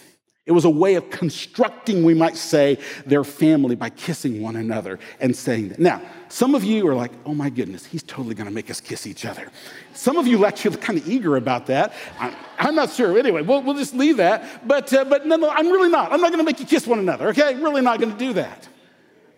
It 0.45 0.51
was 0.51 0.65
a 0.65 0.69
way 0.69 0.95
of 0.95 1.09
constructing, 1.09 2.03
we 2.03 2.13
might 2.13 2.35
say, 2.35 2.77
their 3.05 3.23
family 3.23 3.75
by 3.75 3.89
kissing 3.89 4.41
one 4.41 4.57
another 4.57 4.99
and 5.21 5.33
saying 5.33 5.69
that. 5.69 5.79
Now, 5.79 6.01
some 6.27 6.53
of 6.53 6.65
you 6.65 6.85
are 6.89 6.95
like, 6.95 7.11
oh 7.25 7.33
my 7.33 7.49
goodness, 7.49 7.85
he's 7.85 8.03
totally 8.03 8.35
to 8.35 8.51
make 8.51 8.69
us 8.69 8.81
kiss 8.81 9.07
each 9.07 9.23
other. 9.23 9.49
Some 9.93 10.17
of 10.17 10.27
you 10.27 10.45
actually 10.45 10.75
kind 10.77 10.99
of 10.99 11.07
eager 11.07 11.37
about 11.37 11.67
that. 11.67 11.93
I'm, 12.19 12.35
I'm 12.59 12.75
not 12.75 12.89
sure. 12.89 13.17
Anyway, 13.17 13.41
we'll, 13.41 13.61
we'll, 13.61 13.77
just 13.77 13.93
leave 13.93 14.17
that. 14.17 14.67
But, 14.67 14.91
uh, 14.93 15.05
but 15.05 15.25
no, 15.25 15.37
no, 15.37 15.49
I'm 15.49 15.67
really 15.67 15.89
not. 15.89 16.11
I'm 16.11 16.19
not 16.19 16.33
to 16.33 16.43
make 16.43 16.59
you 16.59 16.65
kiss 16.65 16.85
one 16.85 16.99
another, 16.99 17.29
okay? 17.29 17.55
Really 17.55 17.81
not 17.81 18.01
to 18.01 18.05
do 18.07 18.33
that. 18.33 18.67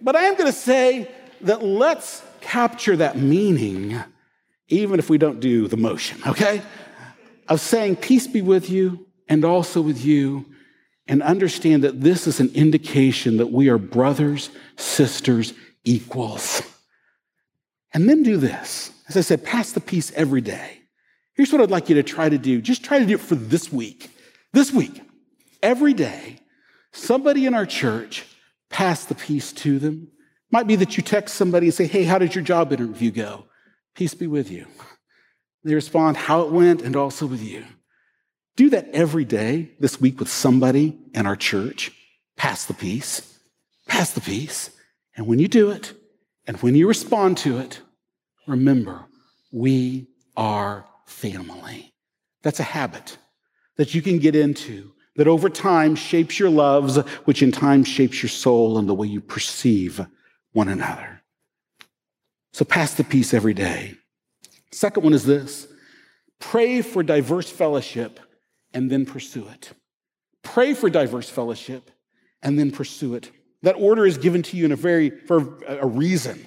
But 0.01 0.15
I 0.15 0.23
am 0.23 0.35
to 0.37 0.51
say 0.51 1.11
that 1.41 1.63
let's 1.63 2.23
capture 2.41 2.95
that 2.97 3.15
meaning, 3.15 4.01
even 4.69 4.97
if 4.97 5.07
we 5.07 5.19
don't 5.19 5.39
do 5.39 5.67
the 5.67 5.77
motion, 5.77 6.19
okay? 6.25 6.63
Of 7.47 7.61
saying, 7.61 7.97
peace 7.97 8.25
be 8.25 8.41
with 8.41 8.71
you 8.71 9.05
and 9.29 9.45
also 9.45 9.81
with 9.81 10.03
you 10.03 10.47
and 11.07 11.21
understand 11.21 11.83
that 11.83 12.01
this 12.01 12.27
is 12.27 12.39
an 12.39 12.51
indication 12.53 13.37
that 13.37 13.51
we 13.51 13.69
are 13.69 13.77
brothers, 13.77 14.49
sisters, 14.75 15.53
equals. 15.83 16.61
And 17.93 18.09
then 18.09 18.23
do 18.23 18.37
this. 18.37 18.91
As 19.07 19.15
I 19.15 19.21
said, 19.21 19.43
pass 19.43 19.71
the 19.71 19.79
peace 19.79 20.11
every 20.15 20.41
day. 20.41 20.79
Here's 21.35 21.51
what 21.51 21.61
I'd 21.61 21.71
like 21.71 21.89
you 21.89 21.95
to 21.95 22.03
try 22.03 22.27
to 22.27 22.37
do. 22.37 22.61
Just 22.61 22.83
try 22.83 22.99
to 22.99 23.05
do 23.05 23.15
it 23.15 23.21
for 23.21 23.35
this 23.35 23.71
week. 23.71 24.09
This 24.51 24.71
week, 24.71 25.01
every 25.61 25.93
day, 25.93 26.37
somebody 26.91 27.45
in 27.45 27.53
our 27.53 27.65
church 27.65 28.25
pass 28.69 29.05
the 29.05 29.15
peace 29.15 29.51
to 29.51 29.79
them. 29.79 30.09
Might 30.49 30.67
be 30.67 30.75
that 30.77 30.97
you 30.97 31.03
text 31.03 31.35
somebody 31.35 31.67
and 31.67 31.73
say, 31.73 31.87
Hey, 31.87 32.03
how 32.03 32.17
did 32.17 32.33
your 32.33 32.43
job 32.43 32.71
interview 32.71 33.11
go? 33.11 33.45
Peace 33.95 34.13
be 34.13 34.27
with 34.27 34.49
you. 34.49 34.65
They 35.63 35.75
respond 35.75 36.17
how 36.17 36.41
it 36.41 36.51
went 36.51 36.81
and 36.81 36.95
also 36.95 37.25
with 37.25 37.41
you. 37.41 37.65
Do 38.55 38.69
that 38.69 38.89
every 38.93 39.25
day 39.25 39.71
this 39.79 39.99
week 39.99 40.19
with 40.19 40.29
somebody 40.29 40.97
in 41.13 41.25
our 41.25 41.35
church. 41.35 41.91
Pass 42.37 42.65
the 42.65 42.73
peace. 42.73 43.37
Pass 43.87 44.11
the 44.11 44.21
peace. 44.21 44.69
And 45.17 45.27
when 45.27 45.39
you 45.39 45.47
do 45.47 45.71
it, 45.71 45.93
and 46.47 46.57
when 46.57 46.75
you 46.75 46.87
respond 46.87 47.37
to 47.39 47.57
it, 47.57 47.81
remember, 48.47 49.05
we 49.51 50.07
are 50.37 50.85
family. 51.05 51.93
That's 52.43 52.59
a 52.59 52.63
habit 52.63 53.17
that 53.77 53.93
you 53.93 54.01
can 54.01 54.19
get 54.19 54.35
into 54.35 54.93
that 55.15 55.27
over 55.27 55.49
time 55.49 55.95
shapes 55.95 56.39
your 56.39 56.49
loves, 56.49 56.97
which 57.25 57.41
in 57.41 57.51
time 57.51 57.83
shapes 57.83 58.21
your 58.21 58.29
soul 58.29 58.77
and 58.77 58.87
the 58.87 58.93
way 58.93 59.07
you 59.07 59.21
perceive 59.21 60.05
one 60.53 60.67
another. 60.67 61.21
So 62.53 62.63
pass 62.63 62.93
the 62.93 63.03
peace 63.03 63.33
every 63.33 63.53
day. 63.53 63.95
Second 64.71 65.03
one 65.03 65.13
is 65.13 65.25
this 65.25 65.67
pray 66.39 66.81
for 66.81 67.01
diverse 67.01 67.49
fellowship 67.49 68.19
and 68.75 68.91
then 68.91 69.05
pursue 69.05 69.47
it. 69.47 69.71
Pray 70.43 70.75
for 70.75 70.89
diverse 70.91 71.27
fellowship 71.29 71.89
and 72.43 72.59
then 72.59 72.69
pursue 72.69 73.15
it. 73.15 73.31
That 73.63 73.73
order 73.73 74.05
is 74.05 74.19
given 74.19 74.43
to 74.43 74.57
you 74.57 74.65
in 74.65 74.71
a 74.71 74.75
very 74.75 75.09
for 75.09 75.57
a 75.65 75.87
reason. 75.87 76.45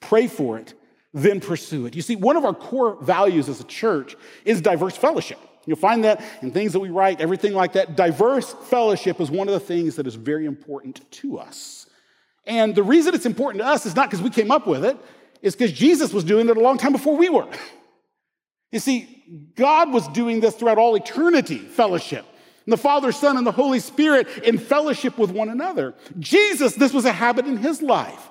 Pray 0.00 0.28
for 0.28 0.58
it, 0.58 0.74
then 1.12 1.40
pursue 1.40 1.86
it. 1.86 1.96
You 1.96 2.02
see, 2.02 2.14
one 2.14 2.36
of 2.36 2.44
our 2.44 2.54
core 2.54 3.02
values 3.02 3.48
as 3.48 3.60
a 3.60 3.64
church 3.64 4.14
is 4.44 4.60
diverse 4.60 4.96
fellowship. 4.96 5.40
You'll 5.66 5.76
find 5.76 6.04
that 6.04 6.22
in 6.42 6.52
things 6.52 6.72
that 6.74 6.80
we 6.80 6.90
write, 6.90 7.20
everything 7.20 7.54
like 7.54 7.72
that. 7.72 7.96
Diverse 7.96 8.54
fellowship 8.64 9.20
is 9.20 9.30
one 9.30 9.48
of 9.48 9.54
the 9.54 9.60
things 9.60 9.96
that 9.96 10.06
is 10.06 10.14
very 10.14 10.46
important 10.46 11.10
to 11.10 11.38
us. 11.38 11.86
And 12.46 12.74
the 12.74 12.82
reason 12.82 13.14
it's 13.14 13.26
important 13.26 13.62
to 13.62 13.68
us 13.68 13.84
is 13.84 13.96
not 13.96 14.08
because 14.08 14.22
we 14.22 14.30
came 14.30 14.50
up 14.50 14.66
with 14.66 14.84
it, 14.84 14.96
it's 15.42 15.56
because 15.56 15.72
Jesus 15.72 16.12
was 16.12 16.24
doing 16.24 16.48
it 16.48 16.56
a 16.56 16.60
long 16.60 16.78
time 16.78 16.92
before 16.92 17.16
we 17.16 17.28
were. 17.28 17.48
You 18.72 18.78
see, 18.78 19.52
God 19.54 19.92
was 19.92 20.06
doing 20.08 20.40
this 20.40 20.54
throughout 20.54 20.78
all 20.78 20.94
eternity, 20.94 21.58
fellowship. 21.58 22.24
And 22.66 22.72
the 22.72 22.76
Father, 22.76 23.12
Son, 23.12 23.36
and 23.36 23.46
the 23.46 23.52
Holy 23.52 23.80
Spirit 23.80 24.28
in 24.44 24.58
fellowship 24.58 25.16
with 25.16 25.30
one 25.30 25.48
another. 25.48 25.94
Jesus, 26.18 26.74
this 26.74 26.92
was 26.92 27.06
a 27.06 27.12
habit 27.12 27.46
in 27.46 27.56
his 27.56 27.80
life. 27.80 28.28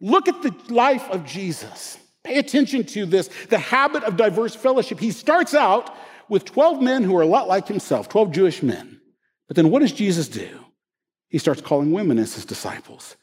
Look 0.00 0.28
at 0.28 0.42
the 0.42 0.54
life 0.72 1.08
of 1.10 1.24
Jesus. 1.24 1.98
Pay 2.24 2.38
attention 2.38 2.84
to 2.84 3.06
this 3.06 3.28
the 3.48 3.58
habit 3.58 4.02
of 4.02 4.16
diverse 4.16 4.56
fellowship. 4.56 4.98
He 4.98 5.12
starts 5.12 5.54
out 5.54 5.94
with 6.28 6.44
12 6.44 6.82
men 6.82 7.04
who 7.04 7.16
are 7.16 7.22
a 7.22 7.26
lot 7.26 7.46
like 7.46 7.68
himself, 7.68 8.08
12 8.08 8.32
Jewish 8.32 8.62
men. 8.62 9.00
But 9.46 9.54
then 9.54 9.70
what 9.70 9.80
does 9.80 9.92
Jesus 9.92 10.26
do? 10.26 10.48
He 11.28 11.38
starts 11.38 11.60
calling 11.60 11.92
women 11.92 12.18
as 12.18 12.34
his 12.34 12.44
disciples. 12.44 13.16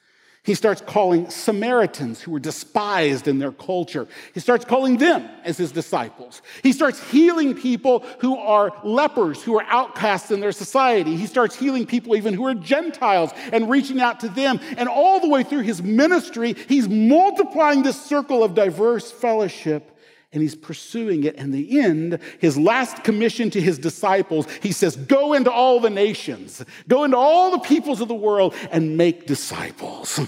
He 0.44 0.56
starts 0.56 0.82
calling 0.82 1.30
Samaritans 1.30 2.22
who 2.22 2.32
were 2.32 2.40
despised 2.40 3.30
in 3.30 3.40
their 3.40 3.54
culture. 3.54 4.10
He 4.34 4.42
starts 4.42 4.66
calling 4.66 4.98
them 4.98 5.30
as 5.46 5.56
his 5.56 5.72
disciples. 5.72 6.42
He 6.64 6.74
starts 6.74 7.02
healing 7.12 7.54
people 7.56 8.04
who 8.20 8.36
are 8.36 8.74
lepers, 8.84 9.42
who 9.42 9.58
are 9.58 9.66
outcasts 9.70 10.32
in 10.32 10.42
their 10.42 10.52
society. 10.52 11.16
He 11.16 11.28
starts 11.28 11.56
healing 11.56 11.86
people 11.86 12.18
even 12.18 12.34
who 12.34 12.46
are 12.46 12.56
Gentiles 12.56 13.32
and 13.54 13.70
reaching 13.70 14.02
out 14.02 14.20
to 14.20 14.28
them. 14.28 14.60
And 14.76 14.90
all 14.90 15.22
the 15.22 15.30
way 15.30 15.44
through 15.44 15.62
his 15.62 15.82
ministry, 15.82 16.56
he's 16.68 16.90
multiplying 16.90 17.84
this 17.84 18.02
circle 18.02 18.44
of 18.44 18.54
diverse 18.54 19.10
fellowship 19.12 19.93
and 20.34 20.42
he's 20.42 20.56
pursuing 20.56 21.24
it. 21.24 21.36
And 21.38 21.54
the 21.54 21.80
end, 21.80 22.20
his 22.40 22.58
last 22.58 23.04
commission 23.04 23.50
to 23.52 23.62
his 23.62 23.80
disciples, 23.80 24.48
he 24.62 24.72
says, 24.72 24.98
Go 24.98 25.34
into 25.34 25.52
all 25.52 25.80
the 25.80 25.90
nations, 25.90 26.64
go 26.88 27.06
into 27.06 27.18
all 27.18 27.52
the 27.52 27.60
peoples 27.60 28.02
of 28.02 28.10
the 28.10 28.16
world 28.16 28.54
and 28.72 28.98
make 28.98 29.28
disciples. 29.28 30.20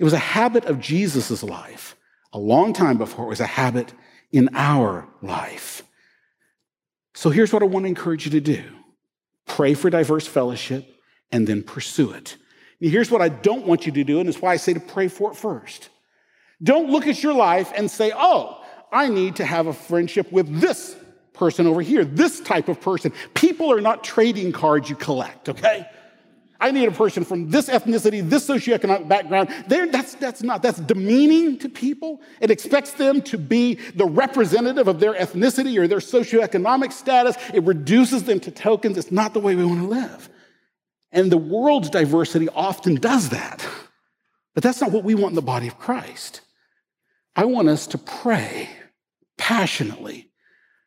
It 0.00 0.02
was 0.02 0.12
a 0.12 0.18
habit 0.18 0.64
of 0.64 0.80
Jesus' 0.80 1.42
life 1.42 1.94
a 2.34 2.38
long 2.38 2.72
time 2.72 2.98
before 2.98 3.26
it 3.26 3.28
was 3.28 3.40
a 3.40 3.46
habit 3.46 3.94
in 4.32 4.50
our 4.54 5.08
life. 5.22 5.84
So 7.14 7.30
here's 7.30 7.52
what 7.52 7.62
I 7.62 7.66
want 7.66 7.84
to 7.84 7.88
encourage 7.88 8.26
you 8.26 8.32
to 8.32 8.40
do 8.40 8.64
pray 9.46 9.74
for 9.74 9.88
diverse 9.88 10.26
fellowship 10.26 11.00
and 11.30 11.46
then 11.46 11.62
pursue 11.62 12.10
it. 12.10 12.36
Here's 12.80 13.10
what 13.10 13.22
I 13.22 13.28
don't 13.28 13.66
want 13.66 13.86
you 13.86 13.92
to 13.92 14.04
do, 14.04 14.20
and 14.20 14.28
it's 14.28 14.42
why 14.42 14.52
I 14.52 14.56
say 14.56 14.74
to 14.74 14.80
pray 14.80 15.08
for 15.08 15.30
it 15.30 15.36
first. 15.36 15.90
Don't 16.62 16.90
look 16.90 17.06
at 17.06 17.22
your 17.22 17.34
life 17.34 17.72
and 17.76 17.90
say, 17.90 18.12
oh, 18.14 18.63
I 18.94 19.08
need 19.08 19.36
to 19.36 19.44
have 19.44 19.66
a 19.66 19.72
friendship 19.72 20.30
with 20.30 20.60
this 20.60 20.96
person 21.32 21.66
over 21.66 21.82
here, 21.82 22.04
this 22.04 22.40
type 22.40 22.68
of 22.68 22.80
person. 22.80 23.12
People 23.34 23.72
are 23.72 23.80
not 23.80 24.04
trading 24.04 24.52
cards 24.52 24.88
you 24.88 24.94
collect, 24.94 25.48
okay? 25.48 25.86
I 26.60 26.70
need 26.70 26.88
a 26.88 26.92
person 26.92 27.24
from 27.24 27.50
this 27.50 27.68
ethnicity, 27.68 28.26
this 28.26 28.48
socioeconomic 28.48 29.08
background. 29.08 29.50
That's, 29.66 30.14
that's 30.14 30.44
not, 30.44 30.62
that's 30.62 30.78
demeaning 30.78 31.58
to 31.58 31.68
people. 31.68 32.22
It 32.40 32.52
expects 32.52 32.92
them 32.92 33.20
to 33.22 33.36
be 33.36 33.74
the 33.96 34.06
representative 34.06 34.86
of 34.86 35.00
their 35.00 35.14
ethnicity 35.14 35.76
or 35.76 35.88
their 35.88 35.98
socioeconomic 35.98 36.92
status. 36.92 37.36
It 37.52 37.64
reduces 37.64 38.22
them 38.22 38.38
to 38.40 38.52
tokens. 38.52 38.96
It's 38.96 39.10
not 39.10 39.34
the 39.34 39.40
way 39.40 39.56
we 39.56 39.64
want 39.64 39.80
to 39.80 39.88
live. 39.88 40.30
And 41.10 41.32
the 41.32 41.36
world's 41.36 41.90
diversity 41.90 42.48
often 42.48 42.94
does 42.94 43.30
that. 43.30 43.66
But 44.54 44.62
that's 44.62 44.80
not 44.80 44.92
what 44.92 45.02
we 45.02 45.16
want 45.16 45.32
in 45.32 45.36
the 45.36 45.42
body 45.42 45.66
of 45.66 45.80
Christ. 45.80 46.42
I 47.34 47.44
want 47.44 47.68
us 47.68 47.88
to 47.88 47.98
pray 47.98 48.68
passionately 49.36 50.30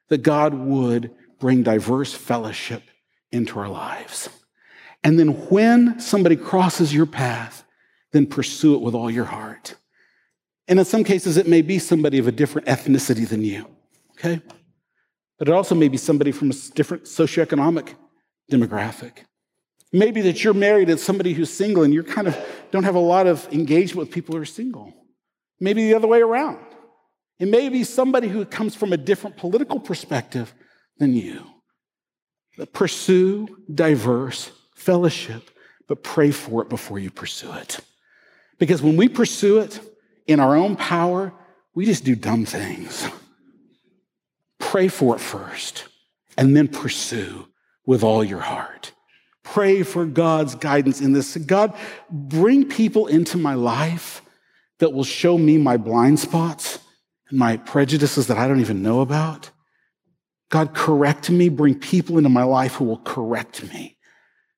that 0.10 0.24
God 0.24 0.54
would 0.54 1.12
bring 1.40 1.64
diverse 1.64 2.14
fellowship 2.14 2.84
into 3.32 3.60
our 3.60 3.70
lives. 3.70 4.30
And 5.04 5.20
then 5.20 5.30
when 5.50 6.00
somebody 6.00 6.36
crosses 6.36 6.94
your 6.94 7.06
path, 7.06 7.64
then 8.12 8.26
pursue 8.26 8.76
it 8.76 8.82
with 8.82 8.96
all 8.96 9.12
your 9.12 9.26
heart. 9.26 9.76
And 10.68 10.80
in 10.80 10.86
some 10.86 11.04
cases, 11.04 11.38
it 11.38 11.48
may 11.48 11.62
be 11.62 11.80
somebody 11.80 12.18
of 12.18 12.28
a 12.28 12.32
different 12.32 12.68
ethnicity 12.68 13.28
than 13.28 13.44
you, 13.44 13.68
okay? 14.12 14.42
But 15.38 15.48
it 15.48 15.54
also 15.54 15.76
may 15.76 15.88
be 15.88 15.98
somebody 15.98 16.32
from 16.32 16.52
a 16.52 16.54
different 16.74 17.04
socioeconomic 17.04 17.94
demographic. 18.52 19.20
Maybe 19.94 20.22
that 20.22 20.44
you're 20.44 20.54
married 20.54 20.90
and 20.90 21.00
somebody 21.00 21.34
who's 21.34 21.52
single 21.52 21.84
and 21.84 21.94
you're 21.94 22.04
kind 22.04 22.28
of 22.28 22.38
don't 22.72 22.84
have 22.84 22.96
a 22.96 23.00
lot 23.00 23.28
of 23.28 23.48
engagement 23.54 24.08
with 24.08 24.12
people 24.12 24.36
who 24.36 24.42
are 24.42 24.46
single. 24.46 24.94
Maybe 25.60 25.88
the 25.88 25.96
other 25.96 26.08
way 26.08 26.22
around. 26.22 26.60
It 27.40 27.48
may 27.48 27.70
be 27.70 27.84
somebody 27.84 28.28
who 28.28 28.46
comes 28.46 28.76
from 28.76 28.94
a 28.94 28.98
different 28.98 29.38
political 29.38 29.80
perspective 29.80 30.54
than 30.98 31.14
you. 31.14 31.46
But 32.58 32.74
pursue 32.74 33.48
diverse 33.74 34.52
fellowship, 34.76 35.52
but 35.88 36.04
pray 36.04 36.32
for 36.32 36.64
it 36.64 36.70
before 36.70 36.98
you 36.98 37.12
pursue 37.12 37.52
it. 37.54 37.80
Because 38.58 38.82
when 38.82 38.98
we 38.98 39.08
pursue 39.08 39.60
it 39.60 39.80
in 40.26 40.40
our 40.40 40.56
own 40.56 40.76
power, 40.76 41.32
we 41.76 41.86
just 41.86 42.04
do 42.04 42.16
dumb 42.16 42.46
things. 42.46 43.08
Pray 44.60 44.88
for 44.88 45.16
it 45.16 45.20
first, 45.20 45.86
and 46.38 46.58
then 46.58 46.68
pursue 46.68 47.48
with 47.86 48.04
all 48.04 48.24
your 48.24 48.40
heart. 48.40 48.92
Pray 49.44 49.84
for 49.84 50.06
God's 50.06 50.56
guidance 50.56 51.00
in 51.00 51.14
this. 51.14 51.38
God, 51.38 51.74
bring 52.10 52.68
people 52.68 53.06
into 53.06 53.38
my 53.38 53.54
life 53.54 54.24
that 54.80 54.92
will 54.92 55.04
show 55.04 55.38
me 55.38 55.58
my 55.58 55.78
blind 55.78 56.20
spots 56.20 56.80
my 57.32 57.58
prejudices 57.58 58.28
that 58.28 58.38
I 58.38 58.48
don't 58.48 58.62
even 58.62 58.82
know 58.82 59.02
about. 59.02 59.52
God, 60.50 60.74
correct 60.74 61.30
me, 61.30 61.50
bring 61.50 61.78
people 61.78 62.18
into 62.18 62.30
my 62.30 62.44
life 62.44 62.76
who 62.76 62.86
will 62.86 63.00
correct 63.00 63.64
me. 63.72 63.98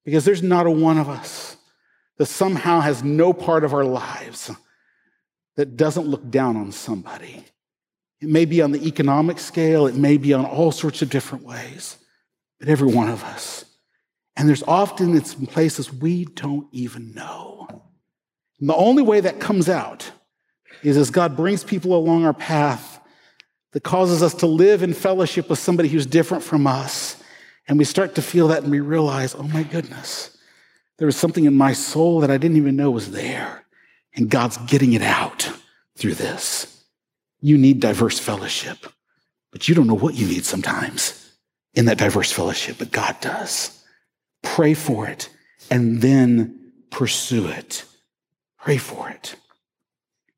Because 0.05 0.26
there's 0.26 0.43
not 0.43 0.67
a 0.67 0.72
one 0.72 0.97
of 0.97 1.09
us 1.09 1.57
that 2.17 2.28
somehow 2.28 2.80
has 2.80 3.03
no 3.03 3.34
part 3.34 3.63
of 3.63 3.74
our 3.74 3.86
lives 3.86 4.51
that 5.55 5.78
doesn't 5.78 6.07
look 6.07 6.30
down 6.30 6.55
on 6.57 6.72
somebody. 6.72 7.43
It 8.22 8.30
may 8.30 8.45
be 8.45 8.61
on 8.61 8.72
the 8.72 8.86
economic 8.86 9.39
scale, 9.39 9.88
it 9.88 9.95
may 9.95 10.17
be 10.17 10.34
on 10.34 10.45
all 10.45 10.72
sorts 10.72 11.01
of 11.01 11.09
different 11.09 11.45
ways, 11.45 11.97
but 12.59 12.70
every 12.70 12.93
one 12.93 13.09
of 13.09 13.24
us. 13.24 13.65
And 14.36 14.47
there's 14.47 14.63
often 14.63 15.15
it's 15.15 15.34
in 15.36 15.47
places 15.47 15.91
we 15.91 16.26
don't 16.26 16.67
even 16.72 17.13
know. 17.13 17.67
And 18.59 18.70
the 18.70 18.76
only 18.76 19.03
way 19.03 19.22
that 19.22 19.39
comes 19.39 19.70
out 19.70 20.11
is 20.84 20.97
as 20.97 21.11
God 21.11 21.36
brings 21.36 21.63
people 21.63 21.95
along 21.95 22.25
our 22.25 22.34
path 22.34 22.99
that 23.71 23.84
causes 23.84 24.23
us 24.23 24.34
to 24.36 24.47
live 24.47 24.82
in 24.82 24.93
fellowship 24.93 25.49
with 25.49 25.59
somebody 25.59 25.89
who's 25.89 26.05
different 26.05 26.43
from 26.43 26.65
us. 26.65 27.21
And 27.67 27.77
we 27.77 27.86
start 27.86 28.15
to 28.15 28.21
feel 28.21 28.47
that 28.47 28.63
and 28.63 28.71
we 28.71 28.80
realize, 28.80 29.36
oh 29.36 29.43
my 29.43 29.63
goodness, 29.63 30.38
there 30.97 31.05
was 31.05 31.15
something 31.15 31.45
in 31.45 31.55
my 31.55 31.73
soul 31.73 32.19
that 32.21 32.32
I 32.32 32.38
didn't 32.38 32.57
even 32.57 32.75
know 32.75 32.91
was 32.91 33.11
there. 33.11 33.63
And 34.15 34.30
God's 34.30 34.57
getting 34.57 34.93
it 34.93 35.03
out 35.03 35.51
through 35.95 36.15
this. 36.15 36.84
You 37.41 37.57
need 37.57 37.80
diverse 37.80 38.19
fellowship, 38.19 38.77
but 39.51 39.69
you 39.69 39.75
don't 39.75 39.88
know 39.88 39.93
what 39.93 40.15
you 40.15 40.27
need 40.27 40.45
sometimes 40.45 41.32
in 41.73 41.86
that 41.86 41.99
diverse 41.99 42.32
fellowship, 42.32 42.77
but 42.80 42.91
God 42.91 43.15
does. 43.21 43.84
Pray 44.41 44.73
for 44.73 45.07
it 45.07 45.30
and 45.69 46.01
then 46.01 46.73
pursue 46.89 47.47
it. 47.47 47.86
Pray 48.57 48.77
for 48.77 49.09
it. 49.09 49.36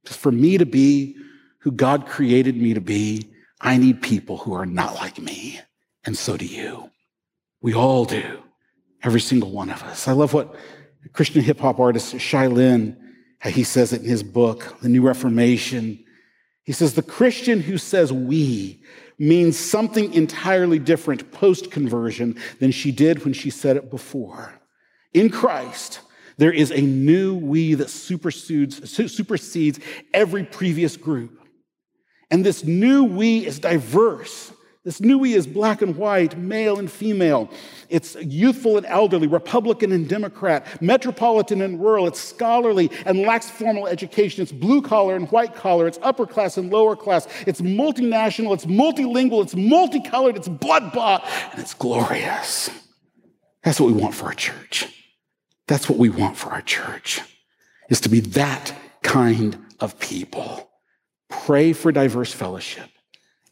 For 0.06 0.32
me 0.32 0.58
to 0.58 0.66
be 0.66 1.16
who 1.60 1.72
God 1.72 2.08
created 2.08 2.58
me 2.58 2.74
to 2.74 2.82
be, 2.82 3.30
I 3.60 3.78
need 3.78 4.02
people 4.02 4.38
who 4.38 4.54
are 4.54 4.66
not 4.66 4.96
like 4.96 5.20
me. 5.20 5.60
And 6.04 6.18
so 6.18 6.38
do 6.38 6.46
you. 6.46 6.90
We 7.62 7.74
all 7.74 8.06
do. 8.06 8.42
Every 9.04 9.22
single 9.22 9.52
one 9.52 9.70
of 9.70 9.84
us. 9.84 10.08
I 10.08 10.14
love 10.14 10.34
what 10.34 10.56
Christian 11.14 11.42
hip 11.42 11.60
hop 11.60 11.80
artist 11.80 12.20
Shai 12.20 12.48
Linne, 12.48 12.98
he 13.44 13.64
says 13.64 13.94
it 13.94 14.02
in 14.02 14.08
his 14.08 14.24
book, 14.24 14.78
The 14.82 14.90
New 14.90 15.02
Reformation. 15.02 16.04
He 16.64 16.74
says, 16.74 16.94
the 16.94 17.02
Christian 17.02 17.60
who 17.60 17.78
says 17.78 18.14
we 18.14 18.84
means 19.18 19.58
something 19.58 20.14
entirely 20.14 20.80
different 20.80 21.32
post 21.32 21.72
conversion 21.72 22.40
than 22.60 22.72
she 22.72 22.92
did 22.92 23.24
when 23.26 23.34
she 23.34 23.50
said 23.50 23.78
it 23.78 23.90
before. 23.90 24.54
In 25.14 25.30
Christ, 25.30 26.00
there 26.42 26.52
is 26.52 26.72
a 26.72 26.82
new 26.82 27.36
we 27.36 27.76
that 27.76 27.92
supersedes, 27.92 28.90
supersedes 28.92 29.80
every 30.12 30.44
previous 30.44 30.98
group. 30.98 31.40
And 32.32 32.44
this 32.44 32.64
new 32.64 33.04
we 33.04 33.46
is 33.46 33.60
diverse. 33.60 34.52
This 34.84 35.00
new 35.02 35.20
we 35.20 35.36
is 35.36 35.46
black 35.46 35.84
and 35.84 35.96
white, 35.96 36.40
male 36.40 36.80
and 36.80 36.92
female. 36.92 37.48
It's 37.90 38.16
youthful 38.16 38.78
and 38.78 38.88
elderly, 38.88 39.28
Republican 39.28 39.92
and 39.92 40.10
Democrat, 40.10 40.82
metropolitan 40.82 41.62
and 41.62 41.80
rural. 41.80 42.08
It's 42.08 42.20
scholarly 42.20 42.90
and 43.06 43.20
lacks 43.20 43.48
formal 43.48 43.86
education. 43.86 44.42
It's 44.42 44.52
blue 44.52 44.82
collar 44.82 45.16
and 45.16 45.30
white 45.30 45.54
collar. 45.54 45.86
It's 45.86 46.00
upper 46.02 46.26
class 46.26 46.58
and 46.58 46.72
lower 46.72 46.96
class. 46.96 47.28
It's 47.46 47.62
multinational. 47.62 48.56
It's 48.56 48.66
multilingual. 48.66 49.44
It's 49.44 49.56
multicolored. 49.56 50.38
It's 50.38 50.50
blood 50.50 50.92
bought. 50.92 51.24
And 51.52 51.62
it's 51.62 51.76
glorious. 51.76 52.72
That's 53.64 53.80
what 53.80 53.94
we 53.94 54.02
want 54.02 54.16
for 54.16 54.26
our 54.26 54.34
church. 54.34 54.88
That's 55.72 55.88
what 55.88 55.98
we 55.98 56.10
want 56.10 56.36
for 56.36 56.50
our 56.50 56.62
church, 56.62 57.22
is 57.90 58.02
to 58.02 58.10
be 58.10 58.20
that 58.20 58.76
kind 59.04 59.58
of 59.80 59.98
people. 60.00 60.70
Pray 61.30 61.72
for 61.72 61.94
diverse 61.94 62.34
fellowship 62.34 62.90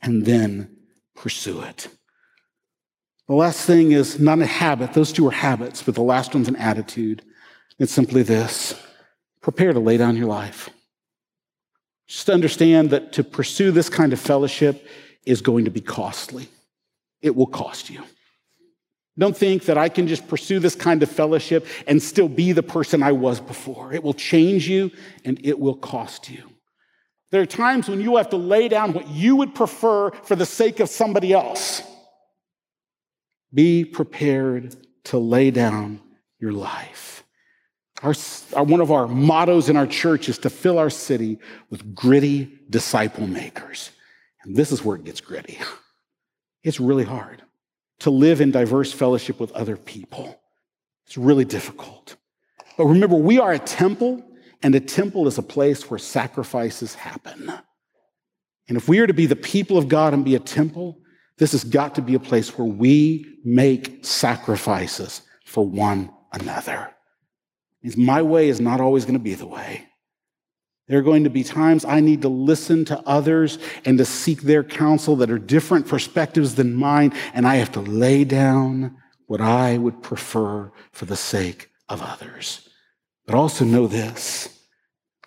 and 0.01 0.25
then 0.25 0.79
pursue 1.15 1.61
it. 1.61 1.87
The 3.29 3.35
last 3.35 3.65
thing 3.65 3.93
is 3.93 4.19
not 4.19 4.41
a 4.41 4.45
habit. 4.45 4.91
Those 4.91 5.13
two 5.13 5.25
are 5.27 5.31
habits, 5.31 5.81
but 5.81 5.95
the 5.95 6.01
last 6.01 6.33
one's 6.33 6.49
an 6.49 6.57
attitude. 6.57 7.23
It's 7.79 7.93
simply 7.93 8.21
this 8.21 8.75
prepare 9.41 9.71
to 9.71 9.79
lay 9.79 9.95
down 9.95 10.17
your 10.17 10.27
life. 10.27 10.69
Just 12.05 12.29
understand 12.29 12.89
that 12.89 13.13
to 13.13 13.23
pursue 13.23 13.71
this 13.71 13.87
kind 13.87 14.11
of 14.11 14.19
fellowship 14.19 14.85
is 15.25 15.39
going 15.39 15.63
to 15.63 15.71
be 15.71 15.79
costly. 15.79 16.49
It 17.21 17.33
will 17.33 17.47
cost 17.47 17.89
you. 17.89 18.03
Don't 19.19 19.35
think 19.35 19.65
that 19.65 19.77
I 19.77 19.89
can 19.89 20.07
just 20.07 20.29
pursue 20.29 20.59
this 20.59 20.75
kind 20.75 21.03
of 21.03 21.11
fellowship 21.11 21.67
and 21.85 22.01
still 22.01 22.29
be 22.29 22.53
the 22.53 22.63
person 22.63 23.03
I 23.03 23.11
was 23.11 23.41
before. 23.41 23.91
It 23.91 24.01
will 24.01 24.13
change 24.13 24.67
you 24.69 24.91
and 25.25 25.37
it 25.43 25.59
will 25.59 25.75
cost 25.75 26.29
you. 26.29 26.49
There 27.31 27.41
are 27.41 27.45
times 27.45 27.89
when 27.89 27.99
you 27.99 28.15
have 28.15 28.29
to 28.29 28.37
lay 28.37 28.69
down 28.69 28.93
what 28.93 29.09
you 29.09 29.35
would 29.35 29.53
prefer 29.53 30.11
for 30.11 30.37
the 30.37 30.45
sake 30.45 30.79
of 30.79 30.89
somebody 30.89 31.33
else. 31.33 31.83
Be 33.53 33.83
prepared 33.83 34.77
to 35.05 35.17
lay 35.17 35.51
down 35.51 35.99
your 36.39 36.53
life. 36.53 37.23
Our, 38.01 38.13
our, 38.55 38.63
one 38.63 38.79
of 38.79 38.89
our 38.89 39.05
mottos 39.05 39.67
in 39.67 39.75
our 39.75 39.85
church 39.85 40.29
is 40.29 40.37
to 40.39 40.49
fill 40.49 40.79
our 40.79 40.89
city 40.89 41.39
with 41.69 41.93
gritty 41.93 42.57
disciple 42.69 43.27
makers. 43.27 43.91
And 44.43 44.55
this 44.55 44.71
is 44.71 44.83
where 44.83 44.95
it 44.95 45.03
gets 45.03 45.19
gritty. 45.19 45.59
It's 46.61 46.77
really 46.77 47.05
hard 47.05 47.41
to 47.99 48.09
live 48.09 48.41
in 48.41 48.51
diverse 48.51 48.91
fellowship 48.91 49.39
with 49.39 49.51
other 49.51 49.77
people. 49.77 50.39
It's 51.05 51.17
really 51.17 51.45
difficult. 51.45 52.15
But 52.77 52.85
remember, 52.85 53.15
we 53.15 53.39
are 53.39 53.51
a 53.51 53.59
temple, 53.59 54.23
and 54.63 54.73
a 54.73 54.79
temple 54.79 55.27
is 55.27 55.37
a 55.37 55.43
place 55.43 55.89
where 55.89 55.97
sacrifices 55.97 56.95
happen. 56.95 57.51
And 58.67 58.77
if 58.77 58.87
we 58.87 58.99
are 58.99 59.07
to 59.07 59.13
be 59.13 59.25
the 59.25 59.35
people 59.35 59.77
of 59.77 59.87
God 59.87 60.13
and 60.13 60.23
be 60.23 60.35
a 60.35 60.39
temple, 60.39 60.99
this 61.37 61.51
has 61.53 61.63
got 61.63 61.95
to 61.95 62.01
be 62.01 62.15
a 62.15 62.19
place 62.19 62.57
where 62.57 62.67
we 62.67 63.25
make 63.43 64.05
sacrifices 64.05 65.21
for 65.45 65.65
one 65.65 66.11
another. 66.31 66.93
Means 67.81 67.97
my 67.97 68.21
way 68.21 68.49
is 68.49 68.61
not 68.61 68.79
always 68.79 69.05
going 69.05 69.17
to 69.17 69.23
be 69.23 69.33
the 69.33 69.47
way. 69.47 69.88
There 70.89 70.97
are 70.97 71.03
going 71.03 71.23
to 71.23 71.29
be 71.29 71.43
times 71.43 71.85
I 71.85 71.99
need 71.99 72.23
to 72.23 72.29
listen 72.29 72.83
to 72.85 72.99
others 73.05 73.59
and 73.85 73.99
to 73.99 74.05
seek 74.05 74.41
their 74.41 74.63
counsel 74.63 75.15
that 75.17 75.29
are 75.29 75.37
different 75.37 75.87
perspectives 75.87 76.55
than 76.55 76.73
mine, 76.73 77.13
and 77.35 77.47
I 77.47 77.57
have 77.57 77.71
to 77.73 77.79
lay 77.79 78.23
down 78.23 78.97
what 79.27 79.39
I 79.39 79.77
would 79.77 80.01
prefer 80.01 80.71
for 80.91 81.05
the 81.05 81.15
sake 81.15 81.69
of 81.87 82.01
others. 82.01 82.67
But 83.27 83.35
also 83.35 83.63
know 83.63 83.85
this 83.85 84.49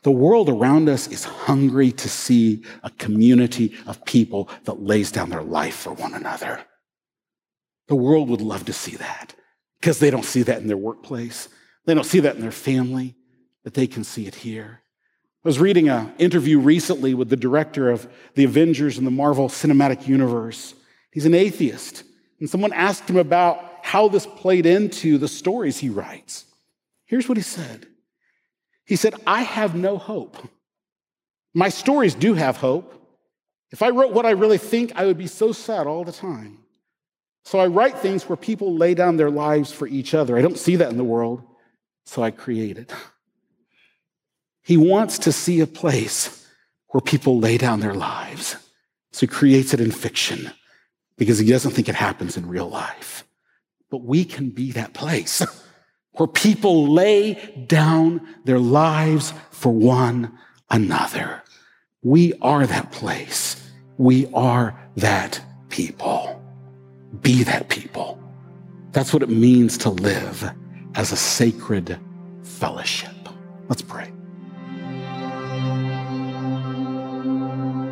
the 0.02 0.10
world 0.10 0.48
around 0.48 0.88
us 0.88 1.06
is 1.06 1.22
hungry 1.22 1.92
to 1.92 2.08
see 2.08 2.64
a 2.82 2.90
community 2.90 3.72
of 3.86 4.04
people 4.04 4.50
that 4.64 4.82
lays 4.82 5.12
down 5.12 5.30
their 5.30 5.44
life 5.44 5.76
for 5.76 5.92
one 5.92 6.12
another. 6.12 6.64
The 7.86 7.94
world 7.94 8.28
would 8.28 8.40
love 8.40 8.64
to 8.64 8.72
see 8.72 8.96
that 8.96 9.34
because 9.80 10.00
they 10.00 10.10
don't 10.10 10.24
see 10.24 10.42
that 10.42 10.60
in 10.60 10.66
their 10.66 10.76
workplace. 10.76 11.48
They 11.86 11.94
don't 11.94 12.02
see 12.02 12.18
that 12.20 12.34
in 12.34 12.42
their 12.42 12.50
family, 12.50 13.14
but 13.62 13.74
they 13.74 13.86
can 13.86 14.02
see 14.02 14.26
it 14.26 14.34
here. 14.34 14.81
I 15.44 15.48
was 15.48 15.58
reading 15.58 15.88
an 15.88 16.12
interview 16.18 16.60
recently 16.60 17.14
with 17.14 17.28
the 17.28 17.36
director 17.36 17.90
of 17.90 18.06
the 18.34 18.44
Avengers 18.44 18.96
and 18.96 19.04
the 19.04 19.10
Marvel 19.10 19.48
Cinematic 19.48 20.06
Universe. 20.06 20.74
He's 21.10 21.26
an 21.26 21.34
atheist. 21.34 22.04
And 22.38 22.48
someone 22.48 22.72
asked 22.72 23.10
him 23.10 23.16
about 23.16 23.60
how 23.82 24.06
this 24.06 24.24
played 24.24 24.66
into 24.66 25.18
the 25.18 25.26
stories 25.26 25.78
he 25.78 25.88
writes. 25.88 26.44
Here's 27.06 27.28
what 27.28 27.36
he 27.36 27.42
said 27.42 27.86
He 28.84 28.94
said, 28.94 29.14
I 29.26 29.42
have 29.42 29.74
no 29.74 29.98
hope. 29.98 30.36
My 31.54 31.70
stories 31.70 32.14
do 32.14 32.34
have 32.34 32.56
hope. 32.58 32.94
If 33.72 33.82
I 33.82 33.90
wrote 33.90 34.12
what 34.12 34.26
I 34.26 34.30
really 34.30 34.58
think, 34.58 34.92
I 34.94 35.06
would 35.06 35.18
be 35.18 35.26
so 35.26 35.50
sad 35.50 35.88
all 35.88 36.04
the 36.04 36.12
time. 36.12 36.58
So 37.44 37.58
I 37.58 37.66
write 37.66 37.98
things 37.98 38.28
where 38.28 38.36
people 38.36 38.76
lay 38.76 38.94
down 38.94 39.16
their 39.16 39.30
lives 39.30 39.72
for 39.72 39.88
each 39.88 40.14
other. 40.14 40.36
I 40.36 40.42
don't 40.42 40.58
see 40.58 40.76
that 40.76 40.90
in 40.90 40.98
the 40.98 41.04
world, 41.04 41.42
so 42.06 42.22
I 42.22 42.30
create 42.30 42.78
it. 42.78 42.92
He 44.62 44.76
wants 44.76 45.18
to 45.20 45.32
see 45.32 45.60
a 45.60 45.66
place 45.66 46.46
where 46.88 47.00
people 47.00 47.38
lay 47.38 47.58
down 47.58 47.80
their 47.80 47.94
lives. 47.94 48.56
So 49.10 49.20
he 49.20 49.26
creates 49.26 49.74
it 49.74 49.80
in 49.80 49.90
fiction 49.90 50.52
because 51.16 51.38
he 51.38 51.46
doesn't 51.46 51.72
think 51.72 51.88
it 51.88 51.94
happens 51.94 52.36
in 52.36 52.48
real 52.48 52.68
life. 52.68 53.24
But 53.90 54.02
we 54.02 54.24
can 54.24 54.50
be 54.50 54.72
that 54.72 54.94
place 54.94 55.42
where 56.12 56.28
people 56.28 56.92
lay 56.92 57.34
down 57.66 58.26
their 58.44 58.58
lives 58.58 59.34
for 59.50 59.72
one 59.72 60.38
another. 60.70 61.42
We 62.02 62.32
are 62.40 62.66
that 62.66 62.92
place. 62.92 63.70
We 63.98 64.26
are 64.32 64.78
that 64.96 65.40
people. 65.68 66.42
Be 67.20 67.42
that 67.44 67.68
people. 67.68 68.18
That's 68.92 69.12
what 69.12 69.22
it 69.22 69.28
means 69.28 69.78
to 69.78 69.90
live 69.90 70.50
as 70.94 71.12
a 71.12 71.16
sacred 71.16 71.98
fellowship. 72.42 73.10
Let's 73.68 73.82
pray. 73.82 74.12